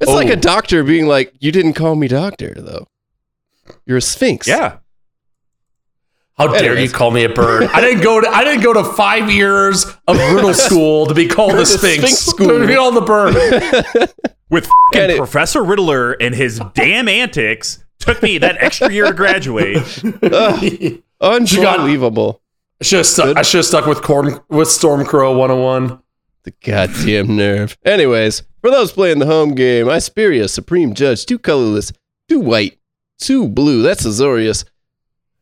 It's 0.01 0.11
Oh. 0.11 0.15
like 0.15 0.29
a 0.29 0.33
oh. 0.33 0.41
doctor 0.41 0.83
being 0.83 1.07
like, 1.07 1.33
"You 1.41 1.53
didn't 1.53 1.75
call 1.75 1.95
me 1.95 2.09
doctor, 2.09 2.55
though. 2.57 2.87
You're 3.87 3.99
a 3.99 4.03
Sphinx." 4.03 4.47
Yeah. 4.47 4.79
How 6.39 6.49
dare 6.49 6.79
you 6.79 6.89
call 6.89 7.11
me 7.11 7.25
a 7.25 7.29
bird? 7.29 7.65
I 7.65 7.83
didn't 7.83 8.03
go 8.03 8.19
to 8.19 8.27
I 8.29 8.45
didn't 8.45 8.63
go 8.63 8.73
to 8.73 8.83
five 8.83 9.31
years 9.31 9.85
of 10.09 10.17
riddle 10.17 10.55
school 10.69 11.05
to 11.07 11.13
be 11.15 11.27
called 11.29 11.55
a 11.55 11.67
Sphinx. 11.67 12.03
Sphinx 12.03 12.19
school. 12.19 12.49
To 12.61 12.67
be 12.67 12.75
called 12.75 12.95
the 12.97 13.03
bird. 13.03 13.35
With 14.49 14.67
it- 14.95 15.19
Professor 15.19 15.63
Riddler 15.63 16.13
and 16.13 16.35
his 16.35 16.61
damn 16.75 17.09
antics 17.09 17.85
took 17.99 18.23
me 18.23 18.39
that 18.39 18.57
extra 18.59 18.91
year 18.91 19.05
to 19.07 19.13
graduate. 19.13 19.77
Ugh, 20.23 21.03
unbelievable. 21.21 22.41
I 22.81 22.85
should 22.85 22.97
have 22.97 23.07
stuck. 23.07 23.37
I 23.37 23.43
should 23.43 23.59
have 23.59 23.67
stuck 23.67 23.85
with 23.85 24.01
corn 24.01 24.41
with 24.49 24.69
Stormcrow 24.69 25.37
101. 25.37 26.01
The 26.45 26.55
goddamn 26.65 27.37
nerve. 27.37 27.77
Anyways, 27.85 28.43
for 28.61 28.71
those 28.71 28.93
playing 28.93 29.19
the 29.19 29.27
home 29.27 29.55
game, 29.55 29.87
Isperia, 29.87 30.49
Supreme 30.49 30.95
Judge, 30.95 31.25
two 31.27 31.39
colorless, 31.39 31.93
two 32.29 32.41
white, 32.41 32.79
two 33.19 33.49
blue. 33.49 33.83
That's 33.83 34.05
Azorius. 34.07 34.65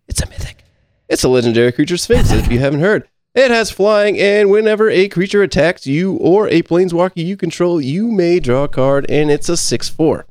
It's 0.07 0.23
a 0.23 0.27
mythic. 0.29 0.65
It's 1.09 1.25
a 1.25 1.29
legendary 1.29 1.73
creature 1.73 1.97
Sphinx, 1.97 2.31
if 2.31 2.51
you 2.51 2.59
haven't 2.59 2.81
heard. 2.81 3.09
It 3.35 3.51
has 3.51 3.71
flying, 3.71 4.19
and 4.19 4.51
whenever 4.51 4.89
a 4.91 5.09
creature 5.09 5.43
attacks 5.43 5.87
you 5.87 6.15
or 6.17 6.49
a 6.49 6.63
planeswalker 6.63 7.25
you 7.25 7.37
control, 7.37 7.81
you 7.81 8.09
may 8.11 8.41
draw 8.41 8.65
a 8.65 8.69
card, 8.69 9.07
and 9.09 9.31
it's 9.31 9.49
a 9.49 9.57
6 9.57 9.89
4. 9.89 10.27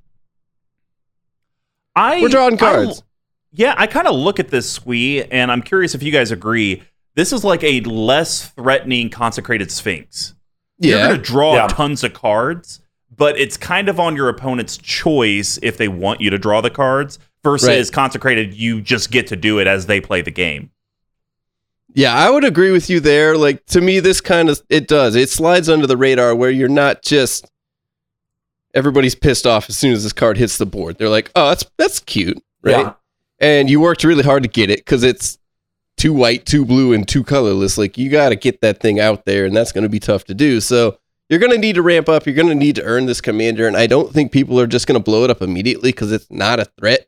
I 1.95 2.21
We're 2.21 2.29
drawing 2.29 2.55
I- 2.55 2.57
cards. 2.57 3.03
yeah, 3.53 3.73
I 3.77 3.88
kind 3.88 4.07
of 4.07 4.15
look 4.15 4.39
at 4.39 4.49
this 4.49 4.69
squee, 4.69 5.23
and 5.23 5.51
I'm 5.51 5.61
curious 5.61 5.95
if 5.95 6.03
you 6.03 6.11
guys 6.11 6.31
agree. 6.31 6.83
This 7.15 7.33
is 7.33 7.43
like 7.43 7.63
a 7.63 7.81
less 7.81 8.47
threatening 8.49 9.09
consecrated 9.09 9.71
sphinx. 9.71 10.33
You're 10.80 10.97
going 10.99 11.15
to 11.15 11.21
draw 11.21 11.55
Yeah. 11.55 11.67
tons 11.67 12.03
of 12.03 12.13
cards, 12.13 12.82
but 13.15 13.38
it's 13.39 13.57
kind 13.57 13.89
of 13.89 13.99
on 13.99 14.15
your 14.15 14.30
opponent's 14.30 14.78
choice 14.78 15.57
if 15.61 15.78
they 15.78 15.88
want 15.88 16.21
you 16.21 16.30
to 16.30 16.38
draw 16.38 16.61
the 16.61 16.69
cards. 16.69 17.19
Versus 17.43 17.67
Right. 17.69 17.91
consecrated, 17.93 18.53
you 18.55 18.82
just 18.82 19.09
get 19.09 19.28
to 19.28 19.36
do 19.38 19.57
it 19.59 19.67
as 19.67 19.86
they 19.86 20.01
play 20.01 20.21
the 20.21 20.32
game. 20.32 20.71
Yeah, 21.93 22.13
I 22.13 22.30
would 22.30 22.43
agree 22.43 22.71
with 22.71 22.89
you 22.89 22.99
there. 22.99 23.38
Like 23.38 23.65
to 23.67 23.80
me, 23.80 23.99
this 24.01 24.19
kind 24.21 24.49
of 24.49 24.61
it 24.69 24.88
does. 24.88 25.15
It 25.15 25.30
slides 25.30 25.69
under 25.69 25.88
the 25.88 25.95
radar 25.97 26.36
where 26.36 26.49
you're 26.51 26.67
not 26.67 27.03
just 27.03 27.49
everybody's 28.73 29.15
pissed 29.15 29.47
off 29.47 29.69
as 29.69 29.78
soon 29.78 29.93
as 29.93 30.03
this 30.03 30.13
card 30.13 30.38
hits 30.38 30.57
the 30.57 30.65
board. 30.65 30.97
They're 30.97 31.09
like, 31.09 31.32
"Oh, 31.36 31.49
that's 31.49 31.65
that's 31.78 31.99
cute, 32.01 32.38
right?" 32.63 32.71
Yeah. 32.86 32.93
And 33.39 33.69
you 33.69 33.80
worked 33.80 34.03
really 34.03 34.23
hard 34.23 34.43
to 34.43 34.49
get 34.49 34.69
it 34.69 34.80
because 34.80 35.03
it's 35.03 35.38
two 35.97 36.13
white, 36.13 36.45
two 36.45 36.63
blue, 36.65 36.93
and 36.93 37.07
two 37.07 37.23
colorless. 37.23 37.77
Like 37.77 37.97
you 37.97 38.09
got 38.09 38.29
to 38.29 38.35
get 38.35 38.61
that 38.61 38.79
thing 38.79 38.99
out 38.99 39.25
there, 39.25 39.45
and 39.45 39.55
that's 39.55 39.71
going 39.71 39.83
to 39.83 39.89
be 39.89 39.99
tough 39.99 40.23
to 40.25 40.33
do. 40.33 40.61
So 40.61 40.97
you're 41.29 41.39
going 41.39 41.51
to 41.51 41.57
need 41.57 41.75
to 41.75 41.81
ramp 41.81 42.07
up. 42.07 42.25
You're 42.25 42.35
going 42.35 42.47
to 42.47 42.55
need 42.55 42.75
to 42.75 42.83
earn 42.83 43.05
this 43.05 43.21
commander, 43.21 43.67
and 43.67 43.75
I 43.75 43.87
don't 43.87 44.13
think 44.13 44.31
people 44.31 44.59
are 44.59 44.67
just 44.67 44.87
going 44.87 44.99
to 44.99 45.03
blow 45.03 45.23
it 45.23 45.29
up 45.29 45.41
immediately 45.41 45.91
because 45.91 46.11
it's 46.11 46.29
not 46.31 46.59
a 46.59 46.65
threat 46.65 47.07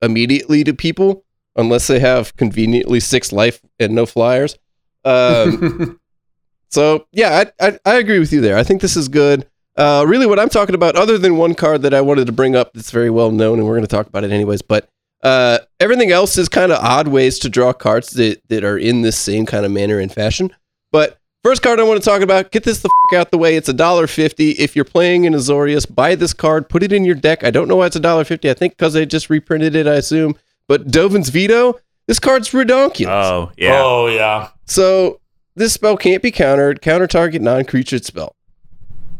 immediately 0.00 0.64
to 0.64 0.72
people 0.72 1.24
unless 1.54 1.86
they 1.86 2.00
have 2.00 2.34
conveniently 2.36 2.98
six 3.00 3.32
life 3.32 3.60
and 3.78 3.94
no 3.94 4.06
flyers. 4.06 4.56
Um, 5.04 6.00
so 6.70 7.06
yeah, 7.12 7.44
I, 7.60 7.68
I 7.68 7.78
I 7.84 7.94
agree 7.96 8.18
with 8.18 8.32
you 8.32 8.40
there. 8.40 8.56
I 8.56 8.62
think 8.62 8.80
this 8.80 8.96
is 8.96 9.08
good. 9.08 9.46
Uh, 9.76 10.04
really, 10.06 10.26
what 10.26 10.38
I'm 10.38 10.50
talking 10.50 10.74
about, 10.74 10.96
other 10.96 11.16
than 11.16 11.36
one 11.36 11.54
card 11.54 11.82
that 11.82 11.94
I 11.94 12.02
wanted 12.02 12.26
to 12.26 12.32
bring 12.32 12.54
up 12.54 12.74
that's 12.74 12.90
very 12.90 13.10
well 13.10 13.30
known, 13.30 13.58
and 13.58 13.66
we're 13.66 13.74
going 13.74 13.86
to 13.86 13.88
talk 13.88 14.06
about 14.06 14.24
it 14.24 14.30
anyways, 14.30 14.62
but 14.62 14.88
uh, 15.22 15.58
everything 15.80 16.10
else 16.10 16.36
is 16.38 16.48
kind 16.48 16.72
of 16.72 16.78
odd 16.82 17.08
ways 17.08 17.38
to 17.40 17.48
draw 17.48 17.72
cards 17.72 18.10
that, 18.10 18.40
that 18.48 18.64
are 18.64 18.78
in 18.78 19.02
this 19.02 19.16
same 19.18 19.46
kind 19.46 19.64
of 19.64 19.70
manner 19.72 19.98
and 19.98 20.12
fashion. 20.12 20.50
But 20.90 21.18
first 21.44 21.62
card 21.62 21.78
I 21.80 21.84
want 21.84 22.02
to 22.02 22.04
talk 22.08 22.22
about, 22.22 22.50
get 22.50 22.64
this 22.64 22.80
the 22.82 22.90
f- 23.12 23.18
out 23.18 23.30
the 23.30 23.38
way. 23.38 23.56
It's 23.56 23.68
a 23.68 23.72
dollar 23.72 24.06
fifty. 24.06 24.50
If 24.52 24.74
you're 24.76 24.84
playing 24.84 25.24
in 25.24 25.32
Azorius, 25.32 25.92
buy 25.92 26.14
this 26.14 26.32
card, 26.34 26.68
put 26.68 26.82
it 26.82 26.92
in 26.92 27.04
your 27.04 27.14
deck. 27.14 27.44
I 27.44 27.50
don't 27.50 27.68
know 27.68 27.76
why 27.76 27.86
it's 27.86 27.96
a 27.96 28.00
dollar 28.00 28.24
fifty. 28.24 28.50
I 28.50 28.54
think 28.54 28.74
because 28.74 28.92
they 28.94 29.06
just 29.06 29.30
reprinted 29.30 29.74
it, 29.76 29.86
I 29.86 29.94
assume. 29.94 30.34
But 30.68 30.88
Dovin's 30.88 31.28
Veto, 31.28 31.78
this 32.06 32.18
card's 32.18 32.50
redonkulous. 32.50 33.06
Oh 33.08 33.52
yeah. 33.56 33.80
Oh 33.82 34.06
yeah. 34.08 34.48
So 34.66 35.20
this 35.54 35.72
spell 35.72 35.96
can't 35.96 36.22
be 36.22 36.30
countered. 36.30 36.80
Counter 36.82 37.06
target 37.06 37.42
non-creature 37.42 37.98
spell. 37.98 38.34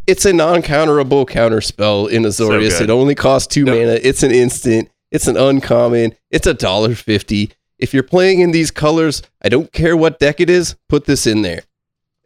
It's 0.07 0.25
a 0.25 0.33
non-counterable 0.33 1.29
counter 1.29 1.61
spell 1.61 2.07
in 2.09 2.23
Azorius. 2.23 2.79
good. 2.79 2.83
it 2.83 2.91
only 2.91 3.15
costs 3.15 3.47
two 3.47 3.65
Yep. 3.65 3.75
mana. 3.75 4.01
It's 4.03 4.23
an 4.23 4.33
instant. 4.33 4.89
It's 5.13 5.29
an 5.29 5.37
uncommon. 5.37 6.17
It's 6.31 6.47
a 6.47 6.55
dollar 6.55 6.95
fifty. 6.97 7.53
If 7.79 7.93
you're 7.95 8.03
playing 8.03 8.41
in 8.41 8.51
these 8.51 8.71
colors, 8.71 9.23
I 9.43 9.49
don't 9.49 9.73
care 9.73 9.97
what 9.97 10.19
deck 10.19 10.41
it 10.41 10.51
is. 10.51 10.75
Put 10.89 11.05
this 11.05 11.27
in 11.27 11.43
there, 11.43 11.63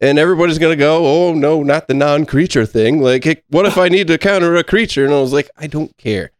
and 0.00 0.18
everybody's 0.18 0.58
gonna 0.58 0.76
go, 0.76 1.04
"Oh 1.06 1.34
no, 1.34 1.62
not 1.62 1.88
the 1.88 1.94
non-creature 1.94 2.64
thing." 2.64 3.02
Like, 3.02 3.24
hey, 3.24 3.42
what 3.48 3.66
if 3.66 3.76
I 3.76 3.88
need 3.88 4.06
to 4.06 4.18
counter 4.18 4.54
a 4.56 4.64
creature? 4.64 5.04
And 5.04 5.12
I 5.12 5.20
was 5.20 5.32
like, 5.32 5.50
I 5.56 5.66
don't 5.66 5.96
care. 5.98 6.30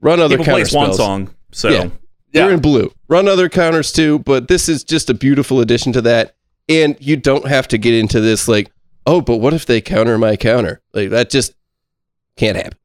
Run 0.00 0.20
other 0.20 0.36
People 0.36 0.44
counter 0.44 0.64
play 0.64 0.70
Swan 0.70 0.84
spells. 0.86 0.96
Song, 0.98 1.34
so 1.52 1.68
Yeah. 1.70 1.88
Yeah. 2.32 2.44
You're 2.44 2.54
in 2.54 2.60
blue. 2.60 2.92
Run 3.08 3.26
other 3.26 3.48
counters 3.48 3.92
too, 3.92 4.20
but 4.20 4.46
this 4.48 4.68
is 4.68 4.84
just 4.84 5.10
a 5.10 5.14
beautiful 5.14 5.60
addition 5.60 5.92
to 5.94 6.02
that. 6.02 6.36
And 6.68 6.96
you 7.00 7.16
don't 7.16 7.48
have 7.48 7.66
to 7.68 7.78
get 7.78 7.94
into 7.94 8.20
this 8.20 8.46
like, 8.46 8.70
oh, 9.04 9.20
but 9.20 9.38
what 9.38 9.52
if 9.52 9.66
they 9.66 9.80
counter 9.80 10.16
my 10.16 10.36
counter? 10.36 10.80
Like 10.94 11.10
that 11.10 11.30
just 11.30 11.54
can't 12.36 12.56
happen. 12.56 12.78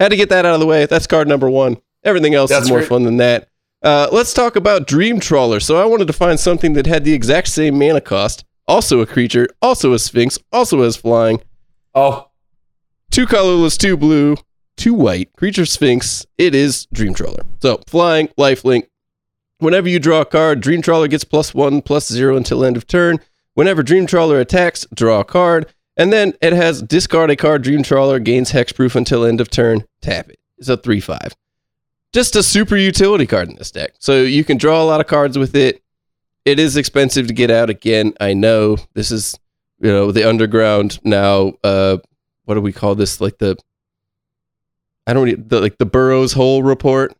Had 0.00 0.08
to 0.10 0.16
get 0.16 0.28
that 0.30 0.44
out 0.44 0.54
of 0.54 0.60
the 0.60 0.66
way. 0.66 0.86
That's 0.86 1.06
card 1.06 1.28
number 1.28 1.48
one. 1.48 1.76
Everything 2.02 2.34
else 2.34 2.50
That's 2.50 2.64
is 2.64 2.68
more 2.70 2.80
great. 2.80 2.88
fun 2.88 3.04
than 3.04 3.16
that. 3.18 3.48
Uh, 3.82 4.08
let's 4.12 4.32
talk 4.34 4.56
about 4.56 4.86
Dream 4.86 5.20
Trawler. 5.20 5.60
So 5.60 5.76
I 5.76 5.84
wanted 5.84 6.06
to 6.06 6.12
find 6.12 6.38
something 6.40 6.72
that 6.74 6.86
had 6.86 7.04
the 7.04 7.12
exact 7.12 7.48
same 7.48 7.78
mana 7.78 8.00
cost, 8.00 8.44
also 8.66 9.00
a 9.00 9.06
creature, 9.06 9.46
also 9.62 9.92
a 9.92 9.98
Sphinx, 9.98 10.38
also 10.52 10.82
has 10.82 10.96
flying, 10.96 11.40
Oh. 11.94 12.28
two 13.10 13.26
colorless, 13.26 13.76
two 13.76 13.96
blue, 13.96 14.36
two 14.76 14.94
white, 14.94 15.32
creature 15.36 15.66
sphinx. 15.66 16.26
It 16.38 16.54
is 16.54 16.86
Dream 16.92 17.14
Trawler. 17.14 17.44
So 17.62 17.80
flying, 17.86 18.28
lifelink. 18.38 18.84
Whenever 19.58 19.88
you 19.88 19.98
draw 20.00 20.22
a 20.22 20.24
card, 20.26 20.60
Dream 20.60 20.82
Trawler 20.82 21.06
gets 21.08 21.24
plus 21.24 21.54
one, 21.54 21.80
plus 21.82 22.08
zero 22.08 22.36
until 22.36 22.64
end 22.64 22.76
of 22.76 22.86
turn. 22.86 23.18
Whenever 23.54 23.82
Dream 23.84 24.06
Trawler 24.06 24.40
attacks, 24.40 24.86
draw 24.94 25.20
a 25.20 25.24
card. 25.24 25.72
And 25.96 26.12
then 26.12 26.34
it 26.42 26.52
has 26.52 26.82
discard 26.82 27.30
a 27.30 27.36
card, 27.36 27.62
Dream 27.62 27.82
Trawler 27.82 28.18
gains 28.18 28.50
hexproof 28.52 28.96
until 28.96 29.24
end 29.24 29.40
of 29.40 29.48
turn, 29.50 29.84
tap 30.00 30.28
it. 30.28 30.38
It's 30.58 30.68
a 30.68 30.76
3 30.76 31.00
5. 31.00 31.18
Just 32.12 32.36
a 32.36 32.42
super 32.42 32.76
utility 32.76 33.26
card 33.26 33.48
in 33.48 33.56
this 33.56 33.70
deck. 33.70 33.94
So 33.98 34.22
you 34.22 34.44
can 34.44 34.56
draw 34.56 34.82
a 34.82 34.84
lot 34.84 35.00
of 35.00 35.06
cards 35.06 35.36
with 35.38 35.54
it. 35.56 35.82
It 36.44 36.58
is 36.58 36.76
expensive 36.76 37.26
to 37.28 37.34
get 37.34 37.50
out 37.50 37.70
again. 37.70 38.12
I 38.20 38.34
know 38.34 38.76
this 38.94 39.10
is, 39.10 39.38
you 39.80 39.90
know, 39.90 40.12
the 40.12 40.28
underground 40.28 40.98
now. 41.04 41.54
Uh, 41.64 41.98
what 42.44 42.54
do 42.54 42.60
we 42.60 42.72
call 42.72 42.94
this? 42.94 43.20
Like 43.20 43.38
the 43.38 43.56
I 45.06 45.12
don't 45.12 45.28
e- 45.28 45.34
the, 45.34 45.60
like 45.60 45.78
the 45.78 45.86
Burroughs 45.86 46.32
Hole 46.32 46.62
report, 46.62 47.14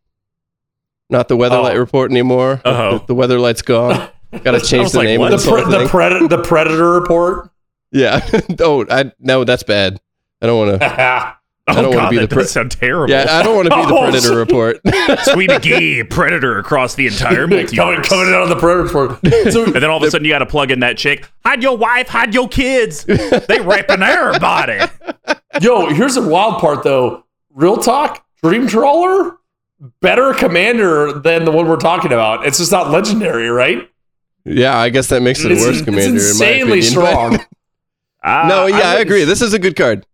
not 1.09 1.27
the 1.27 1.37
Weatherlight 1.37 1.75
Oh. 1.75 1.79
report 1.79 2.11
anymore. 2.11 2.61
Oh. 2.65 2.99
the, 2.99 3.05
the 3.07 3.15
Weatherlight's 3.15 3.61
gone. 3.61 4.09
Got 4.43 4.51
to 4.51 4.61
change 4.61 4.91
the 4.91 4.99
like, 4.99 5.05
name 5.05 5.19
what? 5.19 5.33
of 5.33 5.43
The, 5.43 5.51
pre- 5.51 5.63
the, 5.63 5.77
thing. 5.79 5.87
pred- 5.87 6.29
the 6.29 6.41
Predator 6.43 6.91
report. 6.91 7.49
Yeah. 7.95 8.27
oh, 8.59 8.85
I 8.89 9.11
no, 9.19 9.43
that's 9.43 9.63
bad. 9.63 9.99
I 10.41 10.45
don't 10.47 10.67
want 10.67 10.79
to. 10.81 10.85
yeah. 10.85 11.33
Oh 11.67 11.73
I 11.73 11.81
don't 11.81 11.95
oh, 11.95 11.97
wanna 11.97 12.09
be 12.11 12.17
that 12.17 12.29
the 12.29 12.35
pre- 12.35 12.45
sound 12.45 12.69
terrible. 12.69 13.09
Yeah, 13.11 13.25
I 13.27 13.41
don't 13.41 13.55
want 13.55 13.67
to 13.67 13.75
be 13.75 13.81
the 13.87 13.95
Oh, 13.95 14.01
Predator 14.03 14.27
shit. 14.27 14.37
report. 14.37 14.81
Sweet 15.23 15.49
gee, 15.63 16.03
predator 16.03 16.59
across 16.59 16.93
the 16.93 17.07
entire 17.07 17.47
coming, 17.47 17.65
multiverse. 17.65 18.03
coming 18.07 18.33
out 18.35 18.43
on 18.43 18.49
the 18.49 18.55
Predator 18.55 18.83
report. 18.83 19.51
So, 19.51 19.63
and 19.65 19.73
then 19.73 19.85
all 19.85 19.97
of 19.97 20.03
a 20.03 20.11
sudden 20.11 20.25
you 20.25 20.31
got 20.31 20.39
to 20.39 20.45
plug 20.45 20.69
in 20.69 20.81
that 20.81 20.95
chick. 20.99 21.27
Hide 21.43 21.63
your 21.63 21.75
wife, 21.75 22.07
hide 22.07 22.35
your 22.35 22.47
kids. 22.47 23.03
They 23.05 23.59
raping 23.61 24.03
everybody. 24.03 24.79
yo, 25.59 25.87
here's 25.91 26.13
the 26.13 26.27
wild 26.27 26.61
part 26.61 26.83
though. 26.83 27.23
Real 27.51 27.77
talk, 27.77 28.23
Dream 28.43 28.67
Trawler, 28.67 29.37
better 30.01 30.35
commander 30.35 31.13
than 31.13 31.45
the 31.45 31.51
one 31.51 31.67
we're 31.67 31.77
talking 31.77 32.11
about. 32.11 32.45
It's 32.45 32.59
just 32.59 32.71
not 32.71 32.91
legendary, 32.91 33.49
right? 33.49 33.89
yeah, 34.43 34.77
I 34.77 34.89
guess 34.89 35.07
that 35.07 35.23
makes 35.23 35.43
it 35.43 35.49
a 35.49 35.55
It's, 35.55 35.63
worse 35.63 35.77
it's 35.77 35.85
commander. 35.85 36.13
insanely 36.17 36.85
in 36.87 36.93
my 36.93 37.09
opinion, 37.09 37.33
but- 37.33 37.39
strong. 37.41 37.45
Uh, 38.25 38.47
no, 38.47 38.65
yeah, 38.65 38.75
I, 38.75 38.77
wouldn't 38.93 39.01
agree. 39.01 39.23
This 39.23 39.41
is 39.41 39.53
a 39.53 39.59
good 39.59 39.75
card. 39.75 40.05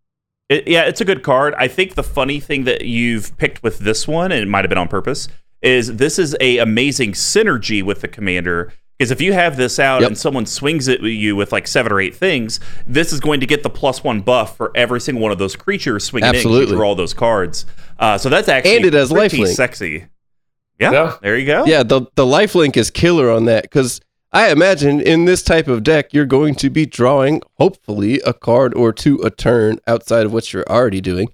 It, 0.50 0.68
yeah, 0.68 0.84
it's 0.84 1.00
a 1.02 1.06
good 1.06 1.24
card. 1.24 1.54
I 1.58 1.68
think 1.70 1.96
the 1.96 2.04
funny 2.04 2.40
thing 2.42 2.66
that 2.66 2.84
you've 2.86 3.38
picked 3.38 3.64
with 3.64 3.80
this 3.80 4.08
one, 4.08 4.32
and 4.34 4.42
it 4.42 4.48
might 4.48 4.66
have 4.66 4.70
been 4.70 4.78
on 4.78 4.90
purpose, 4.90 5.28
is 5.62 5.96
this 5.96 6.20
is 6.20 6.36
a 6.42 6.58
amazing 6.58 7.14
synergy 7.14 7.82
with 7.82 8.02
the 8.02 8.08
commander. 8.10 8.74
Because 9.00 9.12
if 9.12 9.22
you 9.22 9.34
have 9.34 9.58
this 9.58 9.80
out 9.80 10.02
Yep. 10.02 10.08
and 10.10 10.18
someone 10.18 10.46
swings 10.46 10.88
at 10.90 11.02
you 11.02 11.36
with 11.36 11.52
like 11.52 11.68
seven 11.68 11.92
or 11.92 12.00
eight 12.02 12.14
things, 12.16 12.60
this 12.86 13.12
is 13.14 13.20
going 13.20 13.40
to 13.40 13.48
get 13.48 13.64
the 13.64 13.70
plus 13.70 14.04
one 14.04 14.22
buff 14.22 14.58
for 14.58 14.72
every 14.76 15.00
single 15.02 15.24
one 15.24 15.32
of 15.32 15.40
those 15.40 15.56
creatures 15.56 16.04
swinging 16.04 16.28
in. 16.28 16.34
'cause 16.34 16.40
Absolutely. 16.42 16.72
You 16.74 16.78
draw 16.78 16.90
all 16.90 16.96
those 16.96 17.14
cards. 17.16 17.66
Uh, 17.98 18.18
so 18.20 18.30
that's 18.30 18.48
actually 18.50 18.76
And 18.76 18.86
it 18.86 18.94
has 18.94 19.12
pretty 19.12 19.38
lifelink. 19.40 19.56
sexy. 19.56 20.06
Yeah, 20.80 20.92
Yeah. 20.92 21.14
there 21.22 21.38
you 21.38 21.46
go. 21.48 21.66
Yeah, 21.66 21.82
the 21.84 22.02
the 22.16 22.26
lifelink 22.26 22.76
is 22.78 22.92
killer 22.92 23.32
on 23.32 23.46
that 23.46 23.64
because 23.64 24.02
I 24.34 24.50
imagine 24.52 25.02
in 25.02 25.26
this 25.26 25.44
type 25.44 25.68
of 25.68 25.84
deck 25.84 26.14
you're 26.14 26.26
going 26.26 26.56
to 26.56 26.70
be 26.70 26.86
drawing 26.86 27.42
hopefully 27.58 28.22
a 28.22 28.34
card 28.34 28.74
or 28.74 28.94
two 28.94 29.18
a 29.24 29.30
turn 29.30 29.80
outside 29.88 30.26
of 30.26 30.32
what 30.34 30.54
you're 30.54 30.68
already 30.70 31.02
doing. 31.02 31.34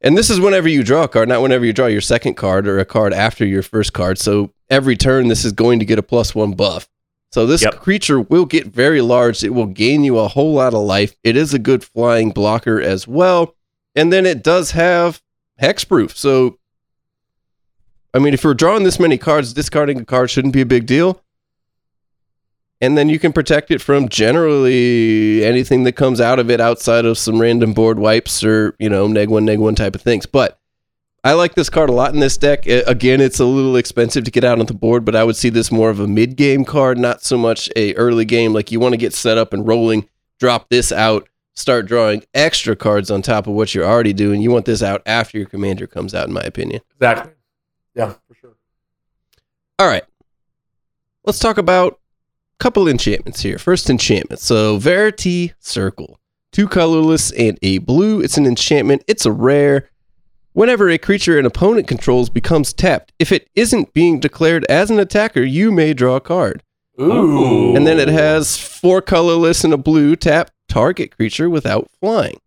And 0.00 0.16
this 0.16 0.30
is 0.30 0.40
whenever 0.40 0.66
you 0.68 0.82
draw 0.82 1.04
a 1.04 1.08
card, 1.08 1.28
not 1.28 1.42
whenever 1.42 1.64
you 1.64 1.72
draw 1.72 1.86
your 1.86 2.00
second 2.00 2.34
card 2.34 2.66
or 2.66 2.78
a 2.78 2.84
card 2.84 3.12
after 3.12 3.44
your 3.44 3.62
first 3.62 3.92
card. 3.92 4.18
So 4.18 4.52
every 4.70 4.96
turn 4.96 5.28
this 5.28 5.44
is 5.44 5.52
going 5.52 5.78
to 5.78 5.84
get 5.84 5.98
a 5.98 6.02
plus 6.02 6.34
one 6.34 6.52
buff. 6.52 6.88
So 7.30 7.46
this 7.46 7.62
Yep. 7.62 7.76
creature 7.76 8.20
will 8.20 8.44
get 8.44 8.66
very 8.66 9.00
large. 9.00 9.44
It 9.44 9.54
will 9.54 9.66
gain 9.66 10.04
you 10.04 10.18
a 10.18 10.28
whole 10.28 10.54
lot 10.54 10.74
of 10.74 10.82
life. 10.82 11.14
It 11.22 11.36
is 11.36 11.54
a 11.54 11.58
good 11.58 11.84
flying 11.84 12.30
blocker 12.30 12.80
as 12.80 13.06
well. 13.06 13.54
And 13.94 14.12
then 14.12 14.26
it 14.26 14.42
does 14.42 14.72
have 14.72 15.22
hexproof. 15.60 16.16
So 16.16 16.58
I 18.14 18.18
mean, 18.18 18.34
if 18.34 18.44
you're 18.44 18.52
drawing 18.54 18.84
this 18.84 19.00
many 19.00 19.16
cards, 19.16 19.52
discarding 19.54 20.00
a 20.00 20.04
card 20.04 20.30
shouldn't 20.30 20.52
be 20.52 20.60
a 20.60 20.66
big 20.66 20.86
deal. 20.86 21.21
And 22.82 22.98
then 22.98 23.08
you 23.08 23.20
can 23.20 23.32
protect 23.32 23.70
it 23.70 23.80
from 23.80 24.08
generally 24.08 25.44
anything 25.44 25.84
that 25.84 25.92
comes 25.92 26.20
out 26.20 26.40
of 26.40 26.50
it 26.50 26.60
outside 26.60 27.04
of 27.04 27.16
some 27.16 27.40
random 27.40 27.72
board 27.74 28.00
wipes 28.00 28.42
or, 28.42 28.74
you 28.80 28.90
know, 28.90 29.06
neg 29.06 29.30
one, 29.30 29.44
neg 29.44 29.60
one 29.60 29.76
type 29.76 29.94
of 29.94 30.02
things. 30.02 30.26
But 30.26 30.58
I 31.22 31.34
like 31.34 31.54
this 31.54 31.70
card 31.70 31.90
a 31.90 31.92
lot 31.92 32.12
in 32.12 32.18
this 32.18 32.36
deck. 32.36 32.66
Again, 32.66 33.20
it's 33.20 33.38
a 33.38 33.44
little 33.44 33.76
expensive 33.76 34.24
to 34.24 34.32
get 34.32 34.42
out 34.42 34.58
on 34.58 34.66
the 34.66 34.74
board, 34.74 35.04
but 35.04 35.14
I 35.14 35.22
would 35.22 35.36
see 35.36 35.48
this 35.48 35.70
more 35.70 35.90
of 35.90 36.00
a 36.00 36.08
mid 36.08 36.34
game 36.34 36.64
card, 36.64 36.98
not 36.98 37.22
so 37.22 37.38
much 37.38 37.70
a 37.76 37.94
early 37.94 38.24
game. 38.24 38.52
Like 38.52 38.72
you 38.72 38.80
want 38.80 38.94
to 38.94 38.98
get 38.98 39.14
set 39.14 39.38
up 39.38 39.52
and 39.52 39.64
rolling, 39.64 40.08
drop 40.40 40.68
this 40.68 40.90
out, 40.90 41.28
start 41.54 41.86
drawing 41.86 42.24
extra 42.34 42.74
cards 42.74 43.12
on 43.12 43.22
top 43.22 43.46
of 43.46 43.52
what 43.52 43.76
you're 43.76 43.86
already 43.86 44.12
doing. 44.12 44.42
You 44.42 44.50
want 44.50 44.64
this 44.64 44.82
out 44.82 45.02
after 45.06 45.38
your 45.38 45.46
commander 45.46 45.86
comes 45.86 46.16
out, 46.16 46.26
in 46.26 46.34
my 46.34 46.42
opinion. 46.42 46.80
Exactly. 46.96 47.34
Yeah, 47.94 48.14
for 48.26 48.34
sure. 48.34 48.56
All 49.78 49.86
right. 49.86 50.02
Let's 51.24 51.38
talk 51.38 51.58
about 51.58 52.00
couple 52.62 52.86
enchantments 52.86 53.40
here. 53.42 53.58
First 53.58 53.90
enchantment. 53.90 54.40
So 54.40 54.78
Verity 54.78 55.52
Circle. 55.58 56.20
Two 56.52 56.68
colorless 56.68 57.32
and 57.32 57.58
a 57.62 57.78
blue. 57.78 58.20
It's 58.20 58.36
an 58.36 58.46
enchantment. 58.46 59.02
It's 59.08 59.26
a 59.26 59.32
rare. 59.32 59.88
Whenever 60.52 60.88
a 60.88 60.98
creature 60.98 61.38
an 61.38 61.46
opponent 61.46 61.88
controls 61.88 62.30
becomes 62.30 62.72
tapped, 62.72 63.12
if 63.18 63.32
it 63.32 63.48
isn't 63.56 63.92
being 63.94 64.20
declared 64.20 64.64
as 64.66 64.90
an 64.90 65.00
attacker, 65.00 65.42
you 65.42 65.72
may 65.72 65.92
draw 65.92 66.16
a 66.16 66.20
card. 66.20 66.62
Ooh. 67.00 67.74
And 67.74 67.86
then 67.86 67.98
it 67.98 68.08
has 68.08 68.58
four 68.58 69.00
colorless 69.02 69.64
and 69.64 69.72
a 69.72 69.78
blue 69.78 70.14
tap 70.14 70.50
target 70.68 71.16
creature 71.16 71.50
without 71.50 71.90
flying. 72.00 72.38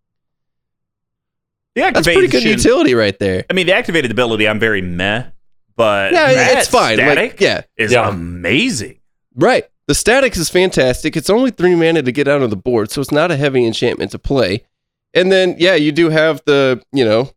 The 1.74 1.90
That's 1.92 2.06
pretty 2.06 2.28
good 2.28 2.44
utility 2.44 2.94
right 2.94 3.18
there. 3.18 3.44
I 3.50 3.52
mean, 3.52 3.66
the 3.66 3.74
activated 3.74 4.10
ability, 4.12 4.48
I'm 4.48 4.60
very 4.60 4.80
meh, 4.80 5.24
but 5.74 6.12
Yeah, 6.12 6.32
that 6.32 6.58
it's 6.58 6.68
fine. 6.68 6.96
Static 6.96 7.32
Like, 7.32 7.40
yeah, 7.40 7.62
is 7.76 7.92
Yeah. 7.92 8.08
amazing. 8.08 9.00
Right. 9.34 9.64
The 9.86 9.94
static 9.94 10.36
is 10.36 10.50
fantastic. 10.50 11.16
It's 11.16 11.30
only 11.30 11.50
three 11.50 11.76
mana 11.76 12.02
to 12.02 12.12
get 12.12 12.26
out 12.26 12.42
of 12.42 12.50
the 12.50 12.56
board, 12.56 12.90
so 12.90 13.00
it's 13.00 13.12
not 13.12 13.30
a 13.30 13.36
heavy 13.36 13.64
enchantment 13.64 14.10
to 14.12 14.18
play. 14.18 14.64
And 15.14 15.30
then 15.30 15.54
yeah, 15.58 15.74
you 15.74 15.92
do 15.92 16.10
have 16.10 16.42
the 16.44 16.82
you 16.92 17.04
know 17.04 17.30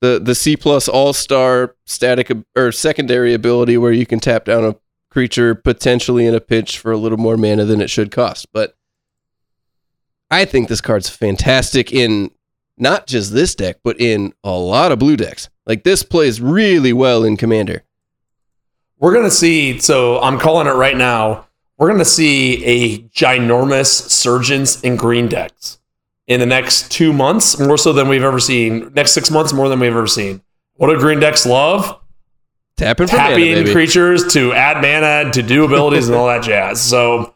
the 0.00 0.18
the 0.18 0.34
C 0.34 0.56
plus 0.56 0.88
All 0.88 1.12
Star 1.12 1.76
static 1.84 2.32
or 2.56 2.72
secondary 2.72 3.34
ability 3.34 3.76
where 3.76 3.92
you 3.92 4.06
can 4.06 4.20
tap 4.20 4.44
down 4.44 4.64
a 4.64 4.76
creature 5.10 5.54
potentially 5.54 6.26
in 6.26 6.34
a 6.34 6.40
pitch 6.40 6.78
for 6.78 6.92
a 6.92 6.96
little 6.96 7.18
more 7.18 7.36
mana 7.36 7.64
than 7.64 7.80
it 7.80 7.90
should 7.90 8.10
cost. 8.10 8.46
But 8.52 8.76
I 10.30 10.44
think 10.44 10.68
this 10.68 10.80
card's 10.80 11.08
fantastic 11.08 11.92
in 11.92 12.30
not 12.76 13.06
just 13.06 13.32
this 13.32 13.54
deck, 13.54 13.76
but 13.84 14.00
in 14.00 14.34
a 14.44 14.50
lot 14.50 14.92
of 14.92 14.98
blue 14.98 15.16
decks. 15.16 15.48
Like 15.66 15.84
this 15.84 16.02
plays 16.02 16.40
really 16.40 16.92
well 16.92 17.24
in 17.24 17.36
Commander. 17.36 17.84
We're 18.98 19.14
gonna 19.14 19.30
see. 19.30 19.78
So 19.78 20.20
I'm 20.20 20.38
calling 20.38 20.66
it 20.66 20.74
right 20.74 20.96
now. 20.96 21.45
We're 21.78 21.90
gonna 21.90 22.04
see 22.04 22.64
a 22.64 22.98
ginormous 23.08 23.86
surgence 24.10 24.80
in 24.80 24.96
green 24.96 25.28
decks 25.28 25.78
in 26.26 26.40
the 26.40 26.46
next 26.46 26.90
two 26.90 27.12
months, 27.12 27.58
more 27.58 27.76
so 27.76 27.92
than 27.92 28.08
we've 28.08 28.22
ever 28.24 28.40
seen. 28.40 28.90
Next 28.94 29.12
six 29.12 29.30
months, 29.30 29.52
more 29.52 29.68
than 29.68 29.78
we've 29.80 29.90
ever 29.90 30.06
seen. 30.06 30.40
What 30.76 30.88
do 30.88 30.98
green 30.98 31.20
decks 31.20 31.44
love? 31.46 32.00
Tapping 32.76 33.06
for 33.06 33.16
mana, 33.16 33.36
baby. 33.36 33.72
creatures 33.72 34.32
to 34.34 34.52
add 34.52 34.82
mana, 34.82 35.30
to 35.32 35.42
do 35.42 35.64
abilities, 35.64 36.08
and 36.08 36.16
all 36.16 36.26
that 36.26 36.42
jazz. 36.42 36.80
So 36.80 37.34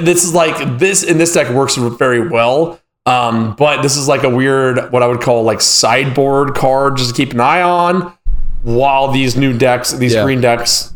this 0.00 0.22
is 0.24 0.34
like 0.34 0.78
this 0.78 1.02
in 1.02 1.18
this 1.18 1.32
deck 1.32 1.50
works 1.52 1.76
very 1.76 2.28
well. 2.28 2.80
Um, 3.06 3.56
but 3.56 3.82
this 3.82 3.96
is 3.96 4.06
like 4.06 4.22
a 4.24 4.28
weird, 4.28 4.92
what 4.92 5.02
I 5.02 5.06
would 5.08 5.20
call 5.20 5.42
like 5.42 5.60
sideboard 5.60 6.54
card, 6.54 6.96
just 6.96 7.10
to 7.10 7.16
keep 7.16 7.32
an 7.32 7.40
eye 7.40 7.62
on. 7.62 8.12
While 8.62 9.10
these 9.10 9.36
new 9.36 9.56
decks, 9.56 9.90
these 9.92 10.12
Yeah. 10.14 10.22
green 10.22 10.40
decks, 10.40 10.92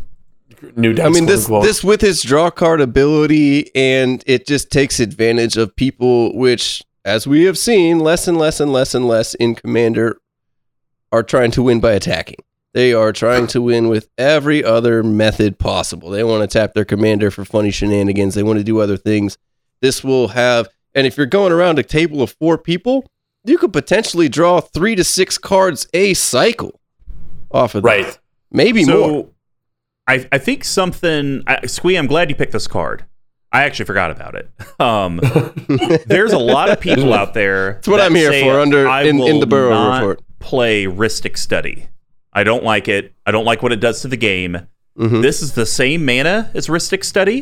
new. 0.76 0.94
I 1.02 1.08
mean, 1.08 1.26
this 1.26 1.44
unquote. 1.44 1.64
this 1.64 1.82
with 1.84 2.00
his 2.00 2.22
draw 2.22 2.50
card 2.50 2.80
ability, 2.80 3.74
and 3.74 4.22
it 4.26 4.46
just 4.46 4.70
takes 4.70 5.00
advantage 5.00 5.56
of 5.56 5.74
people, 5.76 6.36
which, 6.36 6.82
as 7.04 7.26
we 7.26 7.44
have 7.44 7.58
seen, 7.58 8.00
less 8.00 8.28
and 8.28 8.38
less 8.38 8.60
and 8.60 8.72
less 8.72 8.94
and 8.94 9.06
less 9.06 9.34
in 9.34 9.54
Commander 9.54 10.18
are 11.12 11.22
trying 11.22 11.50
to 11.52 11.62
win 11.62 11.80
by 11.80 11.92
attacking. 11.92 12.38
They 12.72 12.92
are 12.92 13.12
trying 13.12 13.46
to 13.48 13.62
win 13.62 13.88
with 13.88 14.08
every 14.18 14.64
other 14.64 15.04
method 15.04 15.60
possible. 15.60 16.10
They 16.10 16.24
want 16.24 16.42
to 16.42 16.58
tap 16.58 16.74
their 16.74 16.84
commander 16.84 17.30
for 17.30 17.44
funny 17.44 17.70
shenanigans. 17.70 18.34
They 18.34 18.42
want 18.42 18.58
to 18.58 18.64
do 18.64 18.80
other 18.80 18.96
things. 18.96 19.38
This 19.80 20.02
will 20.02 20.28
have, 20.28 20.68
and 20.92 21.06
if 21.06 21.16
you're 21.16 21.26
going 21.26 21.52
around 21.52 21.78
a 21.78 21.84
table 21.84 22.20
of 22.20 22.34
four 22.40 22.58
people, 22.58 23.08
you 23.44 23.58
could 23.58 23.72
potentially 23.72 24.28
draw 24.28 24.60
three 24.60 24.96
to 24.96 25.04
six 25.04 25.38
cards 25.38 25.86
a 25.94 26.14
cycle 26.14 26.80
off 27.52 27.76
of 27.76 27.84
that. 27.84 27.88
right. 27.88 28.18
Maybe 28.50 28.84
more. 28.84 29.28
I, 30.06 30.26
I 30.32 30.38
think 30.38 30.64
something 30.64 31.42
I, 31.46 31.66
Squee, 31.66 31.96
I'm 31.96 32.06
glad 32.06 32.28
you 32.30 32.36
picked 32.36 32.52
this 32.52 32.66
card. 32.66 33.04
I 33.52 33.64
actually 33.64 33.86
forgot 33.86 34.10
about 34.10 34.34
it. 34.34 34.50
Um, 34.80 35.18
there's 36.06 36.32
a 36.32 36.38
lot 36.38 36.68
of 36.68 36.80
people 36.80 37.14
out 37.14 37.32
there. 37.32 37.74
That's 37.74 37.88
what 37.88 38.00
I'm 38.00 38.14
here 38.14 38.32
for 38.42 38.58
under- 38.60 38.86
in- 39.02 39.20
in 39.20 39.38
the 39.40 39.46
Burrow 39.46 39.70
not 39.70 40.00
report." 40.00 40.20
Play 40.40 40.84
Rhystic 40.86 41.38
Study. 41.38 41.88
I 42.32 42.42
don't 42.44 42.64
like 42.64 42.88
it. 42.88 43.14
I 43.24 43.30
don't 43.30 43.44
like 43.44 43.62
what 43.62 43.72
it 43.72 43.78
does 43.80 44.02
to 44.02 44.08
the 44.08 44.16
game. 44.16 44.66
Mhm. 44.98 45.22
This 45.22 45.40
is 45.42 45.52
the 45.52 45.64
same 45.64 46.04
mana 46.04 46.50
as 46.54 46.66
Rhystic 46.66 47.04
Study. 47.04 47.38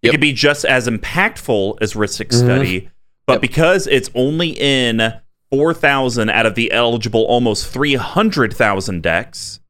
It 0.00 0.06
Yep. 0.06 0.12
could 0.14 0.20
be 0.20 0.32
just 0.32 0.64
as 0.64 0.88
impactful 0.88 1.76
as 1.82 1.92
Rhystic 1.92 2.32
Study, 2.32 2.88
but 3.26 3.34
Yep. 3.34 3.40
because 3.42 3.86
it's 3.86 4.10
only 4.14 4.50
in 4.58 5.12
4,000 5.50 6.30
out 6.30 6.46
of 6.46 6.54
the 6.54 6.72
eligible 6.72 7.22
almost 7.24 7.66
300,000 7.68 9.02
decks, 9.02 9.60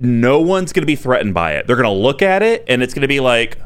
no 0.00 0.40
one's 0.40 0.72
going 0.72 0.82
to 0.82 0.86
be 0.86 0.96
threatened 0.96 1.34
by 1.34 1.52
it. 1.52 1.66
They're 1.66 1.76
going 1.76 1.84
to 1.88 1.92
look 2.02 2.22
at 2.22 2.42
it 2.42 2.64
and 2.68 2.82
it's 2.82 2.94
going 2.94 3.02
to 3.02 3.08
be 3.08 3.20
like, 3.20 3.58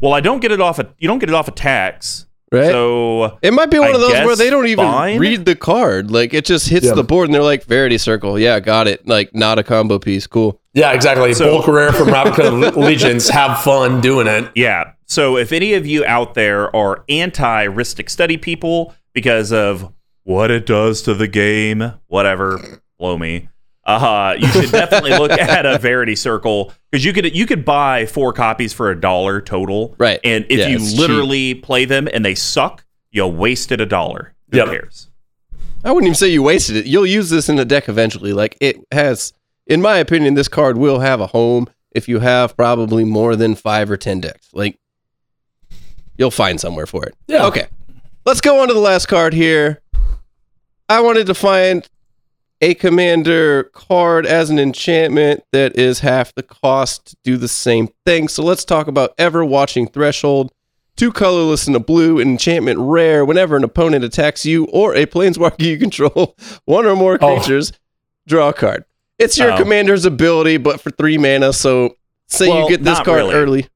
well, 0.00 0.12
I 0.12 0.20
don't 0.20 0.40
get 0.40 0.50
it 0.52 0.60
off. 0.60 0.78
A, 0.78 0.92
you 0.98 1.06
don't 1.08 1.18
get 1.18 1.28
it 1.28 1.34
off 1.34 1.46
a 1.48 1.52
tax, 1.52 2.24
Right? 2.50 2.70
so 2.70 3.36
It 3.42 3.52
might 3.52 3.70
be 3.70 3.78
one 3.78 3.90
I 3.90 3.94
of 3.94 4.00
those 4.00 4.12
where 4.24 4.34
they 4.36 4.48
don't 4.48 4.66
even 4.68 4.86
fine. 4.86 5.18
read 5.18 5.44
the 5.44 5.54
card. 5.54 6.10
Like 6.10 6.32
it 6.32 6.46
just 6.46 6.68
hits 6.68 6.86
Yeah. 6.86 6.94
the 6.94 7.04
board 7.04 7.26
and 7.28 7.34
they're 7.34 7.42
like, 7.42 7.64
Verity 7.64 7.98
Circle. 7.98 8.38
Yeah, 8.38 8.58
got 8.60 8.88
it. 8.88 9.06
Like 9.06 9.34
not 9.34 9.58
a 9.58 9.62
combo 9.62 9.98
piece. 9.98 10.26
Cool. 10.26 10.58
Yeah, 10.72 10.92
exactly. 10.92 11.34
So- 11.34 11.50
Bulk 11.56 11.68
rare 11.68 11.92
from 11.92 12.08
Ravnica 12.08 12.74
Legions. 12.76 13.28
Have 13.28 13.60
fun 13.62 14.00
doing 14.00 14.26
it. 14.26 14.50
Yeah. 14.54 14.92
So 15.04 15.36
if 15.36 15.52
any 15.52 15.74
of 15.74 15.86
you 15.86 16.04
out 16.06 16.34
there 16.34 16.74
are 16.74 17.04
anti 17.08 17.66
Rhystic 17.66 18.08
Study 18.08 18.36
people 18.38 18.94
because 19.12 19.52
of 19.52 19.92
what 20.24 20.50
it 20.50 20.64
does 20.66 21.02
to 21.02 21.14
the 21.14 21.28
game, 21.28 21.92
whatever, 22.06 22.82
blow 22.98 23.18
me. 23.18 23.48
Uh, 23.88 24.36
you 24.38 24.46
should 24.48 24.70
definitely 24.70 25.10
look 25.10 25.30
at 25.38 25.64
a 25.66 25.78
Verity 25.78 26.14
Circle 26.14 26.72
because 26.90 27.04
you 27.04 27.12
could 27.14 27.34
you 27.34 27.46
could 27.46 27.64
buy 27.64 28.04
four 28.06 28.32
copies 28.34 28.72
for 28.72 28.90
a 28.90 29.00
dollar 29.00 29.40
total, 29.40 29.94
Right. 29.98 30.20
And 30.22 30.44
if 30.50 30.58
Yeah, 30.58 30.68
you 30.68 30.76
it's 30.76 30.96
literally 30.98 31.54
play 31.54 31.84
them 31.86 32.06
and 32.12 32.24
they 32.24 32.34
suck, 32.34 32.84
you 33.10 33.26
wasted 33.26 33.80
a 33.80 33.86
dollar. 33.86 34.34
Who 34.52 34.58
Yep. 34.58 34.66
cares? 34.68 35.08
I 35.84 35.92
wouldn't 35.92 36.06
even 36.08 36.14
say 36.16 36.28
you 36.28 36.42
wasted 36.42 36.76
it. 36.76 36.86
You'll 36.86 37.06
use 37.06 37.30
this 37.30 37.48
in 37.48 37.56
the 37.56 37.64
deck 37.64 37.88
eventually. 37.88 38.32
Like 38.34 38.58
it 38.60 38.76
has, 38.92 39.32
in 39.66 39.80
my 39.80 39.96
opinion, 39.98 40.34
this 40.34 40.48
card 40.48 40.76
will 40.76 40.98
have 41.00 41.20
a 41.20 41.28
home 41.28 41.68
if 41.92 42.08
you 42.08 42.18
have 42.18 42.56
probably 42.56 43.04
more 43.04 43.36
than 43.36 43.54
five 43.54 43.90
or 43.90 43.96
ten 43.96 44.20
decks. 44.20 44.48
Like 44.52 44.78
you'll 46.18 46.30
find 46.30 46.60
somewhere 46.60 46.86
for 46.86 47.06
it. 47.06 47.14
Yeah. 47.26 47.46
Okay. 47.46 47.68
Let's 48.26 48.40
go 48.42 48.60
on 48.60 48.68
to 48.68 48.74
the 48.74 48.80
last 48.80 49.06
card 49.06 49.32
here. 49.32 49.80
I 50.90 51.00
wanted 51.00 51.26
to 51.28 51.34
find 51.34 51.88
a 52.60 52.74
commander 52.74 53.64
card 53.72 54.26
as 54.26 54.50
an 54.50 54.58
enchantment 54.58 55.44
that 55.52 55.76
is 55.78 56.00
half 56.00 56.34
the 56.34 56.42
cost 56.42 57.06
to 57.06 57.16
do 57.24 57.36
the 57.36 57.48
same 57.48 57.88
thing. 58.04 58.28
So 58.28 58.42
let's 58.42 58.64
talk 58.64 58.86
about 58.88 59.14
Ever 59.18 59.44
Watching 59.44 59.86
Threshold. 59.86 60.50
Two 60.96 61.12
colorless 61.12 61.68
and 61.68 61.76
a 61.76 61.80
blue, 61.80 62.18
an 62.18 62.28
enchantment 62.28 62.78
rare. 62.80 63.24
Whenever 63.24 63.56
an 63.56 63.62
opponent 63.62 64.04
attacks 64.04 64.44
you 64.44 64.64
or 64.72 64.96
a 64.96 65.06
planeswalker 65.06 65.60
you 65.62 65.78
control, 65.78 66.36
one 66.64 66.84
or 66.86 66.96
more 66.96 67.16
Oh. 67.20 67.36
creatures, 67.36 67.72
draw 68.26 68.48
a 68.48 68.52
card. 68.52 68.84
It's 69.18 69.38
your 69.38 69.52
Oh. 69.52 69.56
commander's 69.56 70.04
ability, 70.04 70.56
but 70.56 70.80
for 70.80 70.90
three 70.90 71.16
mana. 71.16 71.52
So 71.52 71.94
say 72.26 72.48
Well, 72.48 72.62
you 72.64 72.68
get 72.70 72.82
this 72.82 72.98
card 73.00 73.18
really. 73.18 73.34
early. 73.34 73.66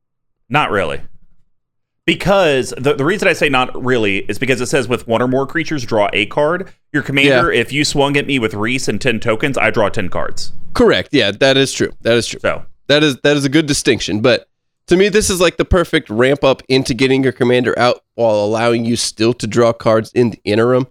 Not 0.49 0.73
really. 0.73 1.01
Because 2.05 2.75
the, 2.77 2.95
the 2.95 3.05
reason 3.05 3.29
I 3.29 3.33
say 3.33 3.49
not 3.49 3.81
really 3.81 4.19
is 4.19 4.39
because 4.39 4.61
it 4.61 4.67
says 4.67 4.89
with 4.89 5.07
one 5.07 5.23
or 5.23 5.29
more 5.29 5.47
creatures, 5.47 5.85
draw 5.85 6.09
a 6.13 6.27
card. 6.27 6.73
Your 6.93 7.03
commander, 7.03 7.53
if 7.53 7.73
you 7.73 7.85
swung 7.85 8.17
at 8.17 8.27
me 8.27 8.39
with 8.41 8.55
Reese 8.55 8.89
and 8.89 9.01
10 9.01 9.21
tokens, 9.21 9.57
I 9.57 9.71
draw 9.71 9.89
10 9.89 10.09
cards. 10.09 10.53
Correct. 10.75 11.11
Yeah, 11.13 11.31
that 11.31 11.57
is 11.57 11.73
true. 11.73 11.93
That 12.01 12.15
is 12.15 12.27
true. 12.27 12.41
So, 12.41 12.67
That 12.89 13.05
is 13.05 13.19
that 13.23 13.37
is 13.37 13.45
a 13.45 13.49
good 13.49 13.67
distinction. 13.67 14.21
But 14.21 14.49
to 14.89 14.97
me, 14.97 15.09
this 15.11 15.31
is 15.31 15.41
like 15.41 15.59
the 15.59 15.65
perfect 15.65 16.11
ramp 16.11 16.43
up 16.43 16.63
into 16.69 16.93
getting 16.93 17.23
your 17.23 17.33
commander 17.33 17.79
out 17.79 18.03
while 18.15 18.35
allowing 18.35 18.85
you 18.85 18.97
still 18.97 19.33
to 19.35 19.47
draw 19.47 19.73
cards 19.73 20.11
in 20.13 20.31
the 20.31 20.41
interim. 20.45 20.89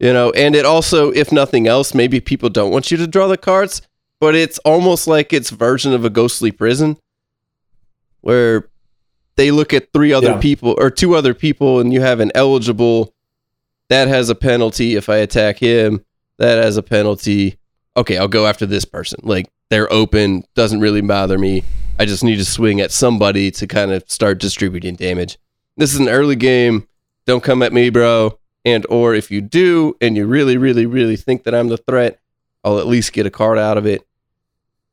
You 0.00 0.12
know, 0.12 0.30
and 0.32 0.56
it 0.56 0.64
also, 0.64 1.10
if 1.12 1.30
nothing 1.30 1.68
else, 1.68 1.94
maybe 1.94 2.20
people 2.20 2.48
don't 2.48 2.72
want 2.72 2.90
you 2.90 2.96
to 2.96 3.06
draw 3.06 3.28
the 3.28 3.36
cards, 3.36 3.82
but 4.18 4.34
it's 4.34 4.58
almost 4.60 5.06
like 5.06 5.32
its 5.32 5.50
version 5.50 5.92
of 5.92 6.04
a 6.04 6.10
ghostly 6.10 6.50
prison 6.50 6.96
where 8.22 8.68
they 9.36 9.50
look 9.50 9.72
at 9.74 9.92
three 9.92 10.12
other 10.12 10.32
Yeah. 10.32 10.38
people 10.40 10.74
or 10.78 10.90
two 10.90 11.14
other 11.14 11.34
people 11.34 11.80
and 11.80 11.92
you 11.92 12.00
have 12.00 12.20
an 12.20 12.30
eligible 12.34 13.14
that 13.90 14.08
has 14.08 14.30
a 14.30 14.34
penalty 14.34 14.94
if 14.96 15.08
I 15.08 15.16
attack 15.16 15.58
him, 15.58 16.04
that 16.38 16.62
has 16.62 16.76
a 16.76 16.82
penalty. 16.82 17.58
Okay, 17.96 18.16
I'll 18.16 18.28
go 18.28 18.46
after 18.46 18.64
this 18.66 18.84
person. 18.84 19.20
Like 19.22 19.48
they're 19.70 19.92
open, 19.92 20.44
doesn't 20.54 20.80
really 20.80 21.00
bother 21.00 21.38
me. 21.38 21.62
I 21.98 22.06
just 22.06 22.24
need 22.24 22.36
to 22.36 22.44
swing 22.44 22.80
at 22.80 22.90
somebody 22.90 23.50
to 23.52 23.66
kind 23.66 23.92
of 23.92 24.02
start 24.08 24.38
distributing 24.38 24.96
damage. 24.96 25.38
This 25.76 25.92
is 25.94 26.00
an 26.00 26.08
early 26.08 26.36
game. 26.36 26.88
Don't 27.26 27.42
come 27.42 27.62
at 27.62 27.72
me, 27.72 27.90
bro. 27.90 28.38
And 28.64 28.86
or 28.88 29.14
if 29.14 29.30
you 29.30 29.40
do 29.40 29.96
and 30.00 30.16
you 30.16 30.26
really 30.26 30.56
really 30.56 30.86
really 30.86 31.16
think 31.16 31.44
that 31.44 31.54
I'm 31.54 31.68
the 31.68 31.76
threat, 31.76 32.18
I'll 32.64 32.78
at 32.78 32.86
least 32.86 33.12
get 33.12 33.26
a 33.26 33.30
card 33.30 33.58
out 33.58 33.76
of 33.78 33.86
it. 33.86 34.02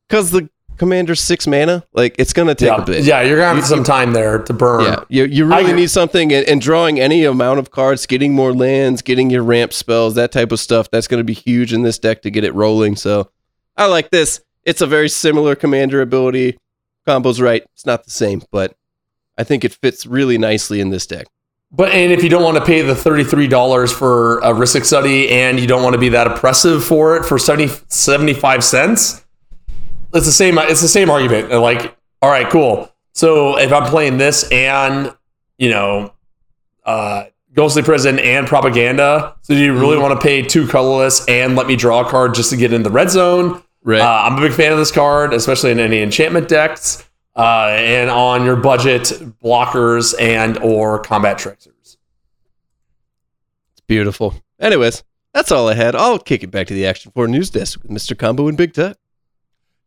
Cuz 0.10 0.32
the 0.32 0.50
commander's 0.78 1.22
6 1.22 1.46
mana, 1.48 1.84
like 1.94 2.16
it's 2.18 2.34
going 2.34 2.48
to 2.48 2.56
take 2.56 2.68
Yeah. 2.70 2.82
a 2.82 2.86
bit. 2.86 3.04
yeah, 3.04 3.22
you're 3.22 3.38
gonna 3.38 3.56
have 3.56 3.66
some 3.68 3.84
time 3.84 4.14
there 4.14 4.40
to 4.40 4.54
burn. 4.54 4.84
Yeah, 4.84 5.04
you, 5.10 5.26
you 5.26 5.46
really 5.46 5.72
I- 5.72 5.76
need 5.76 5.90
something, 5.90 6.34
and, 6.34 6.48
and 6.48 6.60
drawing 6.62 7.00
any 7.00 7.24
amount 7.26 7.60
of 7.60 7.72
cards, 7.72 8.06
getting 8.06 8.34
more 8.34 8.54
lands, 8.54 9.02
getting 9.02 9.30
your 9.30 9.44
ramp 9.44 9.74
spells, 9.74 10.16
that 10.16 10.32
type 10.32 10.52
of 10.52 10.60
stuff, 10.60 10.90
that's 10.92 11.08
going 11.08 11.20
to 11.20 11.24
be 11.24 11.34
huge 11.34 11.72
in 11.74 11.84
this 11.84 12.00
deck 12.00 12.22
to 12.24 12.32
get 12.32 12.44
it 12.44 12.54
rolling. 12.56 12.96
So 12.96 13.30
I 13.78 13.86
like 13.86 14.10
this. 14.10 14.42
It's 14.64 14.82
a 14.82 14.88
very 14.88 15.10
similar 15.10 15.56
commander 15.56 16.02
ability. 16.02 16.58
Combo's 17.08 17.42
right. 17.42 17.64
It's 17.74 17.86
not 17.86 18.04
the 18.04 18.12
same, 18.12 18.42
but 18.52 18.76
I 19.38 19.44
think 19.44 19.64
it 19.64 19.74
fits 19.74 20.06
really 20.06 20.38
nicely 20.38 20.80
in 20.82 20.90
this 20.92 21.06
deck. 21.08 21.28
But 21.72 21.92
and 21.94 22.12
if 22.12 22.22
you 22.22 22.30
don't 22.30 22.44
want 22.44 22.58
to 22.58 22.66
pay 22.66 22.82
the 22.82 22.94
thirty-three 22.94 23.48
dollars 23.48 23.92
for 23.94 24.40
a 24.40 24.50
Rhystic 24.54 24.84
Study, 24.84 25.30
and 25.30 25.58
you 25.58 25.66
don't 25.68 25.82
want 25.82 25.94
to 25.94 26.00
be 26.00 26.10
that 26.10 26.28
oppressive 26.28 26.84
for 26.84 27.16
it 27.16 27.24
for 27.26 27.40
70, 27.40 27.70
75 27.88 28.62
cents, 28.64 29.26
it's 30.14 30.26
the 30.26 30.32
same. 30.32 30.58
It's 30.58 30.82
the 30.82 30.88
same 30.88 31.10
argument. 31.10 31.52
And 31.52 31.62
like, 31.62 31.96
all 32.22 32.30
right, 32.30 32.50
cool. 32.50 32.92
So 33.14 33.58
if 33.58 33.72
I'm 33.72 33.90
playing 33.90 34.18
this 34.18 34.50
and 34.52 35.14
you 35.62 35.70
know, 35.70 36.12
uh, 36.86 37.26
Ghostly 37.54 37.84
Prison 37.84 38.18
and 38.18 38.48
Propaganda, 38.48 39.36
so 39.42 39.54
do 39.54 39.60
you 39.60 39.78
really 39.78 39.98
want 39.98 40.20
to 40.20 40.26
pay 40.26 40.42
two 40.42 40.68
colorless 40.68 41.24
and 41.28 41.56
let 41.56 41.68
me 41.68 41.76
draw 41.76 42.02
a 42.02 42.10
card 42.10 42.34
just 42.34 42.50
to 42.50 42.58
get 42.58 42.74
in 42.74 42.82
the 42.82 42.90
red 42.90 43.12
zone? 43.12 43.62
Right. 43.84 44.02
Uh, 44.02 44.24
I'm 44.26 44.38
a 44.38 44.42
big 44.42 44.54
fan 44.54 44.72
of 44.72 44.80
this 44.80 44.92
card, 44.92 45.34
especially 45.34 45.72
in 45.72 45.80
any 45.80 46.02
enchantment 46.02 46.48
decks, 46.48 47.08
uh, 47.36 47.68
and 47.78 48.10
on 48.10 48.44
your 48.44 48.56
budget 48.56 49.06
blockers 49.44 50.20
and 50.20 50.58
or 50.60 51.00
combat 51.00 51.38
tricksters. 51.38 51.98
It's 53.74 53.82
beautiful. 53.88 54.36
Anyways, 54.60 55.04
that's 55.34 55.52
all 55.52 55.68
I 55.68 55.76
had. 55.76 55.96
I'll 55.96 56.20
kick 56.20 56.44
it 56.44 56.52
back 56.52 56.68
to 56.68 56.74
the 56.74 56.86
Action 56.88 57.12
4 57.14 57.28
news 57.28 57.50
desk 57.50 57.82
with 57.84 57.92
Mr. 57.92 58.18
Combo 58.18 58.48
and 58.48 58.58
Big 58.58 58.74
Tuck. 58.74 58.98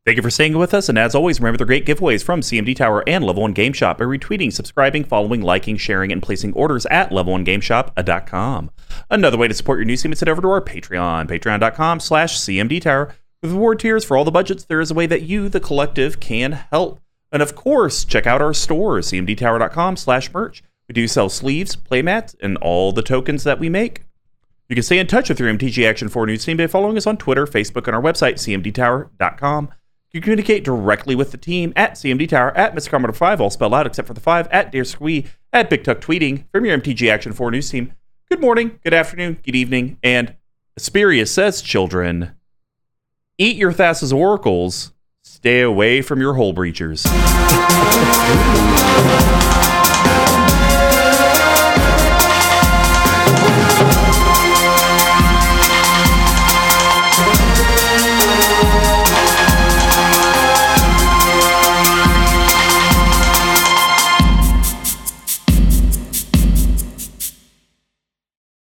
Thank 0.04 0.16
you 0.16 0.22
for 0.22 0.30
staying 0.30 0.58
with 0.58 0.74
us, 0.74 0.90
and 0.90 0.98
as 0.98 1.14
always, 1.14 1.40
remember 1.40 1.56
the 1.56 1.64
great 1.64 1.86
giveaways 1.86 2.22
from 2.22 2.42
CMD 2.42 2.76
Tower 2.76 3.02
and 3.06 3.24
Level 3.24 3.40
1 3.40 3.54
Game 3.54 3.72
Shop 3.72 3.96
by 3.96 4.04
retweeting, 4.04 4.52
subscribing, 4.52 5.02
following, 5.02 5.40
liking, 5.40 5.78
sharing, 5.78 6.12
and 6.12 6.22
placing 6.22 6.52
orders 6.52 6.84
at 6.86 7.08
level1gameshop.com. 7.08 8.70
Another 9.10 9.38
way 9.38 9.48
to 9.48 9.54
support 9.54 9.78
your 9.78 9.86
news 9.86 10.02
team 10.02 10.12
is 10.12 10.20
head 10.20 10.28
over 10.28 10.42
to 10.42 10.48
our 10.48 10.60
Patreon, 10.60 11.26
patreon.com 11.26 12.00
slash 12.00 12.38
CMD 12.38 12.82
Tower. 12.82 13.14
With 13.40 13.52
reward 13.52 13.78
tiers 13.78 14.04
for 14.04 14.18
all 14.18 14.26
the 14.26 14.30
budgets, 14.30 14.64
there 14.64 14.82
is 14.82 14.90
a 14.90 14.94
way 14.94 15.06
that 15.06 15.22
you, 15.22 15.48
the 15.48 15.58
collective, 15.58 16.20
can 16.20 16.52
help. 16.52 17.00
And 17.32 17.40
of 17.40 17.54
course, 17.54 18.04
check 18.04 18.26
out 18.26 18.42
our 18.42 18.52
store, 18.52 18.98
cmdtower.com 18.98 19.96
slash 19.96 20.30
merch. 20.34 20.62
We 20.86 20.92
do 20.92 21.08
sell 21.08 21.30
sleeves, 21.30 21.76
playmats, 21.76 22.34
and 22.42 22.58
all 22.58 22.92
the 22.92 23.02
tokens 23.02 23.42
that 23.44 23.58
we 23.58 23.70
make. 23.70 24.02
You 24.68 24.76
can 24.76 24.82
stay 24.82 24.98
in 24.98 25.06
touch 25.06 25.30
with 25.30 25.40
your 25.40 25.50
MTG 25.50 25.88
Action 25.88 26.10
4 26.10 26.26
news 26.26 26.44
team 26.44 26.58
by 26.58 26.66
following 26.66 26.98
us 26.98 27.06
on 27.06 27.16
Twitter, 27.16 27.46
Facebook, 27.46 27.86
and 27.86 27.96
our 27.96 28.02
website, 28.02 28.34
cmdtower.com. 28.34 29.70
You 30.14 30.20
can 30.20 30.26
communicate 30.26 30.62
directly 30.62 31.16
with 31.16 31.32
the 31.32 31.36
team 31.36 31.72
at 31.74 31.94
CMD 31.94 32.28
Tower, 32.28 32.56
at 32.56 32.72
Mr. 32.72 32.88
Commodore 32.88 33.12
5, 33.14 33.40
all 33.40 33.50
spelled 33.50 33.74
out 33.74 33.84
except 33.84 34.06
for 34.06 34.14
the 34.14 34.20
5, 34.20 34.46
at 34.52 34.70
Dear 34.70 34.84
Squee, 34.84 35.26
at 35.52 35.68
Big 35.68 35.82
Tuck 35.82 36.00
Tweeting 36.00 36.44
from 36.52 36.64
your 36.64 36.78
MTG 36.78 37.10
Action 37.10 37.32
4 37.32 37.50
news 37.50 37.68
team. 37.68 37.92
Good 38.30 38.40
morning, 38.40 38.78
good 38.84 38.94
afternoon, 38.94 39.38
good 39.44 39.56
evening, 39.56 39.98
and 40.04 40.36
Asperius 40.78 41.32
says, 41.32 41.62
children, 41.62 42.36
eat 43.38 43.56
your 43.56 43.72
Thassa's 43.72 44.12
oracles, 44.12 44.92
stay 45.24 45.62
away 45.62 46.00
from 46.00 46.20
your 46.20 46.34
Hullbreachers. 46.34 47.02